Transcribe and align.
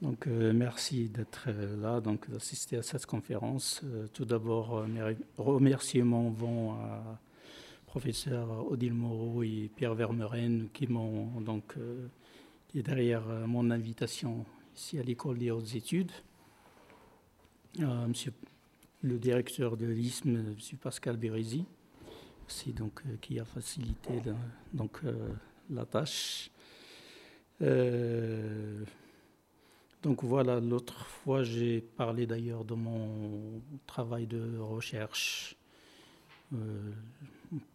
Donc, 0.00 0.28
euh, 0.28 0.52
merci 0.52 1.08
d'être 1.08 1.46
euh, 1.48 1.76
là, 1.80 2.00
donc 2.00 2.30
d'assister 2.30 2.76
à 2.76 2.82
cette 2.82 3.04
conférence. 3.04 3.80
Euh, 3.84 4.06
tout 4.12 4.24
d'abord, 4.24 4.86
mes 4.86 5.16
remerciements 5.36 6.30
vont 6.30 6.74
à 6.74 7.20
professeur 7.86 8.70
Odile 8.70 8.94
Moreau 8.94 9.42
et 9.42 9.70
Pierre 9.74 9.94
Vermeren 9.94 10.68
qui 10.72 10.86
m'ont 10.86 11.40
donc 11.40 11.74
qui 12.68 12.80
est 12.80 12.82
derrière 12.82 13.22
mon 13.46 13.70
invitation 13.70 14.44
ici 14.76 14.98
à 14.98 15.02
l'école 15.02 15.38
des 15.38 15.50
hautes 15.50 15.74
études. 15.74 16.12
monsieur 17.78 18.34
le 19.02 19.18
directeur 19.18 19.78
de 19.78 19.86
l'ISM, 19.86 20.36
M. 20.36 20.56
Pascal 20.82 21.16
Bérézy, 21.16 21.64
aussi 22.46 22.74
donc 22.74 23.02
qui 23.22 23.40
a 23.40 23.46
facilité 23.46 24.20
donc 24.74 25.00
la 25.70 25.86
tâche. 25.86 26.50
Donc 30.02 30.22
voilà, 30.22 30.60
l'autre 30.60 31.06
fois 31.06 31.42
j'ai 31.42 31.80
parlé 31.80 32.26
d'ailleurs 32.26 32.64
de 32.64 32.74
mon 32.74 33.60
travail 33.86 34.26
de 34.26 34.58
recherche 34.58 35.56
euh, 36.54 36.92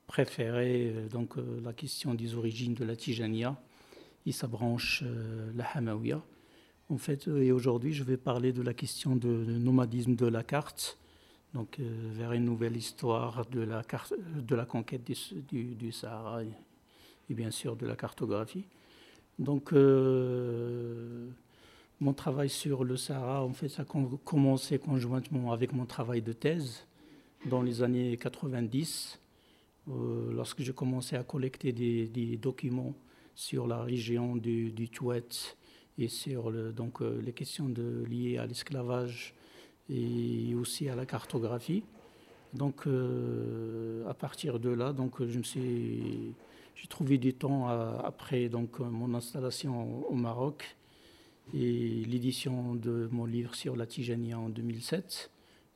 préféré, 0.08 0.94
euh, 0.96 1.08
donc 1.10 1.38
euh, 1.38 1.60
la 1.64 1.74
question 1.74 2.14
des 2.14 2.36
origines 2.36 2.74
de 2.74 2.86
la 2.86 2.96
Tijania 2.96 3.56
et 4.26 4.32
sa 4.32 4.48
branche, 4.48 5.04
la 5.56 5.66
Hamawiya. 5.66 6.22
En 6.90 6.98
fait, 6.98 7.28
et 7.28 7.52
aujourd'hui 7.52 7.94
je 7.94 8.04
vais 8.04 8.16
parler 8.16 8.54
de 8.54 8.62
la 8.62 8.74
question 8.74 9.18
du 9.18 9.28
nomadisme 9.28 10.16
de 10.16 10.26
la 10.26 10.44
carte, 10.44 10.98
donc 11.54 11.80
vers 11.80 12.32
une 12.32 12.46
nouvelle 12.46 12.78
histoire 12.78 13.46
de 13.48 13.60
la, 13.60 13.84
carte, 13.84 14.14
de 14.38 14.56
la 14.56 14.66
conquête 14.66 15.04
du, 15.04 15.76
du, 15.76 15.92
Sahara 15.92 16.44
et, 16.44 17.34
bien 17.34 17.52
sûr 17.52 17.76
de 17.76 17.86
la 17.86 17.98
cartographie. 17.98 18.66
Donc 19.40 19.74
mon 22.04 22.14
travail 22.14 22.50
sur 22.50 22.84
le 22.84 22.98
Sahara, 22.98 23.44
en 23.44 23.54
fait, 23.54 23.70
ça 23.70 23.84
a 23.84 23.86
commencé 24.26 24.78
conjointement 24.78 25.54
avec 25.54 25.72
mon 25.72 25.86
travail 25.86 26.22
de 26.22 26.34
thèse 26.34 26.86
dans 27.46 27.62
les 27.62 27.82
années 27.82 28.18
90, 28.18 29.20
euh, 29.88 30.34
lorsque 30.34 30.62
j'ai 30.62 30.74
commencé 30.74 31.16
à 31.16 31.24
collecter 31.24 31.72
des, 31.72 32.38
documents 32.38 32.94
sur 33.36 33.68
la 33.68 33.82
région 33.82 34.36
du, 34.36 34.72
du 34.72 34.90
et 35.98 36.08
sur 36.10 36.52
donc, 36.74 37.02
euh, 37.02 37.22
les 37.22 37.32
questions 37.32 37.72
liées 38.10 38.38
à 38.38 38.46
l'esclavage 38.46 39.34
et 39.90 40.54
aussi 40.56 40.90
à 40.90 40.96
la 40.96 41.06
cartographie. 41.06 41.84
Donc, 42.54 42.86
euh, 42.86 44.06
à 44.10 44.14
partir 44.14 44.60
de 44.60 44.70
là, 44.70 44.92
donc, 44.92 45.26
je 45.26 45.38
me 45.38 45.44
suis, 45.44 46.34
j'ai 46.76 46.88
trouvé 46.88 47.18
du 47.18 47.34
temps 47.34 47.68
après 47.68 48.50
donc, 48.50 48.80
mon 48.80 49.14
installation 49.14 50.06
au 50.10 50.16
Maroc 50.16 50.76
et 51.54 52.06
l'édition 52.06 52.76
de 52.76 53.08
mon 53.12 53.26
livre 53.26 53.56
sur 53.56 53.76
la 53.76 53.86
Tijania 53.86 54.40
en 54.40 54.50
2007. 54.50 55.30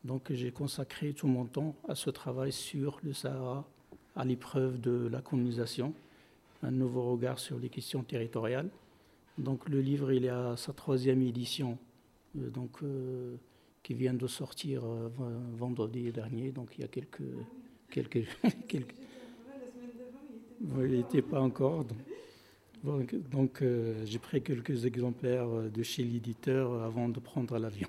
Donc 0.04 0.32
j'ai 0.32 0.52
consacré 0.52 1.14
tout 1.14 1.28
mon 1.28 1.46
temps 1.46 1.76
à 1.88 1.96
ce 1.96 2.10
travail 2.10 2.52
sur 2.52 3.00
le 3.04 3.14
Sahara, 3.14 3.68
à 4.16 4.26
l'épreuve 4.26 4.80
de 4.80 5.08
la 5.08 5.22
colonisation, 5.22 5.94
un 6.64 6.72
nouveau 6.72 7.12
regard 7.12 7.40
sur 7.40 7.60
les 7.60 7.70
questions 7.70 8.04
territoriales. 8.04 8.70
Donc 9.38 9.70
le 9.70 9.82
livre, 9.82 10.12
il 10.12 10.26
est 10.26 10.30
à 10.30 10.56
sa 10.58 10.74
troisième 10.74 11.22
édition, 11.22 11.78
euh, 12.38 12.50
donc, 12.50 12.82
euh, 12.84 13.36
qui 13.84 13.94
vient 13.94 14.14
de 14.14 14.28
sortir 14.28 14.84
euh, 14.86 15.10
vendredi 15.56 16.12
dernier, 16.12 16.52
donc 16.52 16.72
il 16.78 16.82
y 16.82 16.84
a 16.84 16.88
quelques... 16.88 17.22
quelques, 17.92 18.26
quelques... 18.68 18.96
il 20.62 20.92
n'était 20.92 21.22
pas 21.22 21.42
encore. 21.42 21.86
Donc, 21.86 21.98
euh, 22.86 24.06
j'ai 24.06 24.20
pris 24.20 24.42
quelques 24.42 24.86
exemplaires 24.86 25.48
euh, 25.48 25.70
de 25.70 25.84
chez 25.84 26.04
l'éditeur 26.04 26.84
avant 26.84 27.10
de 27.10 27.20
prendre 27.20 27.58
l'avion. 27.58 27.88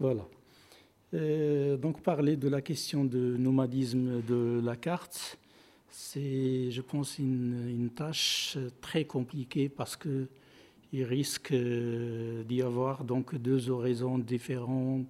Voilà. 0.00 0.26
donc, 1.12 2.02
parler 2.02 2.36
de 2.36 2.48
la 2.48 2.60
question 2.60 3.04
de 3.04 3.36
nomadisme 3.36 4.20
de 4.22 4.60
la 4.64 4.74
carte, 4.74 5.38
c'est, 5.88 6.72
je 6.72 6.80
pense, 6.80 7.20
une, 7.20 7.90
tâche 7.94 8.58
très 8.80 9.04
compliquée 9.04 9.68
parce 9.68 9.94
que 9.94 10.26
il 10.92 11.04
risque 11.04 11.52
euh, 11.52 12.42
d'y 12.44 12.62
avoir 12.62 13.04
donc 13.04 13.36
deux 13.36 13.70
horizons 13.70 14.18
différents, 14.18 15.04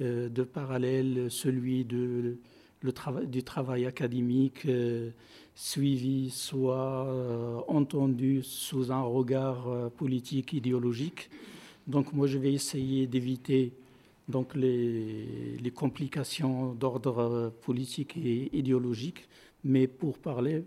de 0.00 0.44
parallèles, 0.44 1.28
celui 1.28 1.84
de, 1.84 2.38
le 2.82 2.92
travail, 2.92 3.26
du 3.26 3.42
travail 3.42 3.84
académique 3.84 4.64
suivi, 5.58 6.30
soit 6.30 7.08
euh, 7.08 7.60
entendu 7.66 8.44
sous 8.44 8.92
un 8.92 9.02
regard 9.02 9.68
euh, 9.68 9.88
politique, 9.88 10.52
idéologique. 10.52 11.30
Donc 11.88 12.12
moi, 12.12 12.28
je 12.28 12.38
vais 12.38 12.52
essayer 12.52 13.08
d'éviter 13.08 13.72
donc 14.28 14.54
les, 14.54 15.56
les 15.60 15.70
complications 15.72 16.74
d'ordre 16.74 17.18
euh, 17.18 17.50
politique 17.50 18.16
et 18.16 18.56
idéologique, 18.56 19.28
mais 19.64 19.88
pour 19.88 20.18
parler, 20.18 20.62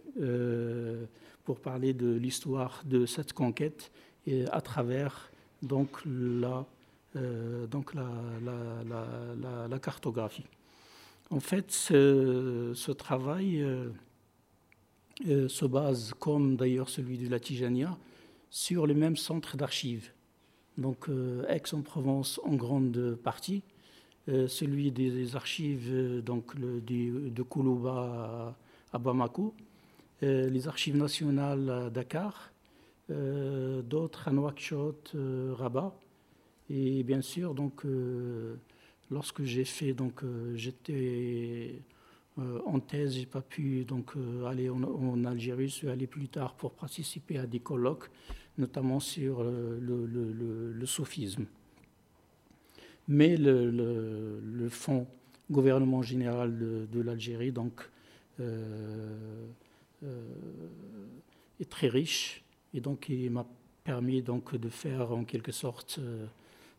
pour 1.46 1.62
parler 1.62 1.94
de 1.94 2.12
l'histoire 2.12 2.84
de 2.84 3.06
cette 3.06 3.32
conquête 3.32 3.90
et 4.28 4.44
à 4.52 4.60
travers 4.60 5.32
donc 5.62 6.02
la, 6.06 6.66
donc 7.72 7.94
la, 7.94 8.10
la, 9.70 9.80
cartographie. 9.80 10.44
En 11.30 11.40
fait, 11.40 11.72
ce 11.72 12.92
travail 12.92 13.66
euh, 15.28 15.48
se 15.48 15.66
base, 15.66 16.14
comme 16.20 16.56
d'ailleurs 16.56 16.90
celui 16.90 17.18
de 17.18 17.30
la 17.30 17.40
Tijania, 17.40 17.98
sur 18.50 18.88
les 18.88 18.96
mêmes 18.96 19.18
centres 19.18 19.56
d'archives. 19.56 20.12
Donc 20.78 21.10
euh, 21.10 21.46
Aix-en-Provence 21.48 22.40
en 22.44 22.56
grande 22.56 23.16
partie, 23.24 23.62
euh, 24.30 24.48
celui 24.48 24.92
des 24.92 25.36
archives 25.36 26.22
donc, 26.24 26.56
de 26.58 27.42
Koulouba 27.44 28.56
à, 28.92 28.98
Bamako, 28.98 29.54
les 30.22 30.68
archives 30.68 30.96
nationales 30.98 31.70
à 31.70 31.90
Dakar, 31.90 32.52
d'autres 33.10 34.28
à 34.28 34.32
Nouakchott, 34.32 35.16
Rabat. 35.54 35.96
Et 36.70 37.04
bien 37.04 37.22
sûr, 37.22 37.56
donc, 37.56 37.84
lorsque 39.10 39.44
j'ai 39.44 39.66
fait, 39.66 39.94
donc, 39.94 40.22
j'étais 40.54 41.82
euh, 42.40 42.60
en 42.66 42.80
thèse, 42.80 43.16
j'ai 43.16 43.26
pas 43.26 43.42
pu 43.42 43.84
donc 43.84 44.16
euh, 44.16 44.46
aller 44.46 44.70
en, 44.70 45.24
Algérie. 45.26 45.68
Je 45.68 45.74
suis 45.74 45.90
allé 45.90 46.08
plus 46.08 46.30
tard 46.30 46.56
pour 46.56 46.72
participer 46.72 47.38
à 47.38 47.46
des 47.46 47.60
colloques, 47.60 48.10
notamment 48.58 49.00
sur 49.00 49.42
euh, 49.42 49.78
le, 49.82 50.86
sophisme. 50.86 51.46
Mais 53.08 53.36
le, 53.38 54.68
fonds 54.70 55.08
gouvernement 55.50 56.02
général 56.02 56.58
de, 56.58 57.02
l'Algérie 57.02 57.52
donc 57.52 57.90
est 61.60 61.70
très 61.70 61.90
riche 61.90 62.44
et 62.74 62.80
donc 62.80 63.10
il 63.10 63.30
m'a 63.32 63.46
permis 63.84 64.22
donc 64.22 64.56
de 64.56 64.70
faire 64.70 65.12
en 65.12 65.26
quelque 65.26 65.52
sorte 65.52 66.00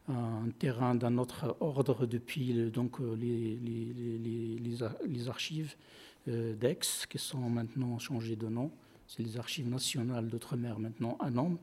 un 0.09 0.51
terrain 0.59 0.95
d'un 0.95 1.19
autre 1.19 1.57
ordre 1.61 2.07
depuis 2.07 2.71
donc, 2.71 3.01
euh, 3.01 3.15
les, 3.15 3.57
les, 3.57 4.83
les, 5.07 5.29
archives 5.29 5.77
euh, 6.29 6.55
d'Aix, 6.55 6.81
qui 7.09 7.19
sont 7.19 7.49
maintenant 7.49 7.99
changées 7.99 8.37
de 8.37 8.49
nom. 8.49 8.71
C'est 9.07 9.23
les 9.23 9.37
archives 9.37 9.69
nationales 9.69 10.29
d'outre-mer 10.29 10.79
maintenant 10.79 11.17
à 11.21 11.31
Nantes, 11.31 11.61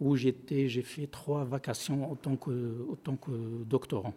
où 0.00 0.16
j'étais, 0.16 0.68
j'ai 0.68 0.82
fait 0.82 1.06
trois 1.06 1.44
vacations 1.44 2.10
en 2.10 2.14
tant 2.14 2.36
que, 2.36 2.86
autant 2.88 3.16
que 3.16 3.64
doctorant. 3.64 4.14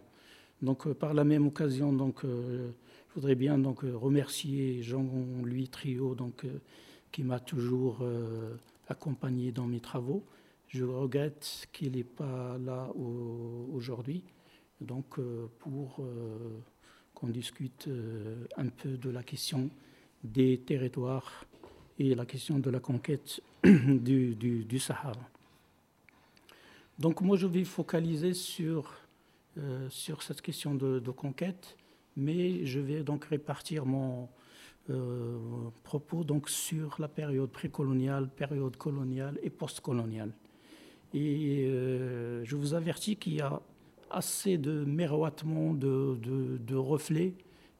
Donc, 0.62 0.86
euh, 0.86 0.94
par 0.94 1.14
la 1.14 1.24
même 1.24 1.46
occasion, 1.46 1.92
donc, 1.92 2.20
je 2.24 3.14
voudrais 3.14 3.34
bien 3.34 3.58
donc, 3.58 3.80
remercier 3.80 4.82
Jean-Louis 4.82 5.68
Trio, 5.68 6.14
donc, 6.14 6.46
qui 7.10 7.22
m'a 7.22 7.40
toujours 7.40 8.04
accompagné 8.88 9.50
dans 9.50 9.66
mes 9.66 9.80
travaux. 9.80 10.24
Je 10.68 10.84
regrette 10.84 11.66
qu'il 11.72 11.92
n'est 11.92 12.04
pas 12.04 12.58
là 12.58 12.90
aujourd'hui, 12.94 14.22
donc 14.82 15.18
euh, 15.18 15.46
pour 15.60 15.96
euh, 16.00 16.60
qu'on 17.14 17.28
discute 17.28 17.88
euh, 17.88 18.44
un 18.58 18.68
peu 18.68 18.90
de 18.98 19.08
la 19.08 19.22
question 19.22 19.70
des 20.22 20.58
territoires 20.58 21.46
et 21.98 22.14
la 22.14 22.26
question 22.26 22.58
de 22.58 22.68
la 22.68 22.80
conquête 22.80 23.40
du, 23.64 24.78
Sahara. 24.78 25.14
Donc 26.98 27.22
moi 27.22 27.38
je 27.38 27.46
vais 27.46 27.64
focaliser 27.64 28.34
sur, 28.34 28.92
sur 29.88 30.22
cette 30.22 30.42
question 30.42 30.74
de, 30.74 31.00
conquête, 31.10 31.76
mais 32.16 32.66
je 32.66 32.80
vais 32.80 33.02
donc 33.02 33.24
répartir 33.24 33.86
mon 33.86 34.28
propos 35.84 36.24
donc 36.24 36.48
sur 36.48 36.96
la 36.98 37.08
période 37.08 37.50
précoloniale, 37.50 38.28
période 38.28 38.76
coloniale 38.76 39.38
et 39.42 39.50
postcoloniale. 39.50 40.32
Et 41.14 41.64
euh, 41.66 42.44
je 42.44 42.56
vous 42.56 42.74
avertis 42.74 43.16
qu'il 43.16 43.34
y 43.34 43.40
a 43.40 43.60
assez 44.10 44.58
de 44.58 44.84
miroitements, 44.84 45.74
de, 45.74 46.74
reflets 46.74 47.34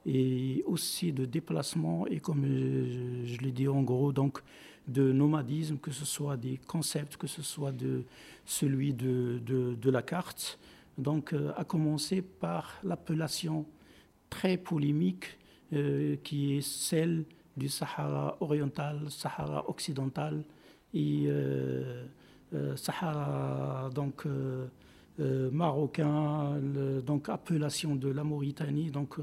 et 0.06 0.62
aussi 0.66 1.12
de 1.12 1.24
déplacements 1.24 2.06
et 2.06 2.20
comme 2.20 2.44
je, 2.46 3.38
l'ai 3.38 3.52
dit 3.52 3.68
en 3.68 3.82
gros, 3.82 4.12
donc 4.12 4.40
de 4.86 5.12
nomadisme, 5.12 5.76
que 5.76 5.90
ce 5.90 6.04
soit 6.04 6.36
des 6.36 6.58
concepts, 6.66 7.16
que 7.16 7.26
ce 7.26 7.42
soit 7.42 7.72
de 7.72 8.04
celui 8.46 8.94
de, 8.94 9.40
de, 9.44 9.90
la 9.90 10.02
carte. 10.02 10.58
Donc, 10.96 11.32
euh, 11.32 11.52
à 11.56 11.64
commencer 11.64 12.22
par 12.22 12.80
l'appellation 12.82 13.66
très 14.30 14.56
polémique 14.56 15.38
euh, 15.74 16.16
qui 16.24 16.56
est 16.56 16.60
celle 16.62 17.24
du 17.56 17.68
Sahara 17.68 18.36
oriental, 18.40 19.10
Sahara 19.10 19.68
occidental 19.68 20.44
et 20.94 21.24
euh, 21.26 22.06
Sahara 22.76 23.90
donc 23.94 24.26
marocain, 25.18 26.60
donc 27.04 27.28
appellation 27.28 27.96
de 27.96 28.08
la 28.08 28.24
Mauritanie. 28.24 28.90
Donc 28.90 29.16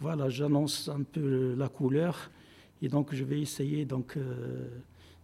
voilà, 0.00 0.28
j'annonce 0.28 0.88
un 0.88 1.02
peu 1.02 1.54
la 1.54 1.68
couleur 1.68 2.30
et 2.82 2.88
donc 2.88 3.14
je 3.14 3.24
vais 3.24 3.40
essayer 3.40 3.84
donc 3.84 4.18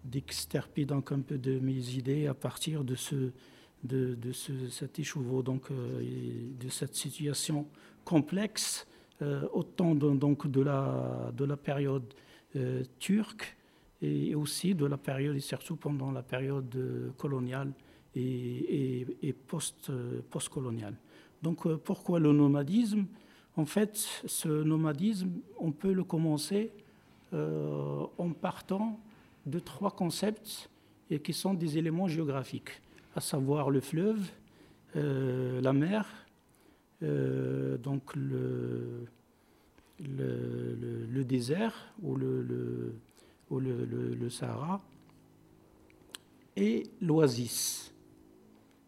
d'extirper 0.05 0.85
donc 0.85 1.13
un 1.13 1.21
peu 1.21 1.39
de 1.39 1.59
mes 1.59 1.91
idées 1.91 2.27
à 2.27 2.35
partir 2.35 2.85
de 2.85 2.95
ce 2.95 3.33
de, 3.85 4.15
de 4.15 4.33
cet 4.33 4.99
écheveau 4.99 5.43
donc 5.43 5.71
euh, 5.71 6.03
de 6.61 6.69
cette 6.69 6.95
situation 6.95 7.67
complexe 8.05 8.87
euh, 9.23 9.47
autant 9.53 9.95
de, 9.95 10.11
donc 10.11 10.51
de 10.51 10.61
la 10.61 11.33
de 11.35 11.45
la 11.45 11.57
période 11.57 12.05
euh, 12.57 12.83
turque 12.99 13.57
et 14.03 14.35
aussi 14.35 14.75
de 14.75 14.87
la 14.87 14.97
période 14.97 15.37
et 15.37 15.41
surtout 15.41 15.77
pendant 15.77 16.11
la 16.11 16.23
période 16.23 17.13
coloniale 17.19 17.73
et, 18.15 19.35
post 19.47 19.93
post-coloniale. 20.31 20.95
Donc 21.43 21.69
pourquoi 21.79 22.19
le 22.19 22.33
nomadisme? 22.33 23.05
En 23.57 23.67
fait, 23.67 23.97
ce 24.27 24.49
nomadisme, 24.49 25.31
on 25.59 25.71
peut 25.73 25.93
le 25.93 26.05
commencer 26.05 26.73
en 27.33 28.31
partant 28.41 28.99
de 29.47 29.59
trois 29.59 29.91
concepts 29.91 30.71
et 31.11 31.21
qui 31.21 31.33
sont 31.33 31.55
des 31.55 31.77
éléments 31.77 32.09
géographiques, 32.09 32.81
à 33.15 33.21
savoir 33.21 33.71
le 33.71 33.81
fleuve, 33.81 34.31
euh, 34.97 35.61
la 35.61 35.73
mer, 35.73 36.07
euh, 37.03 37.77
donc 37.79 38.15
le, 38.15 39.07
le, 39.99 41.25
désert 41.25 41.75
ou, 42.03 42.17
le, 42.17 42.95
ou 43.51 43.59
le, 43.61 44.31
Sahara, 44.31 44.81
et 46.57 46.85
l'oasis. 47.01 47.93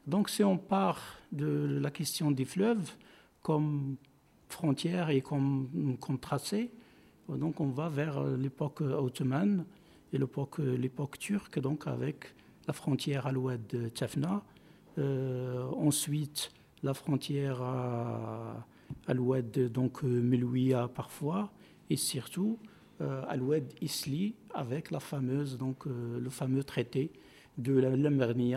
Donc 0.06 0.30
si 0.30 0.42
on 0.42 0.58
part 0.58 1.00
de 1.30 1.78
la 1.80 1.90
question 1.90 2.30
des 2.30 2.44
fleuves 2.44 2.92
comme 3.42 3.96
frontière 4.48 5.10
et 5.10 5.20
comme, 5.20 5.68
tracé, 6.20 6.70
donc 7.28 7.60
on 7.60 7.68
va 7.68 7.88
vers 7.88 8.22
l'époque 8.24 8.80
ottomane, 8.80 9.64
et 10.12 10.18
l'époque 10.18 11.18
turque, 11.18 11.58
donc 11.58 11.86
avec 11.86 12.34
la 12.66 12.74
frontière 12.74 13.26
à 13.26 13.32
l'ouest 13.32 13.62
de 13.74 13.88
Tchafna. 13.88 14.42
Euh, 14.98 15.64
ensuite, 15.70 16.52
la 16.82 16.92
frontière 16.92 17.62
à, 17.62 18.66
à 19.06 19.14
l'ouest 19.14 19.54
de 19.54 19.68
donc, 19.68 20.02
Melouia 20.02 20.88
parfois, 20.88 21.50
et 21.88 21.96
surtout 21.96 22.58
euh, 23.02 23.22
à 23.26 23.36
l'ouest 23.36 23.66
d'Isli 23.80 24.36
avec 24.54 24.92
euh, 24.92 26.20
le 26.20 26.30
fameux 26.30 26.62
traité 26.62 27.10
de 27.58 27.72
la 27.72 27.90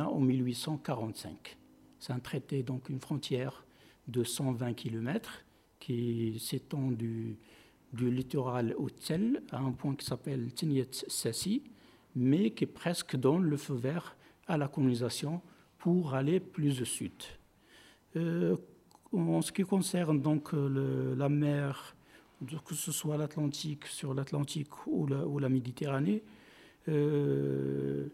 en 0.07 0.19
1845. 0.19 1.57
C'est 1.99 2.13
un 2.13 2.19
traité, 2.19 2.61
donc 2.61 2.89
une 2.89 2.99
frontière 2.99 3.65
de 4.07 4.23
120 4.23 4.73
km 4.73 5.43
qui 5.79 6.37
s'étend 6.39 6.91
du, 6.91 7.37
littoral 7.99 8.75
au 8.77 8.89
Tsel, 8.89 9.41
à 9.51 9.59
un 9.59 9.71
point 9.71 9.95
qui 9.95 10.05
s'appelle 10.05 10.53
Tinyet 10.53 10.91
Sassi, 10.91 11.63
mais 12.15 12.51
qui 12.51 12.67
presque 12.67 13.15
dans 13.15 13.39
le 13.39 13.57
feu 13.57 13.73
vert 13.73 14.15
à 14.47 14.57
la 14.57 14.67
colonisation 14.67 15.41
pour 15.79 16.13
aller 16.13 16.39
plus 16.39 16.81
au 16.81 16.85
sud. 16.85 17.13
Euh, 18.15 18.55
en 19.11 19.41
ce 19.41 19.51
qui 19.51 19.63
concerne 19.63 20.21
donc 20.21 20.51
la 20.53 21.29
mer, 21.29 21.94
que 22.65 22.75
ce 22.75 22.91
soit 22.91 23.17
l'Atlantique, 23.17 23.85
sur 23.87 24.13
l'Atlantique 24.13 24.87
ou, 24.87 25.07
la, 25.07 25.49
Méditerranée, 25.49 26.23
euh, 26.87 28.07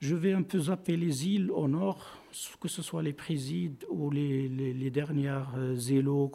je 0.00 0.14
vais 0.16 0.32
un 0.32 0.42
peu 0.42 0.58
zapper 0.58 0.96
les 0.96 1.28
îles 1.28 1.50
au 1.50 1.68
nord, 1.68 2.18
que 2.60 2.68
ce 2.68 2.82
soit 2.82 3.02
les 3.02 3.12
Présides 3.12 3.84
ou 3.90 4.10
les, 4.10 4.90
dernières 4.90 5.52
euh, 5.56 5.76
îlots 5.76 6.32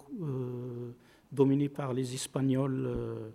dominé 1.36 1.70
par 1.70 1.94
les 1.94 2.16
Espagnols 2.16 2.86
euh, 2.88 3.30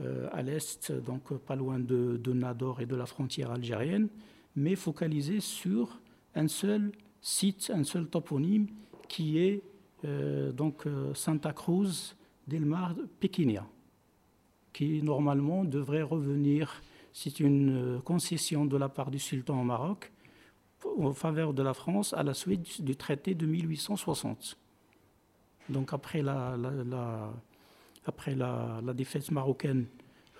euh, 0.00 0.28
à 0.32 0.42
l'est, 0.42 0.92
donc 0.92 1.34
pas 1.34 1.56
loin 1.56 1.78
de, 1.78 2.32
Nador 2.32 2.80
et 2.80 2.86
de 2.86 2.96
la 2.96 3.04
frontière 3.04 3.50
algérienne, 3.50 4.08
mais 4.56 4.76
focalisé 4.76 5.40
sur 5.40 6.00
un 6.34 6.48
seul 6.48 6.92
site, 7.20 7.70
un 7.74 7.84
seul 7.84 8.06
toponyme 8.06 8.68
qui 9.08 9.38
est 9.38 9.62
euh, 10.04 10.52
donc 10.52 10.84
Santa 11.14 11.52
Cruz 11.52 12.14
del 12.46 12.64
Mar 12.64 12.94
Pequinia, 13.20 13.66
qui 14.72 15.02
normalement 15.02 15.64
devrait 15.64 16.02
revenir, 16.02 16.82
c'est 17.12 17.40
une 17.40 18.00
concession 18.04 18.64
de 18.64 18.76
la 18.76 18.88
part 18.88 19.10
du 19.10 19.18
sultan 19.18 19.60
au 19.60 19.64
Maroc, 19.64 20.12
en 20.98 21.12
faveur 21.12 21.54
de 21.54 21.62
la 21.62 21.74
France 21.74 22.12
à 22.12 22.22
la 22.22 22.34
suite 22.34 22.82
du 22.82 22.96
traité 22.96 23.34
de 23.34 23.46
1860. 23.46 24.58
Donc 25.68 25.92
après 25.92 26.22
la, 26.22 26.56
après 28.04 28.34
la, 28.34 28.80
défaite 28.94 29.30
marocaine 29.30 29.86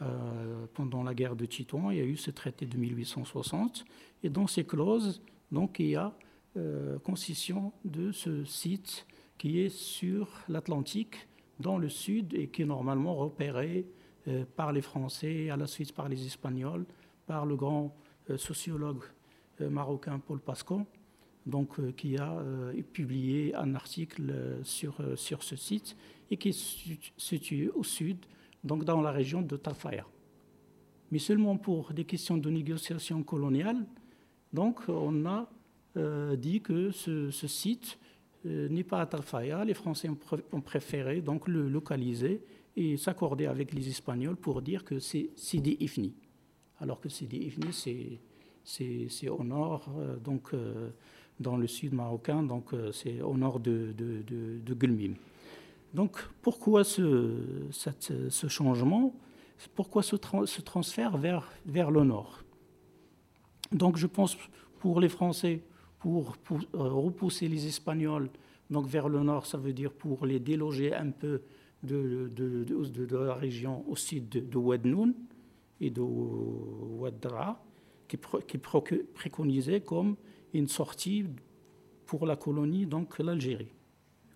euh, 0.00 0.66
pendant 0.74 1.02
la 1.04 1.14
guerre 1.14 1.36
de 1.36 1.46
Titouan, 1.46 1.90
il 1.92 1.98
y 1.98 2.00
a 2.00 2.04
eu 2.04 2.16
ce 2.16 2.30
traité 2.30 2.66
de 2.66 2.76
1860. 2.76 3.84
Et 4.24 4.30
dans 4.30 4.48
ces 4.48 4.64
clauses, 4.64 5.22
donc, 5.52 5.78
il 5.78 5.88
y 5.88 5.96
a 5.96 6.12
euh, 6.56 6.98
concession 7.00 7.72
de 7.84 8.10
ce 8.10 8.44
site 8.44 9.06
qui 9.36 9.60
est 9.60 9.68
sur 9.68 10.28
l'Atlantique, 10.48 11.28
dans 11.60 11.78
le 11.78 11.88
sud, 11.88 12.34
et 12.34 12.48
qui 12.48 12.62
est 12.62 12.66
normalement 12.66 13.14
repéré 13.14 13.86
euh, 14.28 14.44
par 14.56 14.72
les 14.72 14.82
Français, 14.82 15.50
à 15.50 15.56
la 15.56 15.66
suite 15.66 15.92
par 15.92 16.08
les 16.08 16.26
Espagnols, 16.26 16.84
par 17.26 17.46
le 17.46 17.56
grand 17.56 17.94
sociologue 18.36 19.02
marocain 19.58 20.20
Paul 20.20 20.38
Pascon 20.38 20.86
donc, 21.46 21.78
euh, 21.78 21.92
qui 21.92 22.16
a 22.16 22.32
euh, 22.32 22.72
publié 22.92 23.54
un 23.54 23.74
article 23.74 24.30
euh, 24.30 24.64
sur, 24.64 24.96
sur 25.16 25.42
ce 25.42 25.56
site 25.56 25.96
et 26.30 26.36
qui 26.36 26.50
est 26.50 27.10
situé 27.16 27.70
au 27.70 27.82
sud, 27.82 28.18
donc 28.64 28.84
dans 28.84 29.00
la 29.00 29.10
région 29.10 29.42
de 29.42 29.56
Tafaya. 29.56 30.06
Mais 31.10 31.18
seulement 31.18 31.56
pour 31.56 31.92
des 31.92 32.04
questions 32.04 32.38
de 32.38 32.48
négociation 32.48 33.22
coloniale, 33.22 33.84
donc 34.52 34.80
on 34.88 35.26
a 35.26 35.46
dit 36.36 36.62
que 36.62 36.90
ce, 36.90 37.30
site 37.30 37.98
n'est 38.44 38.84
pas 38.84 39.00
à 39.00 39.06
Tafaya. 39.06 39.64
Les 39.64 39.74
Français 39.74 40.08
ont, 40.08 40.60
préféré 40.60 41.20
donc 41.20 41.48
le 41.48 41.68
localiser 41.68 42.42
et 42.76 42.96
s'accorder 42.96 43.46
avec 43.46 43.72
les 43.72 43.88
Espagnols 43.88 44.36
pour 44.36 44.62
dire 44.62 44.84
que 44.84 44.98
c'est 44.98 45.30
Sidi 45.36 45.76
Ifni. 45.80 46.14
Alors 46.80 47.00
que 47.00 47.08
Sidi 47.08 47.36
Ifni, 47.36 48.18
c'est 48.64 49.28
au 49.28 49.44
nord, 49.44 49.88
donc 50.24 50.52
dans 51.42 51.56
le 51.56 51.66
sud 51.66 51.92
marocain, 51.92 52.42
donc 52.42 52.72
euh, 52.72 52.92
c'est 52.92 53.20
au 53.20 53.36
nord 53.36 53.60
de, 53.60 53.92
de, 53.96 54.22
de, 54.22 54.74
Gulmim. 54.74 55.14
Donc 55.92 56.16
pourquoi 56.40 56.84
ce, 56.84 57.68
ce 57.70 58.48
changement? 58.48 59.14
Pourquoi 59.74 60.02
ce, 60.02 60.16
ce, 60.46 60.60
transfert 60.62 61.18
vers, 61.18 61.50
vers 61.66 61.90
le 61.90 62.04
nord? 62.04 62.42
Donc 63.72 63.96
je 63.96 64.06
pense 64.06 64.36
pour 64.80 65.00
les 65.00 65.08
Français, 65.08 65.60
pour, 66.02 66.36
euh, 66.52 66.56
repousser 66.72 67.48
les 67.48 67.66
Espagnols 67.66 68.28
donc 68.70 68.86
vers 68.86 69.08
le 69.08 69.22
nord, 69.22 69.46
ça 69.46 69.58
veut 69.58 69.72
dire 69.72 69.92
pour 69.92 70.26
les 70.26 70.40
déloger 70.40 70.94
un 70.94 71.10
peu 71.10 71.42
de, 71.82 72.30
de, 72.34 72.64
de, 72.64 73.16
la 73.16 73.34
région 73.34 73.84
au 73.88 73.96
sud 73.96 74.28
de, 74.28 74.56
Ouadnoun 74.56 75.14
et 75.80 75.90
de 75.90 76.00
Ouaddara, 76.00 77.62
qui, 78.08 78.18
qui 78.46 78.58
préconisait 78.58 79.80
comme 79.80 80.16
une 80.54 80.68
sortie 80.68 81.26
pour 82.06 82.26
la 82.26 82.36
colonie, 82.36 82.86
donc 82.86 83.18
l'Algérie, 83.18 83.72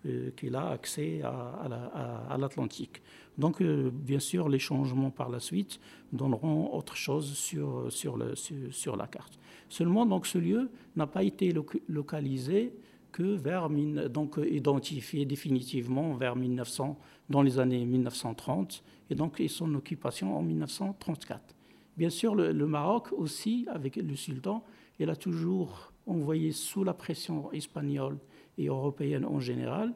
euh, 0.05 0.29
qui 0.35 0.53
a 0.53 0.69
accès 0.69 1.21
à, 1.23 2.37
l'Atlantique. 2.37 3.01
Donc, 3.37 3.61
euh, 3.61 3.89
bien 3.91 4.19
sûr, 4.19 4.47
les 4.47 4.59
changements 4.59 5.09
par 5.09 5.29
la 5.29 5.39
suite 5.39 5.79
donneront 6.13 6.73
autre 6.75 6.95
chose 6.95 7.33
sur, 7.33 8.17
la 8.17 9.07
carte. 9.07 9.39
Seulement, 9.69 10.05
donc, 10.05 10.27
ce 10.27 10.37
lieu 10.37 10.69
n'a 10.95 11.07
pas 11.07 11.23
été 11.23 11.53
localisé 11.87 12.73
que 13.11 13.23
vers, 13.23 13.69
donc 14.09 14.39
identifié 14.47 15.25
définitivement 15.25 16.13
vers 16.13 16.35
1900, 16.35 16.99
dans 17.29 17.41
les 17.41 17.59
années 17.59 17.85
1930, 17.85 18.83
et 19.09 19.15
donc 19.15 19.39
et 19.39 19.47
son 19.47 19.73
occupation 19.73 20.37
en 20.37 20.43
1934. 20.43 21.55
Bien 21.97 22.11
sûr, 22.11 22.35
le, 22.35 22.51
le 22.51 22.67
Maroc 22.67 23.11
aussi, 23.13 23.65
avec 23.71 23.95
le 23.95 24.15
sultan, 24.15 24.63
il 24.99 25.09
a 25.09 25.15
toujours 25.15 25.91
envoyé 26.05 26.51
sous 26.51 26.83
la 26.83 26.93
pression 26.93 27.51
espagnole 27.51 28.17
et 28.57 28.67
européenne 28.67 29.25
en 29.25 29.39
général 29.39 29.93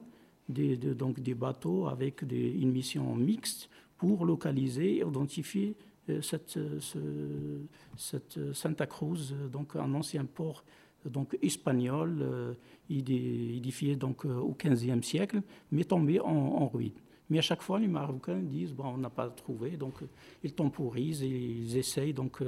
des, 0.49 0.75
donc 0.75 1.19
des 1.19 1.33
bateaux 1.33 1.87
avec 1.87 2.21
une 2.21 2.71
mission 2.71 3.15
mixte 3.15 3.69
pour 3.97 4.25
localiser 4.25 4.97
et 4.97 5.01
identifier 5.01 5.75
cette, 6.21 6.59
cette 7.95 8.53
Santa 8.53 8.87
Cruz, 8.87 9.33
donc 9.51 9.75
un 9.75 9.93
ancien 9.93 10.25
port 10.25 10.63
donc 11.05 11.37
espagnol, 11.41 12.55
édifié 12.89 13.95
donc 13.95 14.25
au 14.25 14.55
XVe 14.59 15.01
siècle, 15.01 15.41
mais 15.71 15.83
tombé 15.83 16.19
en, 16.19 16.67
ruine. 16.67 16.91
Mais 17.29 17.37
à 17.37 17.41
chaque 17.41 17.61
fois, 17.61 17.79
les 17.79 17.87
Marocains 17.87 18.39
disent 18.39 18.73
bon, 18.73 18.85
on 18.87 18.97
n'a 18.97 19.09
pas 19.09 19.29
trouvé, 19.29 19.77
donc 19.77 19.95
ils 20.43 20.53
temporisent 20.53 21.23
et 21.23 21.27
ils 21.27 21.77
essayent, 21.77 22.13
donc, 22.13 22.39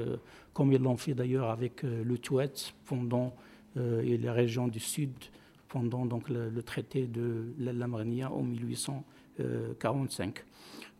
comme 0.54 0.72
ils 0.74 0.82
l'ont 0.82 0.98
fait 0.98 1.14
d'ailleurs 1.14 1.50
avec 1.50 1.84
le 1.84 2.18
Tuet 2.18 2.52
pendant 2.86 3.34
et 3.76 4.18
les 4.18 4.30
régions 4.30 4.68
du 4.68 4.80
sud 4.80 5.14
pendant 5.74 6.06
donc, 6.06 6.30
le, 6.30 6.62
traité 6.62 7.08
de 7.08 7.52
l'Alamrania 7.58 8.32
en 8.32 8.44
1845. 8.44 10.46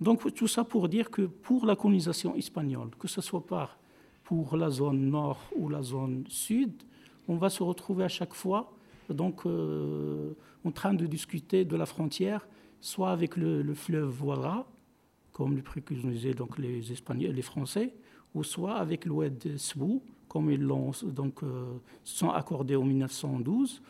Donc 0.02 0.34
tout 0.34 0.48
ça 0.48 0.64
pour 0.64 0.90
dire 0.90 1.12
que 1.12 1.22
pour 1.22 1.68
la 1.68 1.76
colonisation 1.76 2.36
espagnole, 2.36 2.90
que 2.98 3.08
ce 3.08 3.22
soit 3.22 3.46
par 3.46 3.78
pour 4.24 4.58
la 4.58 4.72
zone 4.72 5.12
nord 5.12 5.40
ou 5.56 5.70
la 5.70 5.84
zone 5.84 6.24
sud, 6.28 6.72
on 7.28 7.36
va 7.36 7.52
se 7.52 7.62
retrouver 7.62 8.04
à 8.04 8.08
chaque 8.08 8.34
fois 8.34 8.74
donc, 9.10 9.46
euh, 9.46 10.34
en 10.66 10.72
train 10.72 10.96
de 10.96 11.06
discuter 11.06 11.66
de 11.66 11.76
la 11.76 11.86
frontière, 11.86 12.48
soit 12.82 13.12
avec 13.12 13.38
le, 13.38 13.76
fleuve 13.76 14.10
Voira, 14.10 14.66
comme 15.34 15.56
le 15.56 15.62
préconisaient 15.62 16.34
donc 16.34 16.58
les 16.58 16.92
Espagnols, 16.92 17.36
les 17.36 17.44
Français, 17.44 17.94
ou 18.34 18.44
soit 18.44 18.78
avec 18.78 19.06
l'oued 19.06 19.56
Sbou, 19.56 20.02
comme 20.28 20.50
ils 20.50 20.62
l'ont 20.62 20.90
donc 21.04 21.44
euh, 21.44 21.78
sont 22.04 22.32
accordés 22.32 22.76
en 22.76 22.84
1912, 22.84 23.84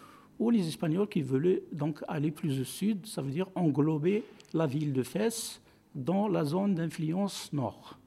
les 0.51 0.67
Espagnols 0.67 1.07
qui 1.07 1.21
voulaient 1.21 1.63
donc 1.71 2.03
aller 2.07 2.31
plus 2.31 2.59
au 2.59 2.63
sud, 2.63 3.05
ça 3.05 3.21
veut 3.21 3.31
dire 3.31 3.49
englober 3.55 4.23
la 4.53 4.65
ville 4.65 4.93
de 4.93 5.03
Fès 5.03 5.61
dans 5.95 6.27
la 6.27 6.43
zone 6.43 6.75
d'influence 6.75 7.51
nord. 7.53 7.97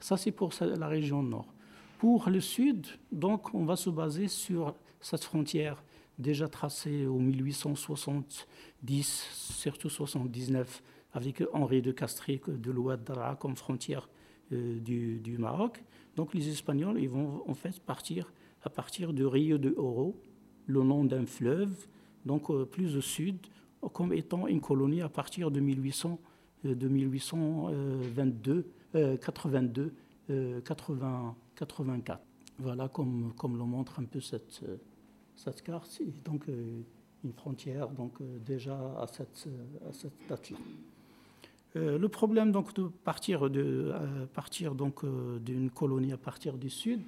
Ça, 0.00 0.16
c'est 0.16 0.32
pour 0.32 0.52
la 0.60 0.88
région 0.88 1.22
nord. 1.22 1.52
Pour 1.98 2.28
le 2.28 2.40
sud, 2.40 2.86
donc, 3.12 3.54
on 3.54 3.64
va 3.64 3.76
se 3.76 3.90
baser 3.90 4.28
sur 4.28 4.74
cette 5.00 5.24
frontière 5.24 5.82
déjà 6.18 6.48
tracée 6.48 7.06
en 7.06 7.18
1870, 7.18 9.54
surtout 9.54 9.88
79, 9.88 10.82
avec 11.12 11.42
Henri 11.52 11.82
de 11.82 11.92
Castré 11.92 12.40
de 12.46 12.70
l'Ouaddara 12.70 13.36
comme 13.36 13.56
frontière 13.56 14.08
euh, 14.52 14.80
du, 14.80 15.20
du, 15.20 15.38
Maroc. 15.38 15.82
Donc 16.16 16.34
les 16.34 16.48
Espagnols 16.48 17.00
ils 17.00 17.08
vont 17.08 17.42
en 17.46 17.54
fait 17.54 17.80
partir 17.80 18.32
à 18.64 18.70
partir 18.70 19.12
du 19.12 19.26
Rio 19.26 19.58
de 19.58 19.74
Oro, 19.76 20.16
le 20.66 20.82
nom 20.82 21.04
d'un 21.04 21.26
fleuve, 21.26 21.74
donc 22.24 22.50
euh, 22.50 22.64
plus 22.64 22.96
au 22.96 23.00
sud, 23.00 23.36
comme 23.92 24.12
étant 24.12 24.46
une 24.46 24.60
colonie 24.60 25.02
à 25.02 25.08
partir 25.08 25.50
de 25.50 25.60
1800, 25.60 26.18
euh, 26.64 26.74
de 26.74 26.88
1822, 26.88 28.66
82, 29.20 29.92
80, 30.64 31.34
84. 31.56 32.20
Voilà 32.58 32.88
comme, 32.88 33.32
comme 33.36 33.56
le 33.56 33.64
montre 33.64 33.98
un 34.00 34.04
peu 34.04 34.20
cette, 34.20 34.60
cette 35.34 35.62
carte. 35.62 36.00
donc 36.24 36.46
une 36.48 37.32
frontière 37.32 37.88
donc, 37.88 38.22
déjà 38.44 38.76
à 39.00 39.06
cette, 39.06 39.48
à 39.88 39.92
cette 39.92 40.12
date-là. 40.28 40.58
le 41.74 42.06
problème 42.08 42.52
donc 42.52 42.74
de 42.74 42.84
partir 42.84 43.48
de 43.50 43.92
partir 44.34 44.74
donc 44.74 45.04
d'une 45.40 45.70
colonie 45.70 46.12
à 46.12 46.18
partir 46.18 46.58
du 46.58 46.68
sud, 46.68 47.00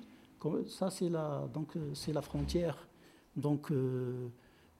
ça 0.66 0.90
c'est 0.90 1.10
la 1.10 1.46
donc 1.52 1.74
c'est 1.92 2.12
la 2.12 2.22
frontière 2.22 2.88
donc, 3.36 3.70
euh, 3.70 4.28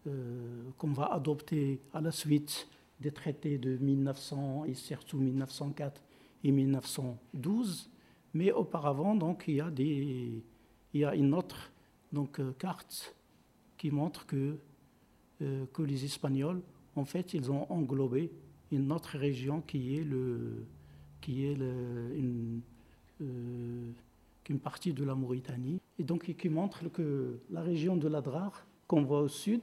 euh, 0.07 0.63
qu'on 0.79 0.93
va 0.93 1.13
adopter 1.13 1.81
à 1.93 2.01
la 2.01 2.11
suite 2.11 2.69
des 3.01 3.11
traités 3.11 3.59
de 3.59 3.77
1900 3.77 4.65
et 4.67 4.75
surtout 4.75 5.19
1904 5.19 6.01
et 6.45 6.53
1912. 6.53 7.91
Mais 8.35 8.53
auparavant, 8.53 9.15
donc, 9.15 9.45
il 9.49 9.57
y 9.57 9.61
a, 9.61 9.71
des, 9.71 10.43
il 10.93 11.01
y 11.01 11.05
a 11.05 11.15
une 11.15 11.35
autre 11.35 11.73
donc, 12.13 12.41
euh, 12.41 12.53
carte 12.59 13.15
qui 13.77 13.91
montre 13.91 14.27
que, 14.27 14.57
que 15.41 15.83
les 15.83 16.05
Espagnols, 16.05 16.63
en 16.97 17.05
fait, 17.05 17.35
ils 17.35 17.51
ont 17.51 17.71
englobé 17.71 18.31
une 18.71 18.91
autre 18.93 19.19
région 19.19 19.61
qui 19.61 19.99
est, 19.99 20.05
le, 20.05 20.65
qui 21.21 21.45
est 21.45 21.57
une, 21.57 22.63
qu'une 24.45 24.61
partie 24.61 24.93
de 24.93 25.03
la 25.05 25.15
Mauritanie, 25.15 25.81
et 25.99 26.05
donc 26.05 26.25
qui 26.37 26.49
montre 26.49 26.89
que 26.91 27.41
la 27.51 27.63
région 27.63 27.97
de 27.97 28.07
l'Adrar, 28.09 28.67
qu'on 28.87 29.03
voit 29.03 29.23
au 29.23 29.29
sud, 29.29 29.63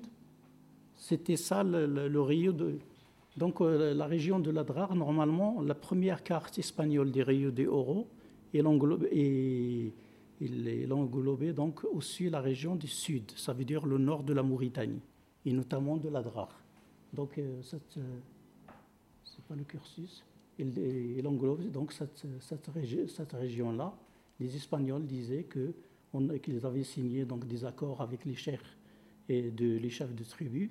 c'était 0.96 1.38
ça 1.38 1.64
le, 1.64 2.22
Rio 2.22 2.52
de... 2.52 2.80
Donc 3.38 3.62
euh, 3.62 3.94
la 3.94 4.08
région 4.08 4.40
de 4.40 4.50
l'Adrar, 4.52 4.96
normalement, 4.96 5.62
la 5.62 5.76
première 5.76 6.24
carte 6.24 6.58
espagnole 6.58 7.12
des 7.12 7.24
Rio 7.24 7.52
de 7.52 7.68
Oro, 7.68 8.08
et 8.54 8.62
l'englobait 8.62 9.94
donc 11.54 11.86
aussi 11.94 12.30
la 12.30 12.42
région 12.42 12.76
du 12.76 12.88
sud, 12.88 13.32
ça 13.36 13.54
veut 13.54 13.64
dire 13.64 13.86
le 13.86 13.98
nord 13.98 14.24
de 14.24 14.34
la 14.34 14.44
Mauritanie, 14.44 15.02
et 15.46 15.54
notamment 15.54 15.98
de 15.98 16.10
l'Adrar. 16.10 16.60
Donc 17.14 17.38
euh, 17.38 17.62
cette, 17.62 17.98
euh, 17.98 18.18
c'est 19.24 19.44
pas 19.46 19.56
le 19.56 19.64
cursus, 19.64 20.24
il, 20.60 21.26
englobait 21.26 21.70
donc 21.70 21.94
cette, 21.94 22.26
cette, 22.40 22.70
cette 23.08 23.34
région-là 23.34 23.94
les 24.42 24.56
Espagnols 24.56 25.06
disaient 25.06 25.46
qu'ils 25.46 26.66
avaient 26.66 26.84
signé 26.84 27.26
donc, 27.26 27.48
des 27.48 27.64
accords 27.64 28.02
avec 28.02 28.26
les 28.26 28.36
chefs 28.36 28.78
de, 29.30 29.78
les 29.78 30.26
tribu. 30.26 30.70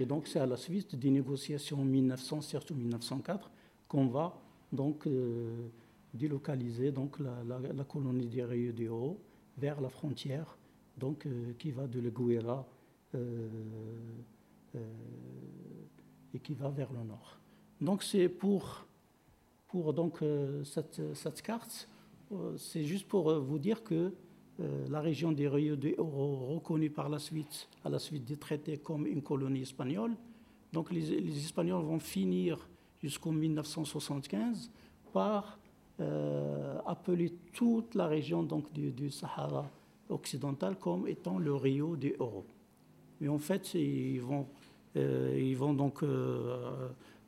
Et 0.00 0.06
donc, 0.06 0.26
c'est 0.28 0.38
à 0.38 0.46
la 0.46 0.56
suite 0.56 0.96
des 0.96 1.10
négociations 1.10 1.80
en 1.80 1.84
1900, 1.84 2.40
surtout 2.42 2.74
1904, 2.74 3.50
qu'on 3.88 4.06
va 4.06 4.40
donc 4.72 5.06
euh, 5.06 5.68
délocaliser 6.14 6.92
donc, 6.92 7.18
la, 7.18 7.84
colonie 7.84 8.26
des 8.26 8.44
Rio 8.44 8.72
de 8.72 8.88
Oro 8.88 9.18
vers 9.56 9.80
la 9.80 9.88
frontière, 9.88 10.56
donc, 10.96 11.26
euh, 11.26 11.52
qui 11.58 11.72
va 11.72 11.86
de 11.86 12.00
l'Eguera 12.00 12.66
euh, 13.14 13.48
et 16.34 16.38
qui 16.38 16.54
va 16.54 16.68
vers 16.70 16.92
le 16.92 17.02
nord. 17.02 17.38
Donc, 17.80 18.02
c'est 18.02 18.28
pour, 18.28 18.84
donc, 19.92 20.20
cette, 20.64 21.42
carte 21.42 21.88
euh, 21.90 21.97
c'est 22.56 22.84
juste 22.84 23.06
pour 23.08 23.30
euh, 23.30 23.38
vous 23.38 23.58
dire 23.58 23.82
que 23.82 24.12
euh, 24.60 24.86
la 24.88 25.00
région 25.00 25.32
des 25.32 25.48
Rio 25.48 25.76
de 25.76 25.94
Oro, 25.98 26.54
reconnue 26.54 26.90
par 26.90 27.08
la 27.08 27.18
suite, 27.18 27.68
à 27.84 27.88
la 27.88 27.98
suite 27.98 28.24
des 28.24 28.36
traités 28.36 28.78
comme 28.78 29.06
une 29.06 29.22
colonie 29.22 29.62
espagnole, 29.62 30.14
donc 30.72 30.90
les, 30.90 31.10
Espagnols 31.38 31.84
vont 31.84 31.98
finir 31.98 32.68
jusqu'en 33.00 33.32
1975 33.32 34.70
par 35.12 35.58
appeler 36.86 37.32
toute 37.52 37.96
la 37.96 38.06
région 38.06 38.44
donc, 38.44 38.72
du, 38.72 39.10
Sahara 39.10 39.68
occidental 40.08 40.76
comme 40.78 41.08
étant 41.08 41.38
le 41.38 41.52
Rio 41.54 41.96
de 41.96 42.14
Oro. 42.20 42.44
Mais 43.20 43.26
en 43.26 43.38
fait, 43.38 43.74
ils 43.74 44.20
vont, 44.20 44.46
ils 44.94 45.56
vont 45.56 45.74
donc 45.74 46.04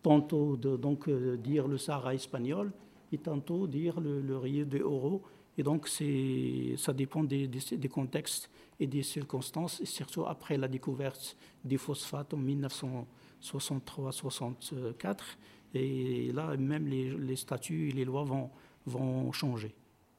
tantôt 0.02 0.56
donc, 0.56 1.10
dire 1.10 1.66
le 1.66 1.78
Sahara 1.78 2.14
espagnol, 2.14 2.70
et 3.12 3.18
tantôt 3.18 3.66
dire 3.66 4.00
le, 4.00 4.36
Rio 4.38 4.64
de 4.64 4.80
Oro. 4.82 5.22
Et 5.58 5.62
donc, 5.62 5.88
ça 5.88 6.92
dépend 6.92 7.24
des, 7.24 7.48
contextes 7.90 8.50
et 8.78 8.86
des 8.86 9.02
circonstances, 9.02 9.80
et 9.80 9.86
surtout 9.86 10.24
après 10.26 10.56
la 10.56 10.68
découverte 10.68 11.36
des 11.64 11.76
phosphates 11.76 12.32
en 12.34 12.38
1963-64. 13.42 15.16
Et 15.74 16.32
là, 16.32 16.56
même 16.56 16.86
les, 16.86 17.36
statuts 17.36 17.90
et 17.90 17.92
les 17.92 18.04
lois 18.04 18.24
vont, 18.24 18.50
vont 18.86 19.32
changer. 19.32 19.74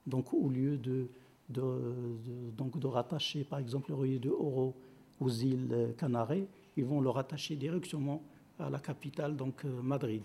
Donc, 0.06 0.34
au 0.34 0.50
lieu 0.50 0.78
de, 0.78 1.10
donc 1.50 2.78
de 2.80 2.88
rattacher, 2.88 3.44
par 3.44 3.60
exemple, 3.60 3.92
le 3.92 3.98
Rio 3.98 4.20
de 4.20 4.30
Oro 4.30 4.76
aux 5.20 5.30
îles 5.30 5.94
Canaries, 5.98 6.48
ils 6.78 6.86
vont 6.86 7.02
le 7.02 7.10
rattacher 7.10 7.56
directement 7.56 8.24
à 8.60 8.70
la 8.70 8.80
capitale, 8.80 9.36
donc 9.36 9.66
euh, 9.66 9.82
Madrid. 9.82 10.24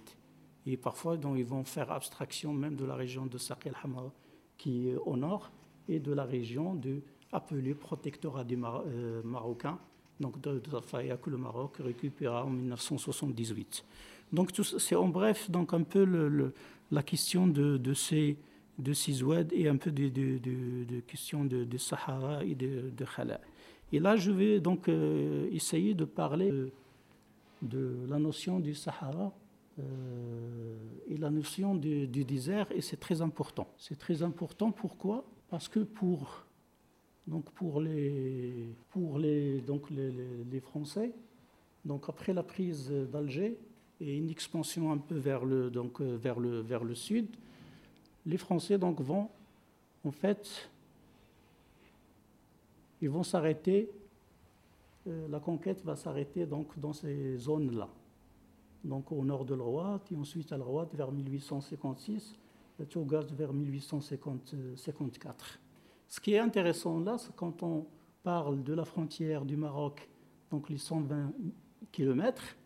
Et 0.67 0.77
parfois, 0.77 1.17
donc, 1.17 1.37
ils 1.39 1.45
vont 1.45 1.65
faire 1.65 1.93
abstraction 1.93 2.53
même 2.53 2.77
de 2.77 2.85
la 2.85 2.95
région 2.95 3.27
de 3.27 3.39
Saqi 3.39 3.69
al-Hamra, 3.69 4.13
qui 4.59 4.89
est 4.89 4.97
au 4.97 5.17
nord, 5.17 5.51
et 5.89 6.01
de 6.01 6.13
la 6.13 6.25
région 6.25 6.75
de, 6.75 7.01
appelée 7.33 7.75
protectorat 7.75 8.45
des 8.45 8.59
euh, 8.59 9.23
Marocains, 9.25 9.79
donc 10.21 10.41
de, 10.41 10.59
de 10.59 11.17
que 11.17 11.31
le 11.31 11.37
Maroc 11.37 11.77
récupéra 11.79 12.45
en 12.45 12.51
1978. 12.51 13.85
Donc 14.33 14.51
c'est 14.79 14.97
en 14.97 15.09
bref 15.09 15.51
donc 15.51 15.73
un 15.73 15.83
peu 15.83 16.53
la 16.91 17.03
question 17.03 17.47
de, 17.47 17.95
ces 17.95 18.37
de 18.79 18.93
ces 18.93 19.23
et 19.53 19.69
un 19.69 19.77
peu 19.77 19.91
de, 19.91 20.09
de, 20.09 20.39
de 20.39 21.01
questions 21.01 21.45
de, 21.45 21.79
Sahara 21.79 22.45
et 22.45 22.55
de, 22.55 23.05
Khala. 23.05 23.41
Et 23.93 24.01
là, 24.01 24.17
je 24.17 24.33
vais 24.33 24.61
donc 24.61 24.89
euh, 24.89 25.49
essayer 25.53 25.95
de 25.95 26.05
parler 26.05 26.53
de, 27.63 28.07
la 28.09 28.19
notion 28.19 28.59
du 28.59 28.75
Sahara 28.75 29.27
euh, 29.27 29.46
et 29.79 31.17
la 31.19 31.31
notion 31.31 31.75
du, 31.75 32.07
désert, 32.07 32.67
et 32.73 32.81
c'est 32.81 32.97
très 32.97 33.21
important. 33.21 33.69
C'est 33.79 33.99
très 33.99 34.23
important 34.23 34.71
pourquoi? 34.71 35.25
Parce 35.49 35.69
que 35.69 35.81
pour, 35.81 36.45
donc 37.27 37.51
pour, 37.51 37.81
les, 37.81 38.69
pour 38.91 39.19
les, 39.19 39.61
donc 39.61 39.91
les, 39.91 40.61
Français, 40.61 41.13
donc 41.85 42.09
après 42.09 42.33
la 42.33 42.43
prise 42.43 42.91
d'Alger 42.91 43.57
et 44.01 44.17
une 44.17 44.31
expansion 44.31 44.93
un 44.93 44.99
peu 44.99 45.17
vers 45.17 45.45
le, 45.45 45.71
donc 45.71 46.01
vers 46.01 46.41
le, 46.41 46.61
vers 46.61 46.85
le 46.85 46.95
sud, 46.95 47.29
les 48.25 48.39
Français 48.39 48.79
donc 48.79 49.01
vont, 49.01 49.29
en 50.05 50.11
fait, 50.11 50.69
ils 53.01 53.11
vont 53.11 53.23
s'arrêter, 53.23 53.91
euh, 55.07 55.29
la 55.29 55.39
conquête 55.39 55.83
va 55.85 55.97
s'arrêter 55.97 56.47
donc 56.47 56.79
dans 56.79 56.93
ces 56.93 57.37
zones-là. 57.37 57.89
Donc 58.85 59.13
au 59.13 59.25
nord 59.25 59.45
de 59.45 59.55
l'Ouad 59.55 60.01
et 60.11 60.17
ensuite 60.17 60.53
à 60.53 60.57
l'Ouad 60.57 60.89
vers 60.95 61.11
1856, 61.11 62.37
le 62.79 62.85
Tchougas 62.85 63.27
vers 63.33 63.53
1854. 63.53 65.59
Ce 66.09 66.21
qui 66.21 66.35
est 66.35 66.39
intéressant 66.39 67.01
là, 67.01 67.17
c'est 67.19 67.35
quand 67.35 67.63
on 67.63 67.87
parle 68.23 68.63
de 68.63 68.75
la 68.75 68.85
frontière 68.85 69.45
du 69.45 69.57
Maroc, 69.57 70.09
donc 70.51 70.69
les 70.69 70.79
120 70.79 71.33
km, 71.93 72.57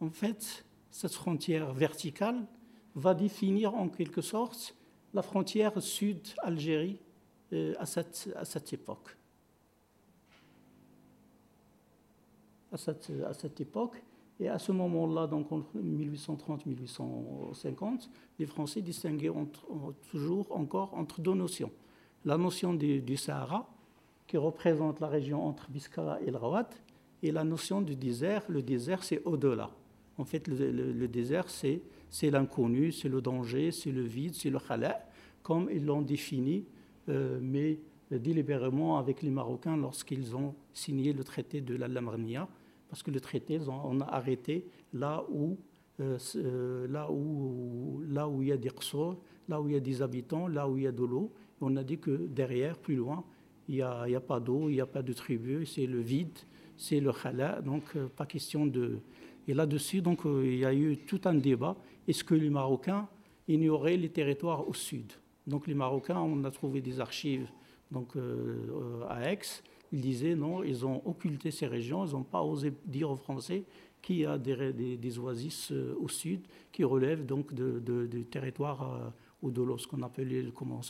en 0.00 0.10
fait, 0.10 0.64
cette 0.90 1.14
frontière 1.14 1.72
verticale 1.72 2.46
va 2.94 3.14
définir 3.14 3.74
en 3.74 3.88
quelque 3.88 4.20
sorte 4.20 4.76
la 5.14 5.22
frontière 5.22 5.80
sud-Algérie 5.80 6.98
euh, 7.52 7.74
à, 7.78 7.86
cette, 7.86 8.30
à 8.36 8.44
cette 8.44 8.72
époque. 8.72 9.16
À 12.72 12.76
cette, 12.76 13.12
à 13.26 13.34
cette 13.34 13.60
époque. 13.60 14.02
Et 14.42 14.48
à 14.48 14.58
ce 14.58 14.72
moment-là, 14.72 15.28
donc 15.28 15.52
en 15.52 15.62
1830-1850, 15.76 18.08
les 18.40 18.46
Français 18.46 18.82
distinguaient 18.82 19.30
toujours 20.10 20.48
encore 20.50 20.92
entre 20.94 21.20
deux 21.20 21.34
notions. 21.34 21.70
La 22.24 22.36
notion 22.36 22.74
du, 22.74 23.16
Sahara, 23.16 23.72
qui 24.26 24.36
représente 24.36 24.98
la 24.98 25.06
région 25.06 25.46
entre 25.46 25.70
Biskra 25.70 26.18
et 26.26 26.32
le 26.32 26.38
Rawat, 26.38 26.70
et 27.22 27.30
la 27.30 27.44
notion 27.44 27.82
du 27.82 27.94
désert. 27.94 28.42
Le 28.48 28.62
désert, 28.62 29.04
c'est 29.04 29.22
au-delà. 29.24 29.70
En 30.18 30.24
fait, 30.24 30.48
le, 30.48 31.06
désert, 31.06 31.48
c'est 31.48 31.80
l'inconnu, 32.30 32.90
c'est 32.90 33.08
le 33.08 33.20
danger, 33.20 33.70
c'est 33.70 33.92
le 33.92 34.02
vide, 34.02 34.34
c'est 34.34 34.50
le 34.50 34.58
khala, 34.58 35.06
comme 35.44 35.68
ils 35.72 35.84
l'ont 35.84 36.02
défini, 36.02 36.64
euh, 37.08 37.38
mais 37.40 37.78
délibérément 38.10 38.98
avec 38.98 39.22
les 39.22 39.30
Marocains 39.30 39.76
lorsqu'ils 39.76 40.34
ont 40.34 40.56
signé 40.72 41.12
le 41.12 41.22
traité 41.22 41.60
de 41.60 41.76
la 41.76 41.86
Lamrnia 41.86 42.48
parce 42.92 43.02
que 43.02 43.10
le 43.10 43.20
traité, 43.20 43.58
on 43.68 44.02
a 44.02 44.04
arrêté 44.04 44.66
là 44.92 45.24
où, 45.30 45.56
euh, 45.98 46.18
euh, 46.36 46.86
là 46.88 47.10
où, 47.10 48.02
là 48.06 48.28
où 48.28 48.42
il 48.42 48.48
y 48.48 48.52
a 48.52 48.58
des 48.58 48.68
ressorts, 48.68 49.16
là 49.48 49.62
où 49.62 49.66
il 49.66 49.72
y 49.72 49.76
a 49.78 49.80
des 49.80 50.02
habitants, 50.02 50.46
là 50.46 50.68
où 50.68 50.76
il 50.76 50.82
y 50.82 50.86
a 50.86 50.92
de 50.92 51.02
l'eau. 51.02 51.32
On 51.62 51.74
a 51.76 51.84
dit 51.84 51.96
que 51.96 52.10
derrière, 52.10 52.76
plus 52.76 52.96
loin, 52.96 53.24
il 53.66 53.76
n'y 53.76 53.80
a, 53.80 54.02
a, 54.02 54.20
pas 54.20 54.40
d'eau, 54.40 54.68
il 54.68 54.74
n'y 54.74 54.80
a 54.82 54.86
pas 54.86 55.00
de 55.00 55.14
tribu, 55.14 55.64
c'est 55.64 55.86
le 55.86 56.00
vide, 56.00 56.38
c'est 56.76 57.00
le 57.00 57.14
khala, 57.14 57.62
donc 57.62 57.84
euh, 57.96 58.08
pas 58.08 58.26
question 58.26 58.66
de... 58.66 58.98
Et 59.48 59.54
là-dessus, 59.54 60.02
donc, 60.02 60.20
il 60.26 60.58
y 60.58 60.66
a 60.66 60.74
eu 60.74 60.98
tout 60.98 61.22
un 61.24 61.34
débat. 61.34 61.74
Est-ce 62.06 62.22
que 62.22 62.34
les 62.34 62.50
Marocains 62.50 63.08
ignoraient 63.48 63.96
les 63.96 64.10
territoires 64.10 64.68
au 64.68 64.74
sud? 64.74 65.10
Donc 65.46 65.66
les 65.66 65.74
Marocains, 65.74 66.20
on 66.20 66.44
a 66.44 66.50
trouvé 66.50 66.82
des 66.82 67.00
archives 67.00 67.48
donc, 67.90 68.16
à 69.08 69.32
Aix, 69.32 69.38
ils 69.92 70.00
disaient 70.00 70.34
non, 70.34 70.62
ils 70.62 70.86
ont 70.86 71.02
occulté 71.06 71.50
ces 71.50 71.66
régions, 71.66 72.04
ils 72.06 72.12
n'ont 72.12 72.22
pas 72.22 72.42
osé 72.42 72.72
dire 72.86 73.10
aux 73.10 73.16
Français 73.16 73.64
qu'il 74.00 74.16
y 74.16 74.26
a 74.26 74.38
des, 74.38 75.18
oasis 75.18 75.70
euh, 75.70 75.94
au 76.00 76.08
sud 76.08 76.40
qui 76.72 76.82
relèvent 76.82 77.24
donc 77.24 77.54
du 77.54 78.24
territoire 78.24 78.94
euh, 78.94 79.08
ou 79.42 79.50
de 79.50 79.76
ce 79.76 79.86
qu'on 79.86 80.02
appelait, 80.02 80.44
comment 80.54 80.80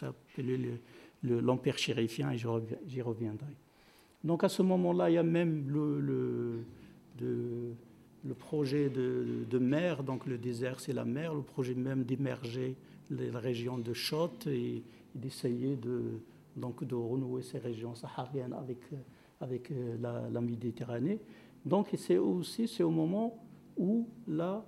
l'empire 1.23 1.79
chérifien, 1.79 2.31
et 2.31 2.39
j'y 2.39 3.03
reviendrai. 3.03 3.55
Donc 4.25 4.45
à 4.45 4.49
ce 4.49 4.63
moment-là, 4.63 5.11
il 5.11 5.15
y 5.15 5.19
a 5.19 5.23
même 5.23 5.69
le, 5.69 6.65
le, 7.21 8.35
projet 8.39 8.89
de, 8.89 9.59
mer, 9.59 10.03
donc 10.05 10.27
le 10.27 10.39
désert 10.39 10.81
c'est 10.81 10.93
la 10.93 11.05
mer, 11.05 11.35
le 11.35 11.43
projet 11.43 11.75
même 11.75 12.05
d'émerger 12.05 12.77
la 13.11 13.39
région 13.39 13.79
de 13.79 13.93
Chot 13.93 14.31
et 14.47 14.83
d'essayer 15.15 15.77
de, 15.77 16.21
donc 16.57 16.85
de 16.85 16.95
renouer 16.95 17.43
ces 17.43 17.59
régions 17.59 17.95
sahariennes 17.95 18.53
avec, 18.53 18.81
euh, 18.93 18.97
avec 19.41 19.71
euh, 19.71 19.97
la, 20.01 20.41
Méditerranée. 20.41 21.21
Donc 21.65 21.89
c'est 21.97 22.19
aussi 22.19 22.69
c'est 22.69 22.83
au 22.83 22.91
moment 22.91 23.43
où 23.77 24.09
la 24.27 24.65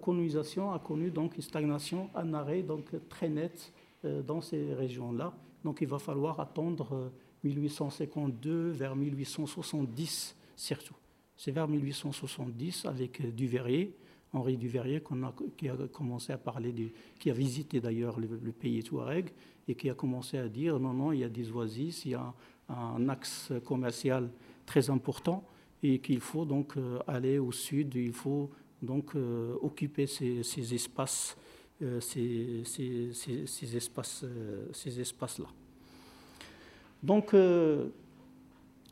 colonisation 0.00 0.72
a 0.72 0.78
connu 0.78 1.10
donc 1.10 1.36
une 1.36 1.42
stagnation, 1.42 2.10
un 2.14 2.34
arrêt 2.34 2.62
donc 2.62 2.90
très 3.08 3.28
net 3.28 3.72
euh, 4.04 4.22
dans 4.22 4.40
ces 4.40 4.74
régions-là. 4.74 5.34
Donc 5.64 5.78
il 5.80 5.88
va 5.88 5.98
falloir 5.98 6.40
attendre 6.40 7.12
1852 7.44 8.70
vers 8.70 8.96
1870 8.96 10.36
surtout. 10.56 10.94
C'est 11.36 11.52
vers 11.52 11.68
1870 11.68 12.86
avec 12.86 13.34
Duveyrier, 13.34 13.96
Henri 14.32 14.56
Duveyrier, 14.56 14.96
a, 14.96 15.34
qui 15.56 15.68
a 15.68 15.76
commencé 15.92 16.32
à 16.32 16.38
parler, 16.38 16.92
qui 17.18 17.30
a 17.30 17.32
visité 17.32 17.80
d'ailleurs 17.80 18.18
le, 18.18 18.40
le, 18.42 18.52
pays 18.52 18.82
Touareg, 18.82 19.30
et 19.68 19.74
qui 19.74 19.90
a 19.90 19.94
commencé 19.94 20.38
à 20.38 20.48
dire 20.48 20.80
non, 20.80 20.94
non, 20.94 21.12
il 21.12 21.20
y 21.20 21.24
a 21.24 21.28
des 21.28 21.52
oasis, 21.52 22.06
il 22.06 22.12
y 22.12 22.14
a 22.14 22.32
un, 22.68 23.08
axe 23.08 23.52
commercial 23.64 24.30
très 24.66 24.90
important 24.90 25.44
et 25.82 26.00
qu'il 26.00 26.20
faut 26.20 26.44
donc 26.44 26.76
euh, 26.76 26.98
aller 27.06 27.38
au 27.38 27.52
sud, 27.52 27.94
il 27.94 28.12
faut 28.12 28.50
donc 28.82 29.14
euh, 29.14 29.54
occuper 29.60 30.06
ces, 30.06 30.74
espaces, 30.74 31.36
euh, 31.82 32.00
ces, 32.00 32.62
ces, 32.64 33.76
espaces, 33.76 34.24
ces 34.72 35.00
espaces-là. 35.00 35.46
Donc, 37.02 37.32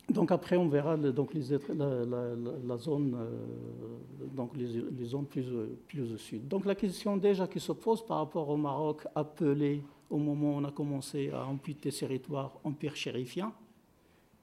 donc 0.09 0.31
après, 0.31 0.57
on 0.57 0.69
verra 0.69 0.97
donc 0.97 1.35
les, 1.35 1.59
la, 1.75 2.77
zone, 2.77 3.17
donc 4.35 4.57
les, 4.57 5.05
zones 5.05 5.27
plus, 5.27 5.47
plus 5.89 6.13
au 6.13 6.17
sud. 6.17 6.47
Donc 6.47 6.65
la 6.65 6.75
question 6.75 7.17
déjà 7.17 7.49
qui 7.49 7.59
se 7.59 7.73
pose 7.73 8.07
par 8.07 8.19
rapport 8.19 8.49
au 8.49 8.57
Maroc 8.57 9.07
appelé 9.15 9.83
au 10.11 10.19
moment 10.19 10.55
où 10.55 10.59
on 10.59 10.65
a 10.65 10.71
commencé 10.71 11.31
à 11.31 11.45
amputer 11.47 11.91
ces 11.91 12.07
territoires 12.07 12.59
empire 12.65 12.95
chérifien, 12.95 13.53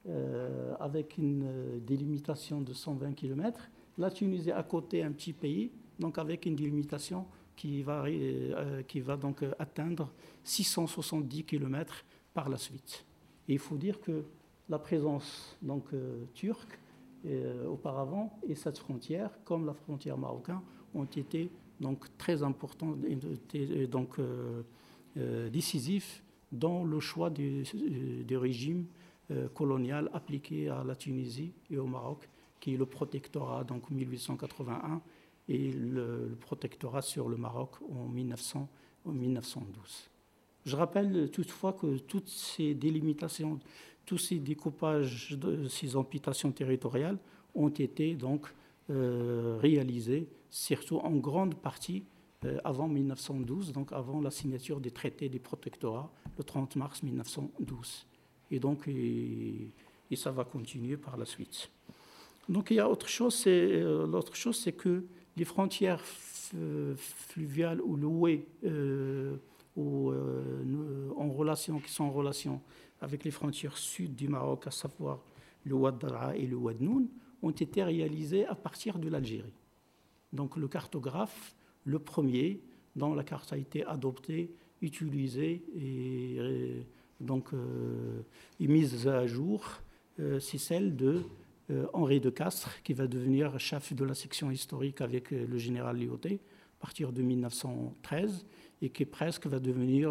euh, 0.09 0.75
avec 0.79 1.17
une 1.17 1.43
euh, 1.45 1.79
délimitation 1.79 2.61
de 2.61 2.73
120 2.73 3.13
km. 3.13 3.69
La 3.97 4.11
Tunisie 4.11 4.51
à 4.51 4.63
côté, 4.63 5.01
un 5.01 5.11
petit 5.13 5.31
pays, 5.31 5.71
donc 5.97 6.17
avec 6.17 6.45
une 6.45 6.55
délimitation 6.55 7.25
qui 7.55 7.83
va, 7.83 8.03
euh, 8.07 8.81
qui 8.83 8.99
va 8.99 9.15
donc 9.15 9.45
atteindre 9.59 10.11
670 10.43 11.45
km 11.45 12.03
par 12.33 12.49
la 12.49 12.57
suite. 12.57 13.05
Et 13.47 13.53
il 13.53 13.59
faut 13.59 13.77
dire 13.77 14.01
que 14.01 14.25
la 14.69 14.79
présence 14.79 15.57
donc, 15.61 15.85
turque 16.33 16.79
auparavant 17.67 18.37
et 18.47 18.55
cette 18.55 18.77
frontière, 18.77 19.31
comme 19.45 19.65
la 19.65 19.73
frontière 19.73 20.17
marocaine, 20.17 20.59
ont 20.93 21.05
été 21.05 21.49
donc 21.79 22.05
très 22.17 22.43
importantes. 22.43 22.97
donc, 23.89 24.19
euh, 25.17 25.47
décisif 25.49 26.23
dans 26.51 26.83
le 26.83 26.99
choix 26.99 27.29
du, 27.29 27.63
régime 28.31 28.87
euh, 29.29 29.47
colonial 29.49 30.09
appliqué 30.11 30.69
à 30.69 30.83
la 30.83 30.95
Tunisie 30.95 31.53
et 31.69 31.77
au 31.77 31.85
Maroc, 31.85 32.27
qui 32.59 32.73
est 32.73 32.77
le 32.77 32.87
protectorat 32.87 33.63
donc 33.63 33.91
1881 33.91 35.01
et 35.49 35.71
le, 35.71 36.35
protectorat 36.39 37.03
sur 37.03 37.29
le 37.29 37.37
Maroc 37.37 37.75
en, 37.91 38.07
1900, 38.07 38.67
en 39.05 39.11
1912. 39.11 40.09
Je 40.65 40.75
rappelle 40.75 41.29
toutefois 41.29 41.73
que 41.73 41.97
toutes 41.97 42.29
ces 42.29 42.73
délimitations, 42.73 43.59
tous 44.05 44.17
ces 44.17 44.35
découpages, 44.35 45.37
ces 45.69 45.95
amputations 45.95 46.51
territoriales 46.51 47.17
ont 47.55 47.69
été 47.69 48.15
donc 48.15 48.47
euh, 48.89 49.57
réalisés, 49.61 50.27
surtout 50.49 50.97
en 50.97 51.11
grande 51.11 51.55
partie 51.55 52.03
euh, 52.43 52.57
avant 52.63 52.87
1912, 52.87 53.71
donc 53.71 53.93
avant 53.93 54.19
la 54.19 54.31
signature 54.31 54.81
des 54.81 54.91
traités 54.91 55.29
des 55.29 55.39
protectorats, 55.39 56.11
le 56.37 56.43
30 56.43 56.75
mars 56.75 57.01
1912. 57.03 58.05
Et 58.51 58.59
donc, 58.59 58.87
et, 58.87 59.71
ça 60.15 60.31
va 60.31 60.43
continuer 60.43 60.95
par 60.95 61.17
la 61.17 61.25
suite. 61.25 61.71
Donc, 62.47 62.69
il 62.69 62.75
y 62.75 62.79
a 62.79 62.87
autre 62.87 63.07
chose, 63.07 63.33
c'est, 63.33 63.49
euh, 63.49 64.05
l'autre 64.05 64.35
chose, 64.35 64.57
c'est 64.57 64.73
que 64.73 65.05
les 65.37 65.45
frontières 65.45 66.03
fluviales 66.05 67.81
ou 67.81 67.95
louées 67.95 68.45
ou, 69.75 70.13
en 71.17 71.29
relation, 71.31 71.79
qui 71.79 71.91
sont 71.91 72.03
en 72.03 72.11
relation 72.11 72.61
avec 73.03 73.23
les 73.23 73.31
frontières 73.31 73.77
sud 73.77 74.15
du 74.15 74.27
Maroc, 74.27 74.67
à 74.67 74.71
savoir 74.71 75.19
le 75.65 75.75
Ouad 75.75 76.03
et 76.35 76.47
le 76.47 76.55
Ouad 76.55 76.81
Noun, 76.81 77.07
ont 77.41 77.51
été 77.51 77.83
réalisées 77.83 78.45
à 78.45 78.55
partir 78.55 78.97
de 78.97 79.09
l'Algérie. 79.09 79.53
Donc 80.31 80.57
le 80.57 80.67
cartographe 80.67 81.55
le 81.85 81.99
premier 81.99 82.61
dont 82.95 83.13
la 83.13 83.23
carte 83.23 83.53
a 83.53 83.57
été 83.57 83.85
adoptée, 83.85 84.53
utilisée 84.81 85.63
et, 85.75 86.35
euh, 86.39 86.81
donc 87.19 87.53
euh, 87.53 88.21
mise 88.59 89.07
à 89.07 89.25
jour, 89.27 89.65
euh, 90.19 90.39
c'est 90.39 90.57
celle 90.57 90.95
de 90.95 91.23
Henri 91.93 92.19
de 92.19 92.29
Castres, 92.29 92.83
qui 92.83 92.93
va 92.93 93.07
devenir 93.07 93.57
chef 93.57 93.93
de 93.93 94.03
la 94.03 94.13
section 94.13 94.51
historique 94.51 94.99
avec 94.99 95.31
le 95.31 95.57
général 95.57 95.97
Lyoté 95.97 96.41
à 96.77 96.81
partir 96.81 97.13
de 97.13 97.21
1913 97.21 98.45
et 98.81 98.89
qui 98.89 99.05
presque 99.05 99.47
va 99.47 99.59
devenir 99.59 100.09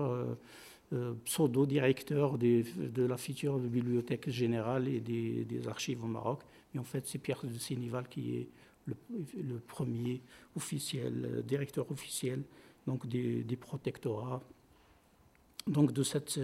pseudo-directeur 1.24 2.38
de 2.38 3.02
la 3.02 3.16
future 3.16 3.58
bibliothèque 3.58 4.28
générale 4.28 4.88
et 4.88 5.00
des, 5.00 5.68
archives 5.68 6.04
au 6.04 6.08
Maroc. 6.08 6.40
Mais 6.74 6.80
en 6.80 6.84
fait, 6.84 7.06
c'est 7.06 7.18
Pierre 7.18 7.40
de 7.44 7.58
Sénival 7.58 8.08
qui 8.08 8.36
est 8.36 8.48
le, 8.86 9.58
premier 9.58 10.20
officiel, 10.56 11.24
euh, 11.24 11.42
directeur 11.42 11.90
officiel 11.90 12.42
donc 12.86 13.06
des, 13.06 13.56
protectorats 13.56 14.42
donc 15.68 15.92
de 15.92 16.02
cette, 16.02 16.36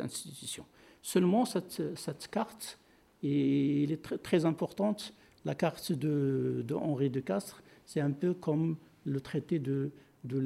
institution. 0.00 0.64
Seulement, 1.02 1.44
cette, 1.44 2.28
carte 2.30 2.78
il 3.22 3.90
est 3.90 4.22
très, 4.22 4.44
importante. 4.44 5.12
La 5.44 5.54
carte 5.54 5.92
de, 5.92 6.64
Henri 6.72 7.10
de 7.10 7.20
Castres, 7.20 7.62
c'est 7.84 8.00
un 8.00 8.12
peu 8.12 8.34
comme 8.34 8.76
le 9.04 9.20
traité 9.20 9.58
de, 9.58 9.90
de 10.24 10.38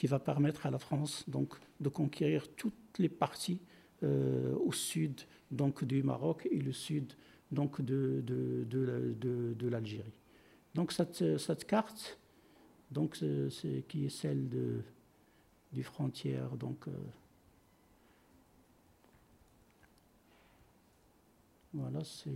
qui 0.00 0.06
va 0.06 0.18
permettre 0.18 0.64
à 0.64 0.70
la 0.70 0.78
France 0.78 1.28
donc, 1.28 1.56
de 1.78 1.90
conquérir 1.90 2.48
toutes 2.56 2.96
les 2.98 3.10
parties 3.10 3.60
euh, 4.02 4.54
au 4.56 4.72
sud 4.72 5.20
donc, 5.50 5.84
du 5.84 6.02
Maroc 6.02 6.48
et 6.50 6.58
le 6.58 6.72
sud 6.72 7.12
donc, 7.52 7.82
de, 7.82 8.22
de, 8.24 8.64
de, 8.66 9.52
de 9.52 9.68
l'Algérie. 9.68 10.18
Donc 10.74 10.92
cette, 10.92 11.36
cette, 11.36 11.66
carte, 11.66 12.18
donc, 12.90 13.14
c'est, 13.14 13.84
qui 13.88 14.06
est 14.06 14.08
celle 14.08 14.48
de, 14.48 14.80
du 15.70 15.82
frontière, 15.82 16.56
donc, 16.56 16.88
euh, 16.88 16.92
voilà, 21.74 22.02
c'est, 22.04 22.30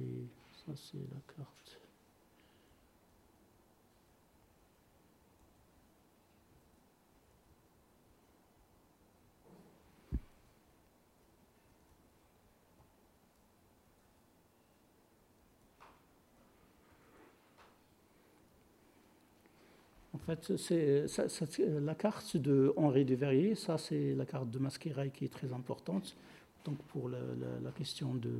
ça 0.66 0.72
c'est 0.76 0.98
la 0.98 1.34
carte. 1.34 1.80
En 20.13 20.13
fait, 20.24 20.56
c'est 20.56 21.06
la 21.80 21.94
carte 21.94 22.36
de 22.36 22.72
Henri 22.76 23.04
de 23.04 23.14
Verrier, 23.14 23.54
ça 23.54 23.78
c'est 23.78 24.14
la 24.14 24.26
carte 24.26 24.50
de 24.50 24.58
Masquerail 24.58 25.10
qui 25.10 25.24
est 25.24 25.32
très 25.32 25.52
importante. 25.52 26.16
Donc 26.64 26.78
pour 26.84 27.08
la, 27.08 27.18
question 27.76 28.14
de 28.14 28.32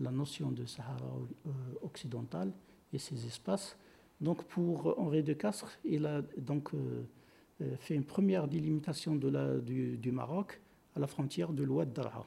la 0.00 0.10
notion 0.10 0.50
de 0.50 0.64
Sahara 0.64 0.98
euh, 1.46 1.50
occidental 1.82 2.52
et 2.92 2.98
ses 2.98 3.26
espaces. 3.26 3.76
Donc 4.20 4.44
pour 4.44 4.98
Henri 4.98 5.22
de 5.22 5.34
Castres, 5.34 5.78
il 5.84 6.06
a 6.06 6.22
donc 6.38 6.72
euh, 6.74 7.04
euh, 7.60 7.76
fait 7.76 7.94
une 7.94 8.04
première 8.04 8.48
délimitation 8.48 9.14
du, 9.14 10.12
Maroc 10.12 10.60
à 10.96 11.00
la 11.00 11.06
frontière 11.06 11.52
de 11.52 11.62
l'Ouad 11.62 11.92
Dara. 11.92 12.26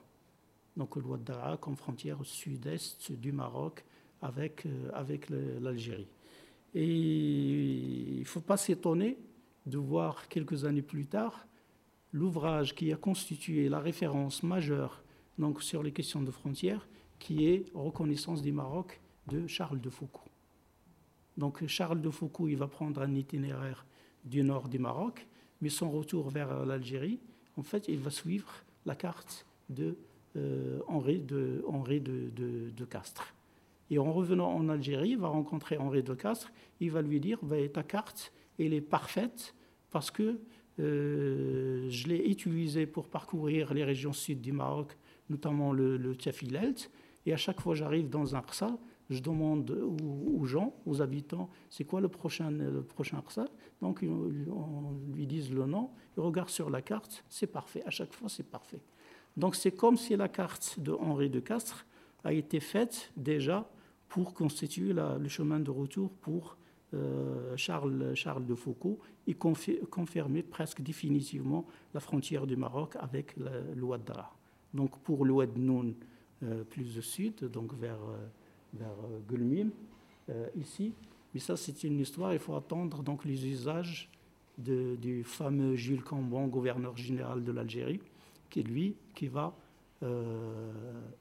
Donc 0.77 0.95
l'Ouad 0.95 1.23
Dara 1.23 1.57
comme 1.57 1.75
frontière 1.75 2.19
sud-est 2.23 3.11
du 3.11 3.31
Maroc 3.31 3.83
avec, 4.21 4.67
avec 4.93 5.29
l'Algérie. 5.29 6.07
Et 6.73 6.87
il 6.87 8.19
ne 8.19 8.25
faut 8.25 8.41
pas 8.41 8.57
s'étonner 8.57 9.17
de 9.65 9.77
voir 9.77 10.27
quelques 10.27 10.65
années 10.65 10.81
plus 10.81 11.05
tard 11.05 11.45
l'ouvrage 12.13 12.75
qui 12.75 12.91
a 12.91 12.97
constitué 12.97 13.69
la 13.69 13.79
référence 13.79 14.43
majeure 14.43 15.03
donc, 15.37 15.63
sur 15.63 15.81
les 15.81 15.91
questions 15.91 16.21
de 16.21 16.31
frontières, 16.31 16.87
qui 17.19 17.45
est 17.47 17.65
Reconnaissance 17.73 18.41
du 18.41 18.51
Maroc 18.51 18.99
de 19.27 19.47
Charles 19.47 19.79
de 19.79 19.89
Foucault. 19.89 20.29
Donc 21.37 21.65
Charles 21.67 22.01
de 22.01 22.09
Foucault, 22.09 22.47
il 22.47 22.57
va 22.57 22.67
prendre 22.67 23.01
un 23.01 23.15
itinéraire 23.15 23.85
du 24.25 24.43
nord 24.43 24.67
du 24.67 24.77
Maroc, 24.77 25.25
mais 25.61 25.69
son 25.69 25.89
retour 25.89 26.29
vers 26.29 26.65
l'Algérie, 26.65 27.19
en 27.57 27.63
fait, 27.63 27.87
il 27.87 27.99
va 27.99 28.11
suivre 28.11 28.51
la 28.85 28.95
carte 28.95 29.45
de 29.69 29.95
euh, 30.35 30.79
Henri, 30.87 31.19
de, 31.19 31.63
Henri 31.67 32.01
de, 32.01 32.29
de 32.75 32.85
Castres. 32.85 33.33
Et 33.91 33.99
en 33.99 34.11
revenant 34.11 34.49
en 34.51 34.69
Algérie, 34.69 35.09
il 35.09 35.17
va 35.17 35.27
rencontrer 35.27 35.77
Henri 35.77 36.01
de 36.01 36.13
Castres. 36.13 36.51
Il 36.79 36.91
va 36.91 37.01
lui 37.01 37.19
dire 37.19 37.37
bah, 37.43 37.57
Ta 37.71 37.83
carte, 37.83 38.33
elle 38.57 38.73
est 38.73 38.81
parfaite 38.81 39.53
parce 39.91 40.09
que 40.09 40.39
euh, 40.79 41.87
je 41.89 42.07
l'ai 42.07 42.29
utilisée 42.29 42.85
pour 42.85 43.09
parcourir 43.09 43.73
les 43.73 43.83
régions 43.83 44.13
sud 44.13 44.39
du 44.39 44.53
Maroc, 44.53 44.97
notamment 45.29 45.73
le, 45.73 45.97
le 45.97 46.13
Tchafilelt. 46.13 46.89
Et 47.25 47.33
à 47.33 47.37
chaque 47.37 47.59
fois 47.59 47.73
que 47.73 47.79
j'arrive 47.79 48.09
dans 48.09 48.33
un 48.33 48.39
Arsa, 48.39 48.79
je 49.09 49.19
demande 49.19 49.69
aux, 49.71 50.45
gens, 50.45 50.73
aux 50.85 51.01
habitants, 51.01 51.49
c'est 51.69 51.83
quoi 51.83 51.99
le 51.99 52.07
prochain, 52.07 52.49
le 52.49 52.81
prochain 52.81 53.17
Arsa? 53.17 53.45
Donc, 53.81 54.03
on 54.03 54.95
lui 55.13 55.27
dit 55.27 55.41
le 55.49 55.65
nom, 55.65 55.89
il 56.15 56.21
regarde 56.21 56.49
sur 56.49 56.69
la 56.69 56.81
carte, 56.81 57.25
c'est 57.27 57.47
parfait. 57.47 57.83
À 57.85 57.89
chaque 57.89 58.13
fois, 58.13 58.29
c'est 58.29 58.49
parfait. 58.49 58.79
Donc, 59.35 59.55
c'est 59.55 59.71
comme 59.71 59.97
si 59.97 60.15
la 60.15 60.29
carte 60.29 60.79
de 60.79 60.93
Henri 60.93 61.29
de 61.29 61.41
Castres 61.41 61.85
a 62.23 62.31
été 62.31 62.61
faite 62.61 63.11
déjà 63.17 63.69
pour 64.11 64.33
constituer 64.33 64.93
le 64.93 65.27
chemin 65.29 65.61
de 65.61 65.71
retour 65.71 66.11
pour 66.11 66.57
euh, 66.93 67.55
Charles, 67.55 68.45
de 68.45 68.55
Foucault 68.55 68.99
et 69.25 69.33
confirmer 69.33 70.43
presque 70.43 70.81
définitivement 70.81 71.65
la 71.93 72.01
frontière 72.01 72.45
du 72.45 72.57
Maroc 72.57 72.97
avec 72.99 73.35
l'Ouad 73.73 74.03
Dara. 74.03 74.35
Donc 74.73 74.99
pour 74.99 75.23
l'Ouad 75.23 75.57
Noun 75.57 75.93
euh, 76.43 76.65
plus 76.65 76.97
au 76.97 77.01
sud, 77.01 77.45
donc 77.45 77.73
vers, 77.73 78.01
euh, 78.03 78.27
vers 78.73 78.97
Gulmim, 79.29 79.69
ici. 80.55 80.93
Mais 81.33 81.39
ça, 81.39 81.55
c'est 81.55 81.83
une 81.85 81.99
histoire, 81.99 82.33
il 82.33 82.39
faut 82.39 82.55
attendre 82.55 83.03
donc 83.03 83.23
les 83.23 83.47
usages 83.47 84.09
du 84.57 85.23
fameux 85.23 85.75
Jules 85.75 86.03
Cambon, 86.03 86.47
gouverneur 86.47 86.97
général 86.97 87.43
de 87.45 87.51
l'Algérie, 87.53 88.01
qui 88.49 88.63
lui 88.63 88.95
qui 89.15 89.27
va 89.27 89.55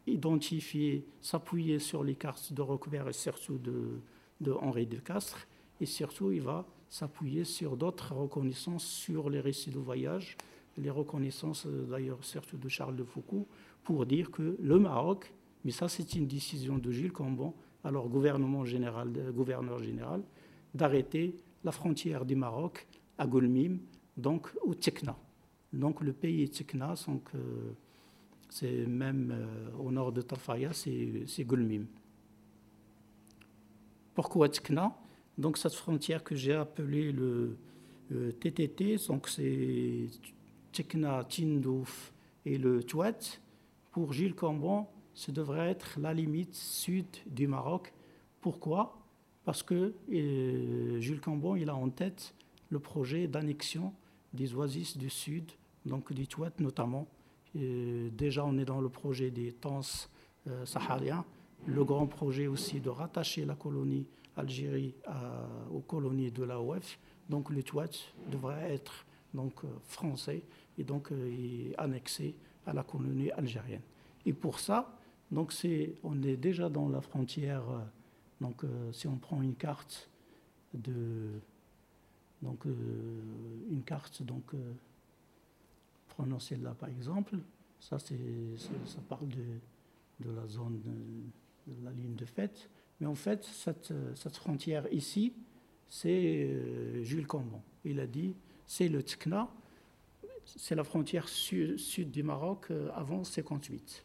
identifier, 0.06 1.06
s'appuyer 1.20 1.78
sur 1.78 2.02
les 2.02 2.14
cartes 2.14 2.52
de 2.52 2.62
Roquebert 2.62 3.08
et 3.08 3.12
surtout 3.12 3.58
de, 3.58 4.00
de, 4.40 4.52
Henri 4.52 4.86
de 4.86 4.98
Castres, 4.98 5.46
et 5.80 5.86
surtout 5.86 6.32
il 6.32 6.42
va 6.42 6.66
s'appuyer 6.88 7.44
sur 7.44 7.76
d'autres 7.76 8.14
reconnaissances 8.14 8.84
sur 8.84 9.30
les 9.30 9.40
récits 9.40 9.70
de 9.70 9.78
voyage, 9.78 10.36
les 10.76 10.90
reconnaissances 10.90 11.66
euh, 11.66 11.86
d'ailleurs 11.90 12.24
surtout 12.24 12.56
de 12.56 12.68
Charles 12.68 12.96
de 12.96 13.04
Foucault, 13.04 13.46
pour 13.84 14.06
dire 14.06 14.30
que 14.30 14.56
le 14.60 14.78
Maroc, 14.78 15.32
mais 15.64 15.70
ça 15.70 15.88
c'est 15.88 16.14
une 16.14 16.26
décision 16.26 16.78
de 16.78 16.90
Gilles 16.90 17.12
Cambon, 17.12 17.54
alors 17.84 18.08
gouvernement 18.08 18.64
général, 18.64 19.10
gouverneur 19.32 19.78
général, 19.78 20.22
d'arrêter 20.74 21.36
la 21.64 21.72
frontière 21.72 22.24
du 22.24 22.36
Maroc 22.36 22.86
à 23.18 23.26
Golmim, 23.26 23.78
donc 24.16 24.50
au 24.62 24.74
Tchekna. 24.74 25.16
Donc 25.72 26.00
le 26.00 26.12
pays 26.12 26.46
Tchekna, 26.48 26.94
donc, 27.06 27.28
euh, 27.34 27.72
c'est 28.50 28.86
même 28.86 29.30
euh, 29.32 29.70
au 29.78 29.90
nord 29.90 30.12
de 30.12 30.22
Tarfaya, 30.22 30.72
c'est 30.72 31.44
Gulmim. 31.44 31.86
Pourquoi 34.14 34.48
Tkna? 34.48 34.94
Donc 35.38 35.56
cette 35.56 35.74
frontière 35.74 36.22
que 36.22 36.34
j'ai 36.34 36.54
appelée 36.54 37.12
le, 37.12 37.56
TTT, 38.10 38.96
donc 39.06 39.28
c'est 39.28 40.08
Tkna, 40.72 41.24
Tindouf 41.24 42.12
et 42.44 42.58
le 42.58 42.82
Touat. 42.82 43.38
Pour 43.92 44.12
Gilles 44.12 44.34
Cambon, 44.34 44.86
ce 45.14 45.30
devrait 45.30 45.70
être 45.70 45.98
la 46.00 46.12
limite 46.12 46.54
sud 46.54 47.06
du 47.26 47.46
Maroc. 47.46 47.92
Pourquoi? 48.40 48.98
Parce 49.44 49.62
que 49.62 49.94
euh, 50.12 51.00
Jules 51.00 51.20
Cambon, 51.20 51.56
il 51.56 51.70
a 51.70 51.74
en 51.74 51.88
tête 51.88 52.34
le 52.68 52.78
projet 52.78 53.26
d'annexion 53.26 53.92
des 54.32 54.54
oasis 54.54 54.96
du 54.96 55.10
sud, 55.10 55.50
donc 55.86 56.12
du 56.12 56.26
Touat 56.26 56.52
notamment, 56.58 57.08
déjà, 57.54 58.44
on 58.44 58.58
est 58.58 58.64
dans 58.64 58.80
le 58.80 58.88
projet 58.88 59.30
des 59.30 59.52
temps 59.52 59.80
euh, 60.46 60.64
sahariens, 60.64 61.24
le 61.66 61.84
grand 61.84 62.06
projet 62.06 62.46
aussi 62.46 62.80
de 62.80 62.88
rattacher 62.88 63.44
la 63.44 63.54
colonie 63.54 64.06
Algérie 64.36 64.94
aux 65.70 65.80
colonies 65.80 66.30
de 66.30 66.44
l'AOF. 66.44 66.98
Donc 67.28 67.50
le 67.50 67.62
Touat 67.62 67.90
devrait 68.30 68.72
être 68.72 69.04
donc, 69.34 69.52
euh, 69.64 69.68
français 69.82 70.42
et 70.78 70.84
donc 70.84 71.12
euh, 71.12 71.72
annexé 71.76 72.34
à 72.66 72.72
la 72.72 72.82
colonie 72.82 73.30
algérienne. 73.32 73.82
Et 74.24 74.32
pour 74.32 74.58
ça, 74.58 74.96
donc 75.30 75.52
on 76.02 76.22
est 76.22 76.36
déjà 76.36 76.70
dans 76.70 76.88
la 76.88 77.00
frontière. 77.00 77.64
donc 78.40 78.62
si 78.92 79.06
on 79.06 79.16
prend 79.16 79.42
une 79.42 79.54
carte 79.54 80.08
de 80.74 81.40
donc 82.42 82.64
une 82.64 83.82
carte 83.84 84.22
donc 84.22 84.52
Prenons 86.20 86.38
celle-là 86.38 86.74
par 86.74 86.90
exemple. 86.90 87.38
Ça, 87.78 87.98
ça 87.98 89.00
parle 89.08 89.28
de, 89.28 89.42
de, 90.20 90.30
la 90.30 90.46
zone, 90.46 90.82
de, 91.66 91.82
la 91.82 91.92
ligne 91.92 92.14
de 92.14 92.26
fête. 92.26 92.68
Mais 93.00 93.06
en 93.06 93.14
fait, 93.14 93.42
cette, 93.42 93.94
cette 94.14 94.36
frontière 94.36 94.86
ici, 94.92 95.32
c'est 95.88 96.44
euh, 96.44 97.02
Jules 97.02 97.26
Cambon. 97.26 97.62
Il 97.86 98.00
a 98.00 98.06
dit, 98.06 98.34
c'est 98.66 98.88
le 98.88 99.02
Tkna, 99.02 99.48
c'est 100.44 100.74
la 100.74 100.84
frontière 100.84 101.26
sud, 101.26 102.10
du 102.10 102.22
Maroc 102.22 102.66
euh, 102.70 102.90
avant 102.94 103.24
58. 103.24 104.04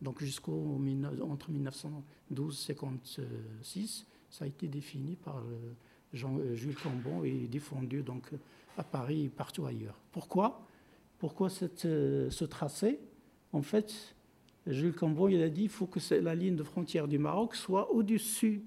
Donc 0.00 0.22
jusqu'au 0.22 0.80
entre 1.22 1.50
1912 1.50 2.54
et 2.54 2.74
56, 2.74 4.06
ça 4.30 4.44
a 4.44 4.46
été 4.46 4.68
défini 4.68 5.16
par 5.16 5.38
euh, 5.38 5.74
Jean, 6.12 6.38
Jules 6.54 6.76
Cambon 6.76 7.24
et 7.24 7.48
défendu 7.48 8.04
donc 8.04 8.30
à 8.78 8.84
Paris 8.84 9.24
et 9.24 9.28
partout 9.28 9.66
ailleurs. 9.66 9.98
Pourquoi? 10.12 10.68
Pourquoi 11.22 11.50
euh, 11.84 12.30
ce 12.30 12.44
tracé 12.44 12.98
En 13.52 13.62
fait, 13.62 14.16
Jules 14.66 14.92
Cambon 14.92 15.28
il 15.28 15.40
a 15.40 15.48
dit 15.48 15.60
qu'il 15.60 15.70
faut 15.70 15.86
que 15.86 16.00
la 16.16 16.34
ligne 16.34 16.56
de 16.56 16.64
frontière 16.64 17.06
du 17.06 17.16
Maroc 17.16 17.54
soit 17.54 17.92
au-dessus 17.92 18.64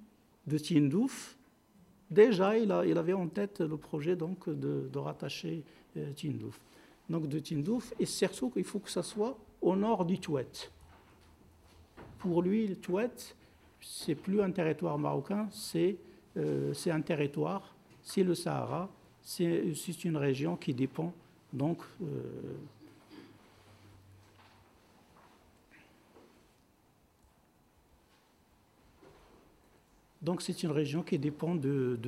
de 0.48 0.58
Tindouf. 0.58 1.36
Déjà, 2.10 2.58
il, 2.58 2.72
avait 2.72 3.12
en 3.12 3.28
tête 3.28 3.60
le 3.60 3.76
projet 3.76 4.16
donc, 4.16 4.48
de, 4.50 4.90
rattacher 4.98 5.64
euh, 5.98 6.14
Tindouf. 6.14 6.58
donc 7.10 7.28
de 7.28 7.40
Tindouf, 7.40 7.94
et 8.00 8.06
surtout 8.06 8.50
qu'il 8.50 8.64
faut 8.64 8.80
que 8.80 8.90
ça 8.90 9.04
soit 9.04 9.38
au 9.62 9.76
nord 9.76 10.06
du 10.06 10.18
Touet. 10.18 10.48
Pour 12.20 12.42
lui, 12.42 12.68
le 12.68 12.78
Touet, 12.78 13.12
c'est 13.82 14.16
plus 14.16 14.42
un 14.42 14.52
territoire 14.52 14.98
marocain, 14.98 15.50
c'est 15.52 15.98
euh, 16.38 16.74
un 16.86 17.02
territoire, 17.02 17.76
c'est 18.02 18.24
le 18.24 18.34
Sahara, 18.34 18.90
c'est 19.22 20.06
une 20.06 20.16
région 20.16 20.56
qui 20.56 20.74
dépend 20.74 21.14
donc 21.54 21.80
euh, 22.02 22.06
donc 30.22 30.42
c'est 30.42 30.64
une 30.64 30.72
région 30.72 31.04
qui 31.04 31.20
dépend 31.20 31.56
de, 31.56 32.00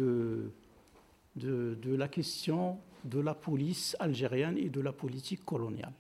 la 1.86 2.08
question 2.08 2.80
de 3.06 3.20
la 3.20 3.36
police 3.36 3.96
algérienne 4.00 4.58
et 4.58 4.70
de 4.70 4.82
la 4.82 4.92
politique 4.92 5.46
coloniale. 5.46 5.94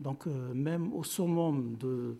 Donc 0.00 0.26
euh, 0.26 0.54
même 0.54 0.92
au 0.94 1.02
summum 1.02 1.76
de, 1.76 2.16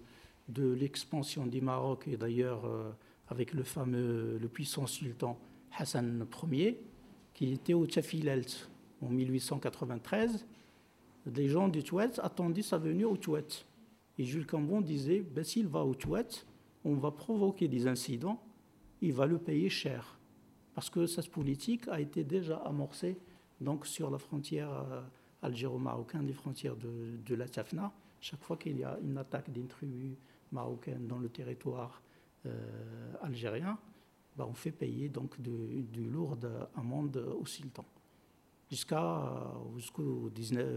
de 0.49 0.73
l'expansion 0.73 1.47
du 1.47 1.61
Maroc, 1.61 2.09
et 2.09 2.17
d'ailleurs 2.17 2.65
euh, 2.65 2.91
avec 3.29 3.53
le 3.53 3.63
fameux, 3.63 4.39
le 4.41 4.49
puissant 4.49 4.87
sultan 4.87 5.39
Hassan 5.77 6.27
Ier, 6.51 6.81
qui 7.35 7.53
était 7.53 7.75
au 7.75 7.87
Tchafilelt 7.87 8.69
en 9.03 9.09
1893, 9.09 10.47
les 11.27 11.49
gens 11.49 11.69
du 11.69 11.83
Touet 11.83 12.19
attendaient 12.21 12.63
sa 12.63 12.79
venue 12.79 13.05
au 13.05 13.17
Touet. 13.17 13.47
Et 14.19 14.25
Jules 14.25 14.47
Cambon 14.47 14.81
disait, 14.81 15.21
ben, 15.21 15.45
s'il 15.45 15.69
va 15.69 15.85
au 15.85 15.95
Touet, 15.95 16.27
on 16.85 16.95
va 16.95 17.11
provoquer 17.11 17.69
des 17.69 17.87
incidents, 17.87 18.43
il 19.01 19.13
va 19.13 19.27
le 19.27 19.39
payer 19.39 19.69
cher. 19.69 20.19
Parce 20.75 20.91
que 20.91 21.07
cette 21.07 21.31
politique 21.31 21.87
a 21.89 22.01
été 22.01 22.25
déjà 22.25 22.57
amorcée 22.59 23.19
donc, 23.61 23.87
sur 23.87 24.11
la 24.11 24.19
frontière 24.19 24.71
euh, 24.71 25.03
algéro-marocaine, 25.43 26.27
les 26.27 26.33
frontières 26.33 26.77
de, 26.77 27.35
la 27.35 27.49
Tafna. 27.49 27.93
Chaque 28.21 28.43
fois 28.43 28.57
qu'il 28.57 28.79
y 28.79 28.85
a 28.85 28.99
une 29.03 29.19
attaque 29.19 29.51
d'une 29.53 29.69
tribu 29.69 30.17
marocaine 30.51 31.07
dans 31.07 31.19
le 31.19 31.29
territoire 31.29 32.03
euh, 32.47 33.13
algérien, 33.23 33.79
ben, 34.37 34.47
on 34.49 34.55
fait 34.55 34.73
payer 34.73 35.09
donc 35.09 35.41
du, 35.41 35.83
du 35.83 36.09
lourde 36.09 36.69
amende 36.77 37.17
au 37.41 37.47
sultan 37.47 37.85
jusqu'à 38.71 39.53
jusqu'au 39.77 40.31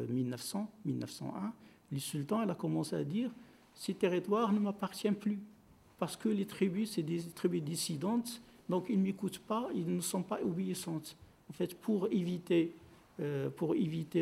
1900, 0.10 0.71
1901, 0.86 1.54
le 1.91 1.99
sultan 1.99 2.39
a 2.47 2.56
commencé 2.56 2.95
à 2.95 3.04
dire 3.04 3.32
ces 3.73 3.93
territoires 3.93 4.51
ne 4.51 4.60
m'appartiennent 4.60 5.15
plus 5.15 5.39
parce 6.01 6.17
que 6.17 6.30
les 6.30 6.45
tribus, 6.45 6.93
c'est 6.93 7.04
des 7.04 7.21
tribus 7.21 7.62
dissidentes, 7.62 8.41
donc 8.67 8.88
ils 8.89 8.97
ne 8.97 9.04
m'écoutent 9.04 9.38
pas, 9.38 9.69
ils 9.75 9.95
ne 9.95 10.01
sont 10.01 10.23
pas 10.23 10.39
obéissantes. 10.41 11.15
En 11.47 11.54
fait, 11.54 11.75
pour 11.75 12.08
éviter, 12.12 12.73
euh, 13.19 13.49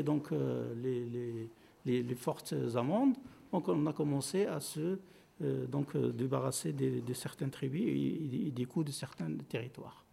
donc, 0.03 0.31
euh, 0.33 1.47
les, 1.85 2.15
fortes 2.15 2.53
amendes, 2.75 3.15
on 3.53 3.85
a 3.85 3.93
commencé 3.93 4.45
à 4.45 4.59
se 4.59 4.99
euh, 5.41 6.11
débarrasser 6.11 6.73
de, 6.73 7.13
certaines 7.13 7.49
tribus 7.49 7.83
et, 7.87 8.51
des 8.51 8.65
coups 8.65 8.87
de 8.87 8.91
certains 8.91 9.31
territoires. 9.47 10.03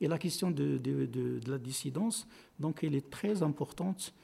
Et 0.00 0.08
la 0.08 0.18
question 0.18 0.50
de, 0.50 0.80
la 1.46 1.58
dissidence, 1.58 2.26
donc, 2.58 2.84
elle 2.84 2.94
est 2.94 3.10
très 3.10 3.42
importante, 3.42 4.14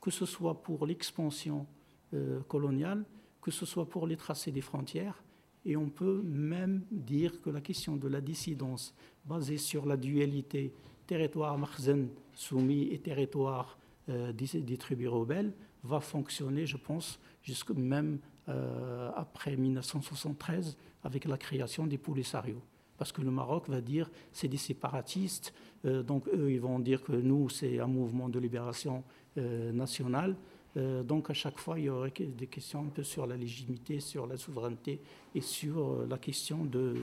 que 0.00 0.10
ce 0.10 0.26
soit 0.26 0.62
pour 0.62 0.86
l'expansion 0.86 1.66
euh, 2.12 2.40
coloniale, 2.42 3.04
que 3.42 3.50
ce 3.50 3.66
soit 3.66 3.88
pour 3.88 4.06
les 4.06 4.16
tracés 4.16 4.52
des 4.52 4.60
frontières. 4.60 5.22
Et 5.64 5.76
on 5.76 5.88
peut 5.88 6.22
même 6.22 6.82
dire 6.90 7.40
que 7.40 7.50
la 7.50 7.60
question 7.60 7.96
de 7.96 8.06
la 8.06 8.20
dissidence, 8.20 8.94
basée 9.24 9.56
sur 9.56 9.86
la 9.86 9.96
dualité 9.96 10.72
territoire 11.06 11.58
marzen 11.58 12.08
soumis 12.34 12.88
et 12.90 12.98
territoire 12.98 13.78
euh, 14.08 14.32
des, 14.32 14.76
tribus 14.76 15.08
rebelles, 15.08 15.52
va 15.82 16.00
fonctionner, 16.00 16.66
je 16.66 16.76
pense, 16.76 17.18
jusque 17.42 17.70
même 17.70 18.18
euh, 18.48 19.10
après 19.16 19.56
1973, 19.56 20.76
avec 21.02 21.24
la 21.24 21.38
création 21.38 21.86
des 21.86 21.98
Polisario 21.98 22.60
parce 23.04 23.12
que 23.12 23.20
le 23.20 23.30
Maroc 23.30 23.68
va 23.68 23.82
dire 23.82 24.10
c'est 24.32 24.48
des 24.48 24.56
séparatistes, 24.56 25.52
euh, 25.84 26.02
donc 26.02 26.26
eux 26.28 26.50
ils 26.50 26.58
vont 26.58 26.78
dire 26.78 27.04
que 27.04 27.12
nous 27.12 27.50
c'est 27.50 27.78
un 27.78 27.86
mouvement 27.86 28.30
de 28.30 28.38
libération 28.38 29.04
euh, 29.36 29.72
nationale. 29.72 30.34
Euh, 30.78 31.02
donc 31.02 31.28
à 31.28 31.34
chaque 31.34 31.58
fois 31.58 31.78
il 31.78 31.84
y 31.84 31.90
aurait 31.90 32.14
des 32.18 32.46
questions 32.46 32.80
un 32.80 32.88
peu 32.88 33.02
sur 33.02 33.26
la 33.26 33.36
légitimité, 33.36 34.00
sur 34.00 34.26
la 34.26 34.38
souveraineté 34.38 35.02
et 35.34 35.42
sur 35.42 36.06
la 36.08 36.16
question 36.16 36.64
de, 36.64 36.94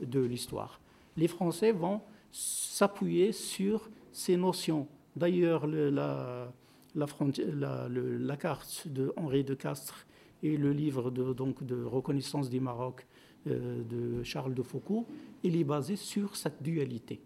de, 0.00 0.20
l'histoire. 0.20 0.80
Les 1.16 1.26
Français 1.26 1.72
vont 1.72 2.02
s'appuyer 2.30 3.32
sur 3.32 3.90
ces 4.12 4.36
notions. 4.36 4.86
D'ailleurs 5.16 5.66
la, 5.66 6.52
la, 6.94 8.36
carte 8.36 8.86
de 8.86 9.12
Henri 9.16 9.42
de 9.42 9.54
Castres 9.54 10.06
et 10.44 10.56
le 10.56 10.70
livre 10.70 11.10
de, 11.10 11.32
donc, 11.32 11.64
de 11.64 11.82
reconnaissance 11.82 12.48
du 12.48 12.60
Maroc 12.60 13.04
euh, 13.48 13.82
de 13.82 14.22
Charles 14.22 14.54
de 14.54 14.62
Foucault, 14.62 15.06
il 15.42 15.56
est 15.56 15.64
basé 15.64 15.96
sur 15.96 16.36
cette 16.36 16.62
dualité. 16.62 17.20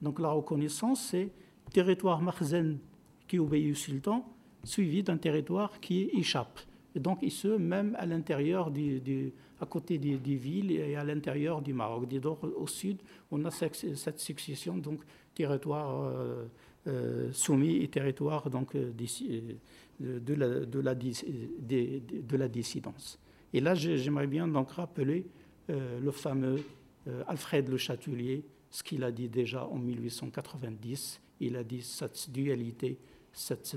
Donc 0.00 0.18
la 0.18 0.30
reconnaissance, 0.30 1.08
c'est 1.10 1.30
territoire 1.72 2.20
marzen 2.20 2.78
qui 3.26 3.38
obéit 3.38 3.72
au 3.72 3.74
sultan, 3.74 4.24
suivi 4.64 5.02
d'un 5.02 5.16
territoire 5.16 5.80
qui 5.80 6.10
échappe. 6.12 6.60
Et 6.94 7.00
donc, 7.00 7.20
il 7.22 7.30
se 7.30 7.48
même 7.48 7.96
à 7.98 8.04
l'intérieur, 8.04 8.70
à 9.60 9.66
côté 9.66 9.98
des, 9.98 10.16
villes 10.16 10.72
et 10.72 10.94
à 10.96 11.04
l'intérieur 11.04 11.62
du 11.62 11.72
Maroc. 11.72 12.06
Du 12.06 12.20
au 12.20 12.66
sud, 12.66 12.98
on 13.30 13.44
a 13.44 13.50
cette, 13.50 14.18
succession, 14.18 14.76
donc 14.76 15.00
territoire 15.34 16.02
euh, 16.02 16.44
euh, 16.86 17.32
soumis 17.32 17.76
et 17.82 17.88
territoire 17.88 18.50
donc, 18.50 18.76
de 18.76 19.16
la 22.36 22.48
dissidence. 22.48 23.18
Et 23.52 23.60
là, 23.60 23.74
j'aimerais 23.74 24.26
bien 24.26 24.48
donc 24.48 24.70
rappeler 24.72 25.26
euh, 25.70 26.00
le 26.00 26.10
fameux 26.10 26.64
euh, 27.08 27.22
Alfred 27.26 27.68
Le 27.68 27.76
Chatelier, 27.76 28.44
ce 28.70 28.82
qu'il 28.82 29.04
a 29.04 29.12
dit 29.12 29.28
déjà 29.28 29.66
en 29.66 29.78
1890. 29.78 31.20
Il 31.40 31.56
a 31.56 31.64
dit 31.64 31.82
cette 31.82 32.30
dualité, 32.30 32.98
cette, 33.32 33.76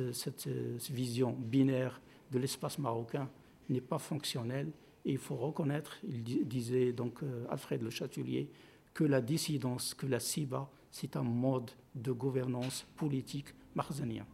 vision 0.90 1.32
binaire 1.38 2.02
de 2.32 2.40
l'espace 2.40 2.80
marocain 2.80 3.30
n'est 3.70 3.82
pas 3.82 4.00
fonctionnelle. 4.00 4.72
Et 5.04 5.12
il 5.12 5.18
faut 5.18 5.36
reconnaître, 5.36 5.98
il 6.08 6.24
disait 6.48 6.92
donc 6.92 7.22
euh, 7.22 7.46
Alfred 7.50 7.82
Le 7.82 7.90
Chatelier, 7.90 8.50
que 8.94 9.04
la 9.04 9.22
dissidence, 9.22 9.94
que 9.94 10.08
la 10.08 10.20
SIBA, 10.20 10.70
c'est 10.90 11.18
un 11.18 11.24
mode 11.24 11.72
de 11.94 12.12
gouvernance 12.12 12.88
politique 12.96 13.48
marzanien. 13.76 14.26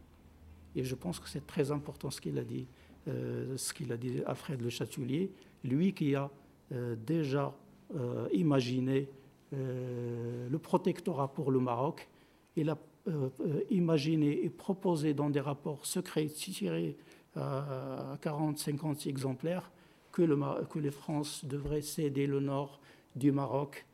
Et 0.74 0.84
je 0.84 0.94
pense 0.94 1.18
que 1.18 1.28
c'est 1.28 1.46
très 1.46 1.70
important 1.70 2.10
ce 2.10 2.20
qu'il 2.20 2.38
a 2.38 2.44
dit 2.44 2.66
ce 3.06 3.72
qu'il 3.72 3.92
a 3.92 3.96
dit 3.96 4.20
Alfred 4.26 4.60
Le 4.60 4.70
Chatelier, 4.70 5.30
lui 5.64 5.92
qui 5.92 6.14
a 6.14 6.30
euh, 6.72 6.96
déjà 6.96 7.54
euh, 7.94 8.28
imaginé 8.32 9.08
le 9.54 10.56
protectorat 10.56 11.28
pour 11.28 11.50
le 11.50 11.60
Maroc. 11.60 12.08
Il 12.56 12.70
a 12.70 12.78
imaginé 13.68 14.46
et 14.46 14.48
proposé 14.48 15.12
dans 15.12 15.28
des 15.28 15.40
rapports 15.40 15.84
secrets 15.84 16.24
tirés 16.24 16.96
à 17.36 18.16
40-50 18.22 19.10
exemplaires 19.10 19.70
que, 20.10 20.22
le, 20.22 20.38
que 20.70 20.78
les 20.78 20.90
France 20.90 21.44
devraient 21.44 21.82
céder 21.82 22.26
le 22.26 22.40
nord 22.40 22.80
du 23.14 23.30
Maroc 23.30 23.84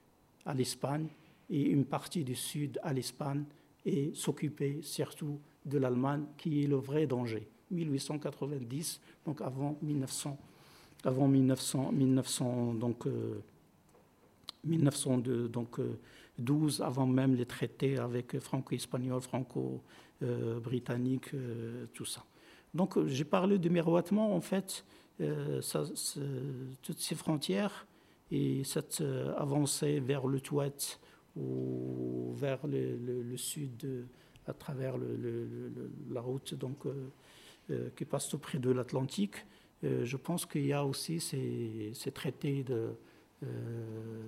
à 0.46 0.54
l'Espagne 0.54 1.08
et 1.50 1.62
une 1.62 1.84
partie 1.84 2.22
du 2.22 2.36
sud 2.36 2.78
à 2.84 2.92
l'Espagne 2.92 3.42
et 3.84 4.12
s'occuper 4.14 4.78
surtout 4.82 5.40
de 5.66 5.78
l'Allemagne 5.78 6.24
qui 6.36 6.62
est 6.62 6.68
le 6.68 6.76
vrai 6.76 7.08
danger. 7.08 7.48
1890, 7.70 9.00
donc 9.26 9.40
avant 9.40 9.76
1900, 9.82 10.38
avant 11.04 11.28
1900, 11.28 11.92
1900 11.92 12.74
donc, 12.74 13.06
1902, 14.64 15.48
donc 15.48 15.78
12, 16.38 16.80
euh, 16.80 16.84
avant 16.84 17.06
même 17.06 17.34
les 17.34 17.46
traités 17.46 17.98
avec 17.98 18.38
franco-espagnol, 18.38 19.20
franco-britannique, 19.20 21.34
euh, 21.34 21.86
tout 21.94 22.04
ça. 22.04 22.24
Donc 22.74 22.96
euh, 22.96 23.06
j'ai 23.06 23.24
parlé 23.24 23.58
de 23.58 23.68
miroitement, 23.68 24.34
en 24.34 24.40
fait, 24.40 24.84
ça, 25.62 25.82
toutes 26.82 27.00
ces 27.00 27.16
frontières 27.16 27.88
et 28.30 28.62
cette 28.62 29.02
avancée 29.36 29.98
vers 29.98 30.28
le 30.28 30.40
Touet 30.40 30.70
ou 31.36 32.32
vers 32.36 32.64
le, 32.68 33.36
sud 33.36 34.06
à 34.48 34.54
travers 34.54 34.94
la 36.10 36.20
route 36.20 36.54
donc 36.54 36.86
euh, 36.86 37.08
qui 37.96 38.04
passe 38.04 38.32
auprès 38.34 38.58
de 38.58 38.70
l'Atlantique, 38.70 39.44
euh, 39.84 40.04
je 40.04 40.16
pense 40.16 40.44
qu'il 40.44 40.66
y 40.66 40.72
a 40.72 40.84
aussi 40.84 41.20
ces, 41.20 42.12
traités 42.12 42.64
euh, 42.70 44.22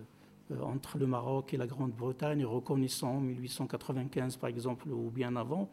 entre 0.60 0.98
le 0.98 1.06
Maroc 1.06 1.54
et 1.54 1.56
la 1.56 1.66
Grande-Bretagne 1.66 2.44
reconnaissant 2.44 3.16
en 3.16 3.20
1895 3.20 4.36
par 4.36 4.50
exemple 4.50 4.88
ou 4.88 5.10
bien 5.10 5.36
avant 5.36 5.68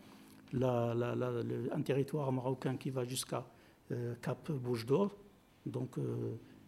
un 0.53 1.82
territoire 1.84 2.32
marocain 2.32 2.77
qui 2.77 2.89
va 2.89 3.03
jusqu'à 3.03 3.45
Cap 4.21 4.49
Bouche 4.49 4.86
d'Or, 4.86 5.13
donc 5.65 5.97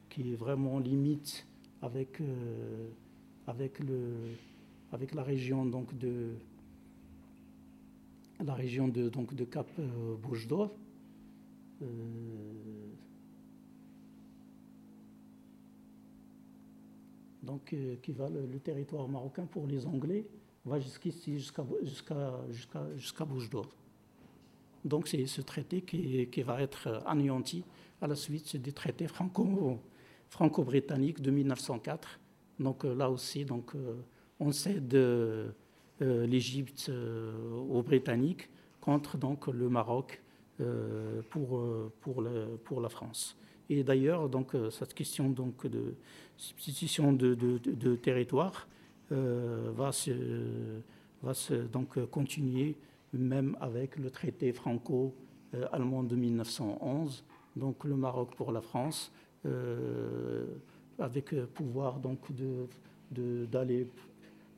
qui 0.09 0.33
est 0.33 0.35
vraiment 0.35 0.79
limite 0.79 1.47
avec, 1.81 2.21
avec, 3.47 3.79
le, 3.79 4.15
avec 4.91 5.15
la 5.15 5.23
région 5.23 5.65
donc 5.65 5.97
de, 5.97 6.33
la 8.43 8.53
région 8.53 8.89
de, 8.89 9.07
donc, 9.07 9.33
de 9.33 9.45
Cap 9.45 9.69
Bouche 10.21 10.45
d'Or. 10.45 10.75
Donc, 17.43 17.75
qui 18.01 18.11
va 18.11 18.29
le, 18.29 18.59
territoire 18.59 19.07
marocain 19.07 19.45
pour 19.45 19.65
les 19.67 19.85
Anglais, 19.85 20.27
va 20.65 20.79
jusqu'ici, 20.79 21.39
jusqu'à 21.39 21.65
jusqu'à 21.83 22.43
jusqu'à 22.97 23.25
d'Or. 23.49 23.69
Donc, 24.85 25.07
c'est 25.07 25.25
ce 25.25 25.41
traité 25.41 25.81
qui, 25.81 26.41
va 26.43 26.61
être 26.61 27.01
anéanti 27.05 27.63
à 28.01 28.07
la 28.07 28.15
suite 28.15 28.55
des 28.57 28.71
traités 28.71 29.07
franco-britanniques 30.29 31.21
de 31.21 31.31
1904. 31.31 32.19
Donc, 32.59 32.83
là 32.83 33.09
aussi, 33.09 33.45
donc, 33.45 33.73
on 34.39 34.51
cède 34.51 34.95
euh, 36.01 36.25
l'Égypte 36.25 36.87
euh, 36.87 37.33
aux 37.69 37.83
Britanniques 37.83 38.49
contre 38.79 39.17
le 39.51 39.67
Maroc 39.67 40.21
euh, 40.21 40.28
pour, 41.29 41.61
pour, 42.01 42.21
le, 42.21 42.57
pour 42.63 42.81
la 42.81 42.89
France. 42.89 43.37
Et 43.69 43.83
d'ailleurs, 43.83 44.29
donc, 44.29 44.55
cette 44.71 44.93
question 44.93 45.29
donc, 45.29 45.67
de 45.67 45.95
substitution 46.37 47.13
de, 47.13 47.95
territoire 47.95 48.67
va, 49.09 49.91
se, 49.91 50.11
va 51.21 51.33
se 51.33 51.53
donc, 51.53 52.03
continuer 52.09 52.75
même 53.13 53.55
avec 53.61 53.97
le 53.97 54.09
traité 54.09 54.51
franco-allemand 54.51 56.03
de 56.03 56.15
1911, 56.15 57.23
donc 57.55 57.83
le 57.83 57.95
Maroc 57.95 58.35
pour 58.35 58.51
la 58.51 58.61
France, 58.61 59.11
avec 60.99 61.35
pouvoir 61.53 61.99
donc 61.99 62.19
d'aller 63.11 63.87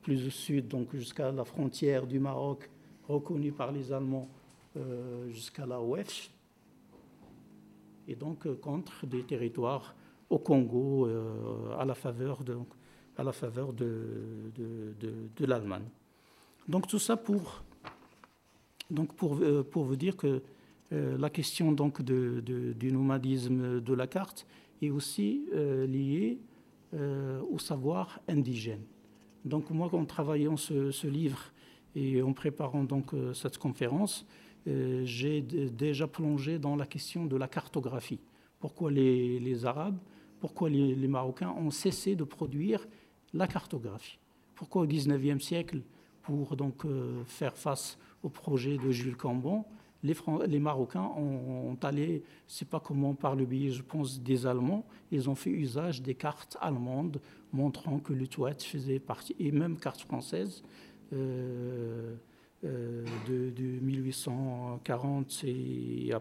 plus 0.02 0.26
au 0.26 0.30
sud, 0.30 0.68
donc 0.68 0.94
jusqu'à 0.94 1.30
la 1.32 1.44
frontière 1.44 2.06
du 2.06 2.18
Maroc, 2.18 2.68
reconnue 3.08 3.52
par 3.52 3.72
les 3.72 3.92
Allemands 3.92 4.28
euh, 4.28 4.41
jusqu'à 5.30 5.66
la 5.66 5.80
Ouest, 5.80 6.30
et 8.08 8.14
donc 8.16 8.46
euh, 8.46 8.54
contre 8.54 9.06
des 9.06 9.22
territoires 9.22 9.94
au 10.30 10.38
Congo 10.38 11.06
euh, 11.06 11.76
à 11.78 11.84
la 11.84 11.94
faveur 11.94 12.42
de, 12.42 12.56
à 13.16 13.22
la 13.22 13.32
faveur 13.32 13.72
de, 13.72 14.50
de, 14.56 15.46
l'Allemagne. 15.46 15.88
Donc 16.68 16.86
tout 16.86 16.98
ça 16.98 17.16
pour, 17.16 17.62
donc 18.90 19.14
pour, 19.14 19.40
pour 19.70 19.84
vous 19.84 19.96
dire 19.96 20.16
que 20.16 20.42
la 20.90 21.30
question 21.30 21.72
donc 21.72 22.02
du 22.02 22.92
nomadisme 22.92 23.80
de 23.80 23.94
la 23.94 24.06
carte 24.06 24.46
est 24.80 24.90
aussi 24.90 25.46
liée 25.52 26.38
au 26.92 27.58
savoir 27.58 28.20
indigène. 28.28 28.84
Donc 29.44 29.70
moi, 29.70 29.88
en 29.92 30.04
travaillant 30.04 30.56
ce, 30.56 31.06
livre 31.06 31.40
et 31.94 32.22
en 32.22 32.32
préparant 32.32 32.84
donc 32.84 33.12
euh, 33.12 33.34
cette 33.34 33.58
conférence, 33.58 34.24
euh, 34.24 34.51
j'ai 34.66 35.42
déjà 35.42 36.06
plongé 36.06 36.58
dans 36.58 36.76
la 36.76 36.86
question 36.86 37.26
de 37.26 37.36
la 37.36 37.48
cartographie. 37.48 38.20
Pourquoi 38.60 38.90
les, 38.90 39.64
Arabes, 39.64 39.98
pourquoi 40.40 40.70
les, 40.70 41.08
Marocains 41.08 41.50
ont 41.50 41.70
cessé 41.70 42.14
de 42.14 42.24
produire 42.24 42.86
la 43.34 43.46
cartographie? 43.46 44.18
Pourquoi 44.54 44.82
au 44.82 44.86
XIXe 44.86 45.42
siècle, 45.42 45.80
pour 46.22 46.54
donc 46.54 46.84
euh, 46.84 47.24
faire 47.24 47.56
face 47.56 47.98
au 48.22 48.28
projet 48.28 48.78
de 48.78 48.90
Jules 48.92 49.16
Cambon, 49.16 49.64
les, 50.02 50.58
Marocains 50.58 51.10
ont, 51.16 51.76
allé, 51.82 52.22
je 52.48 52.64
pas 52.64 52.80
comment 52.80 53.14
par 53.14 53.36
le 53.36 53.44
biais, 53.44 53.70
je 53.70 53.82
pense, 53.82 54.20
des 54.20 54.46
Allemands, 54.46 54.84
ils 55.10 55.30
ont 55.30 55.34
fait 55.34 55.50
usage 55.50 56.02
des 56.02 56.14
cartes 56.14 56.56
allemandes 56.60 57.20
montrant 57.52 57.98
que 57.98 58.12
l'Utouette 58.12 58.62
faisait 58.62 58.98
partie, 58.98 59.36
et 59.38 59.52
même 59.52 59.76
cartes 59.76 60.00
françaises, 60.00 60.64
euh, 61.12 62.14
euh, 62.64 63.04
de, 63.28 63.62
1840 63.80 65.44
et, 65.44 66.12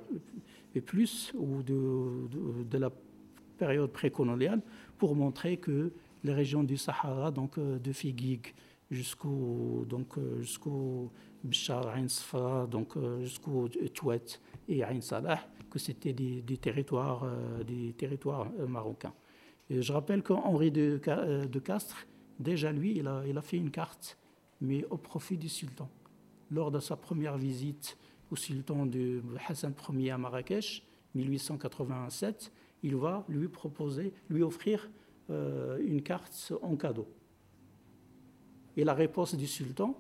plus, 0.85 1.33
ou 1.37 1.61
de, 1.63 2.77
la 2.77 2.91
période 3.57 3.91
précoloniale, 3.91 4.61
pour 4.97 5.15
montrer 5.15 5.57
que 5.57 5.91
les 6.23 6.33
régions 6.33 6.63
du 6.63 6.77
Sahara, 6.77 7.31
donc 7.31 7.57
euh, 7.57 7.79
de 7.79 7.91
Figuig 7.91 8.53
jusqu'au 8.89 9.85
donc 9.87 10.15
jusqu'au 10.41 11.11
Bchar, 11.45 11.95
Ain 11.95 12.07
donc 12.67 12.97
jusqu'au 13.21 13.69
Touet 13.93 14.21
et 14.67 14.83
Ain 14.83 14.99
Salah, 14.99 15.39
que 15.69 15.79
c'était 15.79 16.11
des, 16.11 16.57
territoires 16.57 17.25
des 17.65 17.93
territoires 17.93 18.51
marocains 18.67 19.13
je 19.79 19.93
rappelle 19.93 20.21
qu'Henri 20.21 20.71
de, 20.71 20.99
euh, 21.07 21.45
de, 21.45 21.59
Castres, 21.59 22.05
déjà 22.39 22.71
lui, 22.71 22.97
il 22.97 23.07
a, 23.07 23.23
il 23.25 23.37
a, 23.37 23.41
fait 23.41 23.57
une 23.57 23.71
carte, 23.71 24.17
mais 24.59 24.85
au 24.89 24.97
profit 24.97 25.37
du 25.37 25.47
sultan. 25.47 25.89
Lors 26.51 26.69
de 26.69 26.81
sa 26.81 26.97
première 26.97 27.37
visite 27.37 27.97
au 28.29 28.35
sultan 28.35 28.85
de 28.85 29.23
Hassan 29.47 29.73
Ier 29.93 30.11
à 30.11 30.17
Marrakech, 30.17 30.83
1887, 31.15 32.51
il 32.83 32.95
va 32.97 33.23
lui 33.29 33.47
proposer, 33.47 34.13
lui 34.29 34.43
offrir 34.43 34.89
euh, 35.29 35.79
une 35.81 36.01
carte 36.01 36.51
en 36.61 36.75
cadeau. 36.75 37.07
Et 38.75 38.83
la 38.83 38.93
réponse 38.93 39.35
du 39.35 39.47
sultan, 39.47 39.97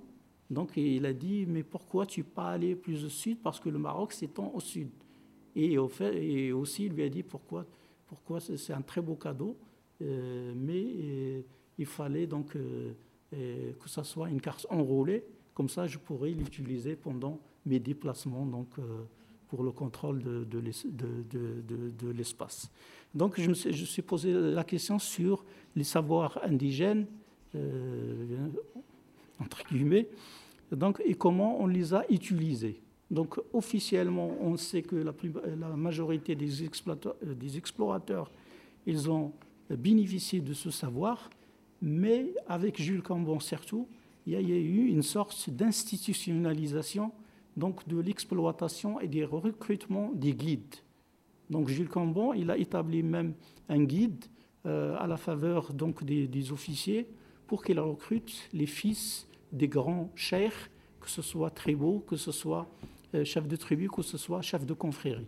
donc 0.49 0.75
il 0.75 1.05
a 1.05 1.13
dit, 1.13 1.45
mais 1.45 1.63
pourquoi 1.63 2.05
tu 2.05 2.23
pas 2.25 2.49
aller 2.49 2.75
plus 2.75 3.05
au 3.05 3.09
sud? 3.09 3.37
Parce 3.41 3.61
que 3.61 3.69
le 3.69 3.79
Maroc 3.79 4.11
s'étend 4.11 4.51
au 4.53 4.59
sud. 4.59 4.89
Et, 5.55 5.77
aussi, 5.77 6.85
il 6.85 6.93
lui 6.93 7.03
a 7.03 7.09
dit, 7.09 7.23
pourquoi 7.23 7.65
pourquoi 8.07 8.41
C'est 8.41 8.73
un 8.73 8.81
très 8.81 8.99
beau 8.99 9.15
cadeau, 9.15 9.57
euh, 10.01 10.53
mais 10.53 10.83
euh, 10.85 11.41
il 11.77 11.85
fallait 11.85 12.27
donc 12.27 12.51
que 12.51 13.89
ça 13.89 14.03
soit 14.03 14.29
une 14.29 14.41
carte 14.41 14.67
enroulée, 14.69 15.23
comme 15.53 15.69
ça 15.69 15.87
je 15.87 15.97
pourrais 15.97 16.31
l'utiliser 16.31 16.95
pendant 16.95 17.39
mes 17.65 17.79
déplacements 17.79 18.45
donc, 18.45 18.69
pour 19.47 19.63
le 19.63 19.71
contrôle 19.71 20.21
de, 20.23 22.11
l'espace. 22.11 22.71
Donc 23.13 23.39
je 23.39 23.49
me, 23.49 23.53
suis, 23.53 24.01
posé 24.01 24.33
la 24.33 24.63
question 24.63 24.97
sur 24.97 25.43
les 25.75 25.83
savoirs 25.83 26.39
indigènes, 26.43 27.05
entre 29.39 29.63
guillemets, 29.69 30.07
donc, 30.71 31.01
et 31.05 31.15
comment 31.15 31.61
on 31.61 31.67
les 31.67 31.93
a 31.93 32.05
utilisés. 32.09 32.81
Donc 33.09 33.39
officiellement, 33.51 34.31
on 34.39 34.55
sait 34.55 34.81
que 34.81 34.95
la, 34.95 35.13
majorité 35.75 36.33
des 36.33 36.63
euh, 36.63 37.05
des 37.35 37.57
explorateurs, 37.57 38.31
ils 38.85 39.09
ont 39.09 39.33
bénéficié 39.69 40.39
de 40.39 40.53
ce 40.53 40.71
savoir, 40.71 41.29
mais 41.81 42.33
avec 42.47 42.81
Jules 42.81 43.01
Cambon 43.01 43.41
surtout, 43.41 43.87
il 44.25 44.33
y 44.33 44.35
a, 44.35 44.39
eu 44.39 44.87
une 44.87 45.01
sorte 45.01 45.49
d'institutionnalisation 45.49 47.11
donc 47.57 47.87
de 47.87 47.99
l'exploitation 47.99 48.99
et 48.99 49.07
des 49.07 49.25
recrutements 49.25 50.11
des 50.13 50.33
guides. 50.33 50.75
Donc 51.49 51.67
Jules 51.67 51.89
Cambon, 51.89 52.33
il 52.33 52.49
a 52.49 52.57
établi 52.57 53.03
même 53.03 53.33
un 53.67 53.83
guide 53.83 54.23
euh, 54.65 54.95
à 54.99 55.07
la 55.07 55.17
faveur 55.17 55.73
donc 55.73 56.03
des, 56.03 56.51
officiers 56.51 57.07
pour 57.47 57.63
qu'il 57.63 57.79
recrute 57.79 58.49
les 58.53 58.67
fils 58.67 59.27
des 59.51 59.67
grands 59.67 60.09
chers, 60.15 60.69
que 61.01 61.09
ce 61.09 61.21
soit 61.21 61.49
Trébeau, 61.49 61.99
que 61.99 62.15
ce 62.15 62.31
soit 62.31 62.69
euh, 63.15 63.25
chef 63.25 63.47
de 63.47 63.55
tribu, 63.57 63.89
que 63.89 64.01
ce 64.01 64.17
soit 64.17 64.41
chef 64.41 64.65
de 64.65 64.73
confrérie. 64.73 65.27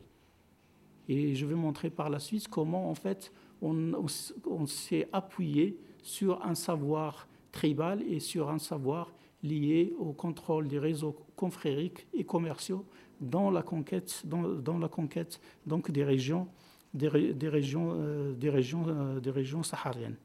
Et 1.10 1.36
je 1.36 1.46
vais 1.46 1.56
montrer 1.56 1.90
par 1.90 2.10
la 2.10 2.20
suite 2.20 2.48
comment, 2.48 2.90
en 2.90 2.96
fait, 2.96 3.34
on, 3.62 4.68
s'est 4.68 5.08
appuyé 5.12 5.78
sur 6.02 6.46
un 6.46 6.56
savoir 6.56 7.28
tribal 7.54 8.02
et 8.02 8.20
sur 8.20 8.50
un 8.50 8.60
savoir 8.60 9.14
lié 9.42 9.94
au 9.98 10.12
contrôle 10.12 10.68
des 10.68 10.80
réseaux 10.80 11.16
confrériques 11.38 12.08
et 12.14 12.26
commerciaux 12.26 12.86
dans 13.22 13.50
la 13.52 13.62
conquête, 13.62 14.24
dans, 14.26 14.78
la 14.78 14.88
conquête 14.90 15.40
donc 15.66 15.92
des 15.92 16.04
régions, 16.04 16.48
des, 16.94 17.08
régions, 17.08 17.94
euh, 17.94 18.34
des 18.34 18.50
régions, 18.50 18.86
euh, 18.88 19.20
des 19.22 19.32
régions 19.32 19.64
sahariennes. 19.64 20.18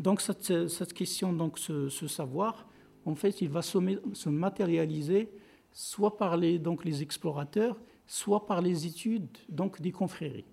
Donc 0.00 0.20
cette, 0.20 0.68
cette 0.68 0.92
question, 0.92 1.32
donc 1.32 1.58
ce, 1.58 1.88
savoir, 2.08 2.66
en 3.04 3.14
fait, 3.14 3.42
il 3.42 3.50
va 3.50 3.62
se, 3.62 3.78
se 4.14 4.28
matérialiser 4.28 5.30
soit 5.72 6.16
par 6.16 6.36
les, 6.36 6.58
donc, 6.58 6.84
les 6.84 7.02
explorateurs, 7.02 7.78
soit 8.06 8.46
par 8.46 8.60
les 8.62 8.86
études 8.86 9.28
donc, 9.48 9.80
des 9.80 9.92
confréries. 9.92 10.46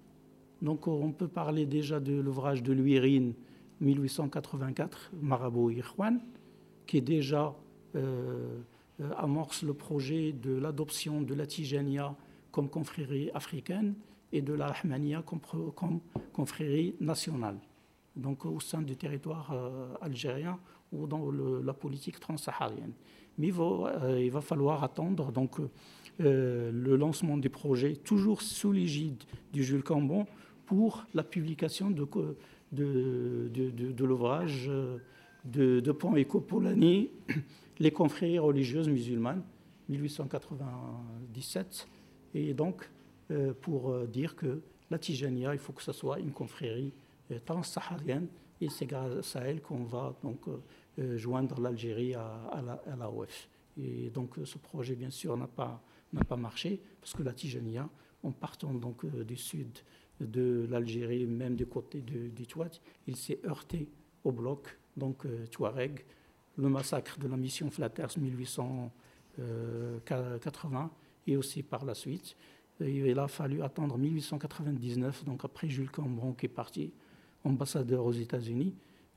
Donc 0.61 0.88
on 0.88 1.11
peut 1.11 1.27
parler 1.27 1.65
déjà 1.65 1.99
de 1.99 2.13
l'ouvrage 2.13 2.63
de 2.63 2.73
Louis 2.73 2.99
Rine, 2.99 3.34
1884, 3.82 5.11
Marabout 5.21 5.71
Irwan, 5.71 6.19
qui 6.86 7.01
déjà 7.01 7.55
euh, 7.95 8.61
euh, 9.01 9.11
amorce 9.17 9.63
le 9.63 9.73
projet 9.73 10.32
de 10.32 10.51
l'adoption 10.55 11.21
de 11.21 11.34
la 11.34 11.45
Tijania 11.45 12.15
comme 12.51 12.69
confrérie 12.69 13.30
africaine 13.34 13.95
et 14.32 14.41
de 14.41 14.53
la 14.53 14.67
Rahmania 14.67 15.23
comme, 15.23 15.99
confrérie 16.34 16.95
nationale, 16.99 17.57
donc 18.15 18.45
au 18.45 18.59
sein 18.59 18.82
du 18.82 18.95
territoire 18.95 19.51
euh, 19.51 19.93
algérien 20.01 20.59
ou 20.91 21.05
dans 21.05 21.30
la 21.32 21.73
politique 21.73 22.19
transsaharienne 22.19 22.93
mais 23.38 23.47
il 23.49 24.32
va, 24.32 24.41
falloir 24.41 24.84
attendre 24.84 25.32
donc, 25.32 25.57
le 26.17 26.95
lancement 26.95 27.38
des 27.38 27.49
projets, 27.49 27.95
toujours 27.95 28.41
sous 28.41 28.71
l'égide 28.71 29.21
du 29.53 29.63
Jules 29.63 29.84
Cambon, 29.84 30.25
pour 30.65 31.05
la 31.13 31.23
publication 31.23 31.91
de, 31.91 32.07
de, 32.72 34.03
l'ouvrage 34.03 34.68
euh, 34.70 34.97
de, 35.45 35.80
de 35.80 35.91
Pont 35.91 36.13
Polani, 36.41 37.09
Les 37.80 37.91
confréries 37.91 38.39
religieuses 38.39 38.89
musulmanes, 38.89 39.43
1897. 39.89 41.88
Et 42.34 42.55
donc, 42.55 42.89
pour 43.61 43.95
dire 44.07 44.36
que 44.36 44.61
la 44.89 44.97
Tijania, 44.97 45.53
il 45.53 45.59
faut 45.59 45.74
que 45.74 45.84
ce 45.84 45.91
soit 45.91 46.20
une 46.20 46.32
confrérie 46.32 46.91
transsaharienne 47.45 48.26
et 48.59 48.70
c'est 48.70 48.88
grâce 48.88 49.36
à 49.36 49.41
elle 49.41 49.61
qu'on 49.61 49.84
va 49.84 50.15
donc 50.24 50.39
joindre 51.18 51.61
l'Algérie 51.61 52.15
à, 52.15 52.49
à 52.51 52.95
l'AOF. 52.95 53.47
Et 53.80 54.09
donc 54.09 54.39
ce 54.43 54.57
projet, 54.57 54.95
bien 54.95 55.11
sûr, 55.11 55.38
n'a 55.38 55.45
pas, 55.45 55.80
n'a 56.13 56.24
pas 56.24 56.36
marché 56.36 56.82
parce 56.99 57.13
que 57.13 57.22
la 57.22 57.34
Tijania, 57.34 57.88
en 58.24 58.32
partant 58.32 58.74
donc 58.74 59.05
du 59.05 59.38
sud 59.38 59.78
de 60.20 60.68
l'Algérie, 60.70 61.26
même 61.26 61.55
du 61.55 61.65
côté 61.65 62.01
du, 62.01 62.30
du 62.30 62.45
Touat, 62.47 62.70
il 63.07 63.15
s'est 63.15 63.39
heurté 63.45 63.88
au 64.24 64.32
bloc, 64.32 64.78
donc 64.95 65.26
Touareg, 65.51 66.05
le 66.57 66.70
massacre 66.70 67.20
de 67.20 67.28
la 67.28 67.38
mission 67.38 67.70
Flatters 67.70 68.18
1880 68.18 70.91
et 71.28 71.38
aussi 71.38 71.61
par 71.61 71.86
la 71.86 71.93
suite. 71.93 72.36
il 72.80 73.20
a 73.20 73.28
fallu 73.28 73.61
attendre 73.61 73.95
1899, 73.97 75.26
donc 75.26 75.45
après 75.45 75.70
Jules 75.70 75.91
Cambron 75.91 76.34
qui 76.34 76.47
est 76.47 76.49
parti, 76.49 76.91
ambassadeur 77.43 78.05
aux 78.05 78.13
États-Unis, 78.13 78.74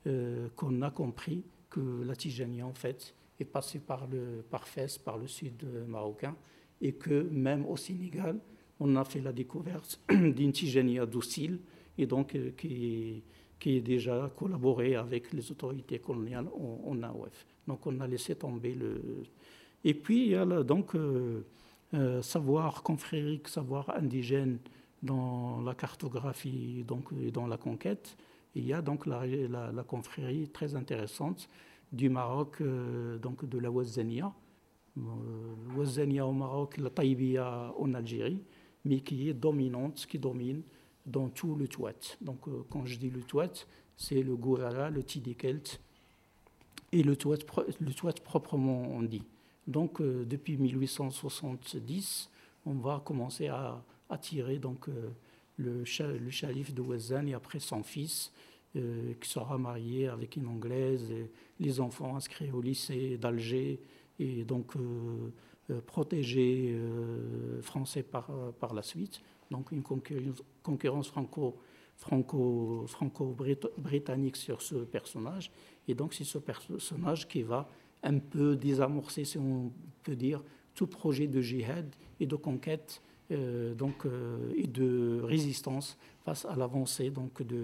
euh, 0.07 0.49
qu'on 0.57 0.83
a 0.83 0.91
compris 0.91 1.45
que 1.69 2.03
la 2.03 2.17
Tijania, 2.17 2.67
en 2.67 2.75
fait, 2.75 3.15
est 3.39 3.45
passée 3.45 3.79
par, 3.79 4.07
le, 4.07 4.43
par 4.51 4.67
Fès, 4.67 4.99
par 4.99 5.19
le 5.19 5.27
sud 5.27 5.65
marocain, 5.87 6.35
et 6.81 6.93
que 6.93 7.29
même 7.31 7.67
au 7.67 7.77
Sénégal, 7.77 8.39
on 8.81 8.97
a 8.97 9.05
fait 9.05 9.21
la 9.21 9.33
découverte 9.33 10.01
d'une 10.09 10.53
Tijania 10.53 11.07
docile, 11.07 11.61
et 11.99 12.07
donc 12.07 12.35
euh, 12.35 12.51
qui, 12.57 13.23
qui 13.61 13.77
est 13.77 13.81
déjà 13.83 14.33
collaboré 14.35 14.97
avec 14.97 15.33
les 15.33 15.53
autorités 15.53 15.99
coloniales 15.99 16.49
en, 16.49 17.01
AOF. 17.03 17.47
Donc 17.69 17.87
on 17.87 18.01
a 18.01 18.07
laissé 18.09 18.35
tomber 18.35 18.75
le... 18.75 19.23
Et 19.85 19.95
puis 19.95 20.25
il 20.25 20.31
y 20.31 20.35
a 20.35 20.45
donc 20.63 20.95
euh, 20.95 21.45
euh, 21.95 22.23
savoir 22.23 22.83
confrérique, 22.83 23.49
savoir 23.49 23.91
indigène 23.97 24.59
dans 25.03 25.61
la 25.61 25.75
cartographie 25.75 26.85
donc, 26.87 27.11
et 27.23 27.31
dans 27.31 27.47
la 27.47 27.59
conquête. 27.59 28.17
il 28.55 28.67
y 28.67 28.73
a 28.73 28.83
donc 28.83 29.07
la, 29.07 29.25
la, 29.27 29.85
confrérie 29.85 30.49
très 30.49 30.75
intéressante 30.75 31.49
du 31.93 32.09
Maroc, 32.09 32.61
euh, 32.61 33.19
donc 33.19 33.49
de 33.49 33.59
la 33.59 33.71
Ouazzania. 33.71 34.33
Ouazzania 35.77 36.27
au 36.27 36.33
Maroc, 36.33 36.77
la 36.79 36.91
Taïbia 36.91 37.73
en 37.79 37.95
Algérie, 37.95 38.43
mais 38.85 39.01
qui 39.01 39.29
est 39.29 39.35
dominante, 39.35 40.07
qui 40.07 40.19
domine 40.19 40.63
dans 41.07 41.29
tout 41.29 41.55
le 41.55 41.69
Touat. 41.69 42.17
Donc, 42.21 42.49
euh, 42.49 42.65
quand 42.71 42.85
je 42.87 42.99
dis 42.99 43.11
le 43.11 43.21
Touat, 43.21 43.67
c'est 43.97 44.23
le 44.23 44.37
Gourara, 44.37 44.91
le 44.91 45.03
Tidikelt 45.03 45.81
et 46.93 47.03
le 47.03 47.17
Touat, 47.17 47.39
le 47.81 48.21
proprement 48.23 49.03
dit. 49.03 49.23
Donc, 49.67 50.01
euh, 50.01 50.25
depuis 50.25 50.57
1870, 50.57 52.31
on 52.67 52.75
va 52.75 53.03
commencer 53.05 53.49
à 53.49 53.83
attirer 54.09 54.59
donc, 54.59 54.89
euh, 54.89 55.11
le, 55.57 55.85
calife 56.31 56.75
de 56.75 56.81
Ouazzane 56.81 57.29
et 57.29 57.35
après 57.35 57.61
son 57.61 57.83
fils, 57.83 58.33
qui 58.73 59.29
sera 59.29 59.59
marié 59.59 60.07
avec 60.07 60.37
une 60.37 60.47
Anglaise, 60.47 61.11
et 61.11 61.29
les 61.59 61.81
enfants 61.81 62.15
inscrits 62.15 62.53
au 62.53 62.63
lycée 62.63 63.19
d'Alger 63.19 63.81
et 64.21 64.45
donc 64.45 64.75
protégés 65.87 66.77
français 67.63 68.03
par, 68.03 68.31
par 68.59 68.75
la 68.75 68.83
suite 68.83 69.23
donc 69.51 69.73
une 69.73 69.83
concurrence 70.63 71.09
franco, 71.09 71.59
franco, 71.97 72.85
franco-britannique 72.87 74.37
sur 74.37 74.63
ce 74.63 74.77
personnage. 74.77 75.51
Et 75.89 75.95
donc 75.95 76.15
c'est 76.15 76.25
ce 76.25 76.39
personnage 76.39 77.27
qui 77.29 77.43
va 77.43 77.69
un 78.03 78.19
peu 78.19 78.57
désamorcer, 78.57 79.25
si 79.25 79.39
on 79.39 79.73
peut 80.03 80.17
dire, 80.17 80.43
tout 80.75 80.87
projet 80.87 81.27
de 81.27 81.41
djihad 81.41 81.95
et 82.21 82.27
de 82.27 82.37
conquête 82.37 83.03
euh, 83.33 83.75
donc, 83.75 84.07
euh, 84.07 84.53
et 84.57 84.67
de 84.67 85.21
résistance 85.23 85.99
face 86.25 86.45
à 86.45 86.57
l'avancée 86.57 87.11
de, 87.11 87.57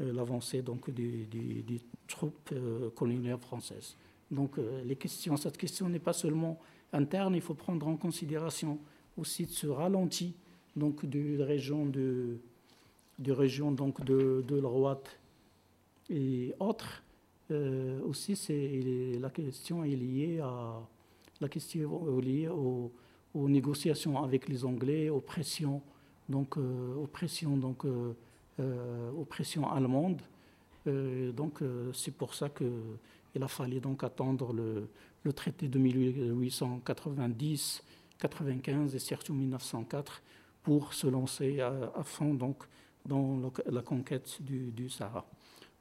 euh, 0.00 0.12
l'avancée 0.12 0.62
donc, 0.62 0.90
des, 0.90 1.26
des 1.26 1.80
troupes 2.06 2.52
coloniales 2.94 3.38
françaises. 3.38 3.96
Donc 4.30 4.58
les 4.84 4.96
questions, 4.96 5.36
cette 5.38 5.56
question 5.56 5.88
n'est 5.88 5.98
pas 5.98 6.12
seulement 6.12 6.58
interne, 6.92 7.34
il 7.34 7.40
faut 7.40 7.54
prendre 7.54 7.86
en 7.86 7.96
considération 7.96 8.78
aussi 9.16 9.46
ce 9.46 9.66
ralenti 9.66 10.34
donc 10.76 11.04
de 11.06 11.42
région 11.42 11.86
de, 11.86 12.38
de 13.18 13.32
région 13.32 13.72
donc 13.72 14.04
de, 14.04 14.44
de 14.46 14.56
l'Ouate 14.56 15.18
et 16.08 16.54
autres. 16.60 17.02
Euh, 17.50 18.00
aussi, 18.02 18.36
c'est 18.36 19.18
la 19.20 19.30
question 19.30 19.84
est 19.84 19.96
liée 19.96 20.40
à 20.40 20.80
la 21.40 21.48
question 21.48 22.18
est 22.18 22.22
liée 22.22 22.48
aux, 22.48 22.90
négociations 23.34 24.22
avec 24.22 24.48
les 24.48 24.64
Anglais, 24.64 25.08
aux 25.10 25.20
pressions 25.20 25.80
donc 26.28 26.56
euh, 26.56 26.94
aux 26.96 27.06
pressions 27.06 27.56
donc 27.56 27.84
euh, 27.84 29.10
aux 29.16 29.24
pressions 29.24 29.70
allemandes. 29.70 30.22
Donc 30.86 31.60
c'est 31.92 32.14
pour 32.16 32.32
ça 32.34 32.48
que 32.48 32.64
il 33.34 33.42
a 33.42 33.48
fallu 33.48 33.78
donc 33.78 34.02
attendre 34.02 34.52
le, 34.54 34.88
le 35.28 35.32
traité 35.34 35.68
de 35.68 35.78
1890, 35.78 37.84
95 38.18 38.94
et 38.94 38.98
surtout 38.98 39.34
1904 39.34 40.22
pour 40.62 40.94
se 40.94 41.06
lancer 41.06 41.60
à, 41.60 42.02
fond 42.02 42.32
donc, 42.32 42.64
dans 43.04 43.52
la 43.66 43.82
conquête 43.82 44.38
du, 44.40 44.88
Sahara. 44.88 45.26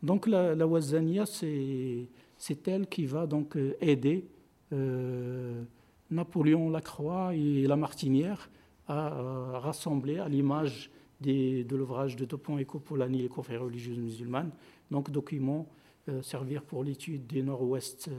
Donc 0.03 0.27
la, 0.27 0.67
Wazania, 0.67 1.25
c'est 1.25 2.67
elle 2.67 2.87
qui 2.87 3.05
va 3.05 3.25
donc 3.25 3.55
euh, 3.55 3.77
aider 3.79 4.27
euh, 4.73 5.63
Napoléon 6.11 6.69
Lacroix 6.69 7.33
et 7.33 7.65
la 7.65 7.77
Martinière 7.77 8.49
à, 8.87 9.59
rassembler 9.59 10.19
à 10.19 10.27
l'image 10.27 10.91
de 11.21 11.75
l'ouvrage 11.75 12.17
de 12.17 12.25
Topon 12.25 12.57
et 12.57 12.65
Copolani, 12.65 13.21
les 13.21 13.29
conférences 13.29 13.67
religieuses 13.67 13.97
musulmanes, 13.97 14.51
donc 14.91 15.09
documents 15.09 15.69
euh, 16.09 16.21
servir 16.21 16.63
pour 16.63 16.83
l'étude 16.83 17.25
des 17.27 17.41
nord-ouest 17.41 18.09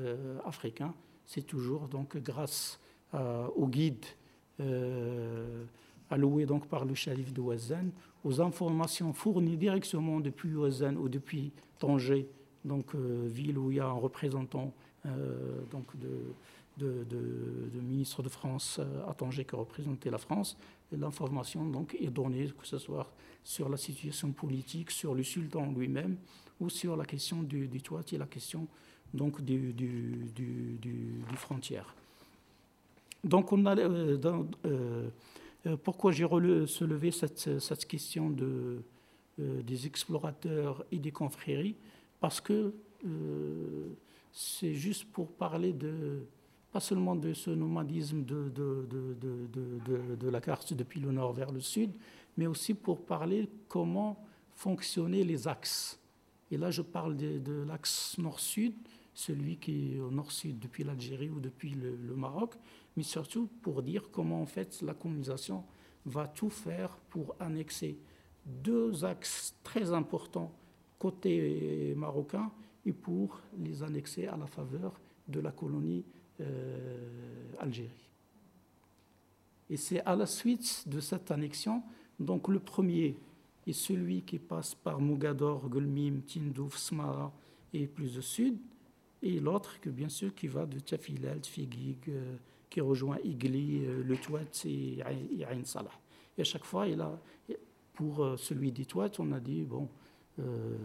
africains. 0.46 0.94
C'est 1.28 1.46
toujours 1.46 1.86
donc 1.88 2.16
grâce 2.16 2.80
au 3.12 3.68
guide 3.68 4.04
alloué 6.10 6.46
donc 6.46 6.66
par 6.66 6.84
le 6.84 6.94
calife 6.94 7.32
de 7.32 7.40
Ouazzane, 7.40 7.90
aux 8.24 8.40
informations 8.40 9.12
fournies 9.12 9.56
directement 9.56 10.20
depuis 10.20 10.54
Ouazzane 10.54 10.96
ou 10.96 11.08
depuis 11.08 11.52
Tanger, 11.78 12.28
donc 12.64 12.94
euh, 12.94 13.28
ville 13.30 13.58
où 13.58 13.70
il 13.70 13.76
y 13.76 13.80
a 13.80 13.86
un 13.86 13.92
représentant 13.92 14.72
euh, 15.06 15.62
donc 15.70 15.86
de, 15.96 16.34
ministre 17.80 18.22
de 18.22 18.28
France 18.28 18.78
euh, 18.80 19.08
à 19.08 19.14
Tanger 19.14 19.44
qui 19.44 19.54
représentait 19.54 20.10
la 20.10 20.18
France. 20.18 20.56
L'information 20.92 21.64
donc 21.66 21.96
est 22.00 22.10
donnée, 22.10 22.46
que 22.58 22.66
ce 22.66 22.78
soit 22.78 23.12
sur 23.44 23.68
la 23.68 23.76
situation 23.76 24.32
politique, 24.32 24.90
sur 24.90 25.14
le 25.14 25.22
sultan 25.22 25.70
lui-même, 25.72 26.16
ou 26.60 26.68
sur 26.68 26.96
la 26.96 27.04
question 27.04 27.42
du, 27.42 27.68
du 27.68 27.80
et 28.12 28.18
la 28.18 28.26
question 28.26 28.66
donc 29.14 29.40
du, 29.42 29.74
frontière. 31.36 31.94
Donc 33.24 33.52
on 33.52 33.66
a 33.66 33.76
euh, 33.76 34.18
euh, 34.64 35.08
euh, 35.66 35.76
pourquoi 35.76 36.12
j'ai 36.12 36.26
soulevé 36.66 37.10
cette, 37.10 37.86
question 37.86 38.30
de, 38.30 38.82
des 39.38 39.86
explorateurs 39.86 40.84
et 40.92 40.98
des 40.98 41.10
confréries? 41.10 41.76
Parce 42.20 42.40
que 42.40 42.74
c'est 44.32 44.74
juste 44.74 45.04
pour 45.06 45.32
parler 45.32 45.72
de, 45.72 46.22
pas 46.72 46.80
seulement 46.80 47.16
de 47.16 47.32
ce 47.32 47.50
nomadisme 47.50 48.24
de, 48.24 48.48
de, 48.50 48.86
de, 48.88 50.16
de, 50.16 50.28
la 50.28 50.40
carte 50.40 50.74
depuis 50.74 51.00
le 51.00 51.12
nord 51.12 51.32
vers 51.32 51.50
le 51.50 51.60
sud, 51.60 51.90
mais 52.36 52.46
aussi 52.46 52.74
pour 52.74 53.04
parler 53.04 53.48
comment 53.68 54.24
fonctionnaient 54.54 55.24
les 55.24 55.46
axes. 55.46 56.00
Et 56.50 56.56
là, 56.56 56.70
je 56.70 56.82
parle 56.82 57.16
de, 57.16 57.64
l'axe 57.66 58.16
nord-sud, 58.18 58.74
celui 59.18 59.56
qui 59.56 59.96
est 59.96 60.00
au 60.00 60.12
nord-sud 60.12 60.60
depuis 60.60 60.84
l'Algérie 60.84 61.28
ou 61.28 61.40
depuis 61.40 61.70
le, 61.70 62.14
Maroc, 62.14 62.54
mais 62.96 63.02
surtout 63.02 63.48
pour 63.62 63.82
dire 63.82 64.10
comment 64.12 64.40
en 64.40 64.46
fait 64.46 64.80
la 64.82 64.94
colonisation 64.94 65.64
va 66.06 66.28
tout 66.28 66.50
faire 66.50 66.96
pour 67.10 67.34
annexer 67.40 67.98
deux 68.46 69.04
axes 69.04 69.56
très 69.64 69.92
importants 69.92 70.52
côté 71.00 71.94
marocain 71.96 72.52
et 72.86 72.92
pour 72.92 73.40
les 73.58 73.82
annexer 73.82 74.28
à 74.28 74.36
la 74.36 74.46
faveur 74.46 75.00
de 75.26 75.40
la 75.40 75.50
colonie 75.50 76.04
euh, 76.40 77.52
Algérie. 77.58 78.08
Et 79.68 79.76
c'est 79.76 80.00
à 80.02 80.14
la 80.14 80.26
suite 80.26 80.84
de 80.86 81.00
cette 81.00 81.32
annexion, 81.32 81.82
donc 82.20 82.46
le 82.46 82.60
premier 82.60 83.16
est 83.66 83.72
celui 83.72 84.22
qui 84.22 84.38
passe 84.38 84.76
par 84.76 85.00
Mogador, 85.00 85.68
Gulmim, 85.68 86.20
Tindouf, 86.20 86.78
Smara 86.78 87.32
et 87.72 87.88
plus 87.88 88.16
au 88.16 88.22
sud, 88.22 88.58
et 89.22 89.40
l'autre 89.40 89.80
que 89.80 89.90
bien 89.90 90.08
sûr 90.08 90.34
qui 90.34 90.46
va 90.46 90.66
de 90.66 90.78
Tafilal, 90.78 91.40
Figig, 91.42 91.98
euh, 92.08 92.36
qui 92.70 92.80
rejoint 92.80 93.18
Igli, 93.24 93.84
euh, 93.84 94.02
le 94.04 94.16
Touat 94.16 94.40
et 94.66 95.02
Ain 95.02 95.64
Salah. 95.64 95.90
Et 96.36 96.42
à 96.42 96.44
chaque 96.44 96.64
fois, 96.64 96.86
pour 97.94 98.24
euh, 98.24 98.36
celui 98.36 98.72
du 98.72 98.86
Touat, 98.86 99.10
on 99.18 99.32
a 99.32 99.40
dit, 99.40 99.62
bon, 99.62 99.88
euh, 100.38 100.76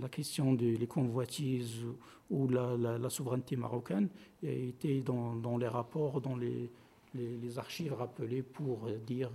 la 0.00 0.08
question 0.08 0.54
des 0.54 0.86
convoitises 0.86 1.82
ou 2.30 2.48
la, 2.48 3.10
souveraineté 3.10 3.56
marocaine 3.56 4.08
était 4.42 5.00
dans, 5.00 5.34
dans, 5.34 5.58
les 5.58 5.66
rapports, 5.66 6.20
dans 6.20 6.36
les, 6.36 6.70
les, 7.14 7.58
archives 7.58 7.92
rappelées 7.92 8.42
pour 8.42 8.88
dire 9.04 9.30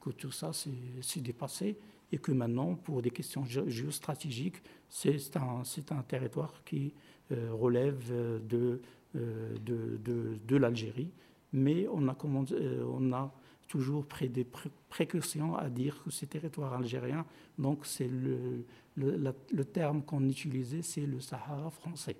que 0.00 0.10
tout 0.10 0.30
ça 0.30 0.52
s'est 0.52 1.20
dépassé 1.20 1.76
et 2.14 2.18
que 2.18 2.30
maintenant, 2.30 2.76
pour 2.76 3.02
des 3.02 3.10
questions 3.10 3.44
géostratégiques, 3.44 4.62
c'est 4.88 5.36
un, 5.36 5.62
un, 5.90 6.02
territoire 6.02 6.62
qui 6.64 6.94
euh, 7.32 7.52
relève 7.52 8.08
de, 8.46 8.80
euh, 9.16 9.56
de, 9.58 9.98
de, 10.04 10.38
de 10.46 10.56
l'Algérie. 10.56 11.10
Mais 11.52 11.88
on 11.92 12.06
a, 12.06 12.16
euh, 12.52 12.84
on 12.88 13.12
a 13.12 13.34
toujours 13.66 14.06
pris 14.06 14.28
des 14.28 14.46
précautions 14.88 15.56
à 15.56 15.68
dire 15.68 16.00
que 16.04 16.10
c'est 16.10 16.26
territoire 16.26 16.72
algérien. 16.74 17.26
Donc, 17.58 17.84
c'est 17.84 18.06
le, 18.06 18.64
le, 18.96 19.64
terme 19.64 20.02
qu'on 20.02 20.24
utilisait, 20.28 20.82
c'est 20.82 21.06
le 21.06 21.18
Sahara 21.18 21.70
français. 21.70 22.16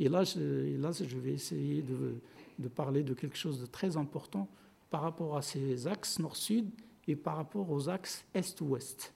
Et 0.00 0.08
là, 0.08 0.24
je, 0.24 0.78
là, 0.78 0.92
je 0.92 1.18
vais 1.18 1.32
essayer 1.32 1.82
de, 1.82 2.14
de, 2.58 2.68
parler 2.68 3.02
de 3.02 3.12
quelque 3.12 3.36
chose 3.36 3.60
de 3.60 3.66
très 3.66 3.98
important 3.98 4.48
par 4.88 5.02
rapport 5.02 5.36
à 5.36 5.42
ces 5.42 5.86
axes 5.86 6.18
nord-sud 6.18 6.70
et 7.08 7.16
par 7.16 7.36
rapport 7.36 7.68
aux 7.70 7.88
axes 7.88 8.24
est-ouest. 8.34 9.14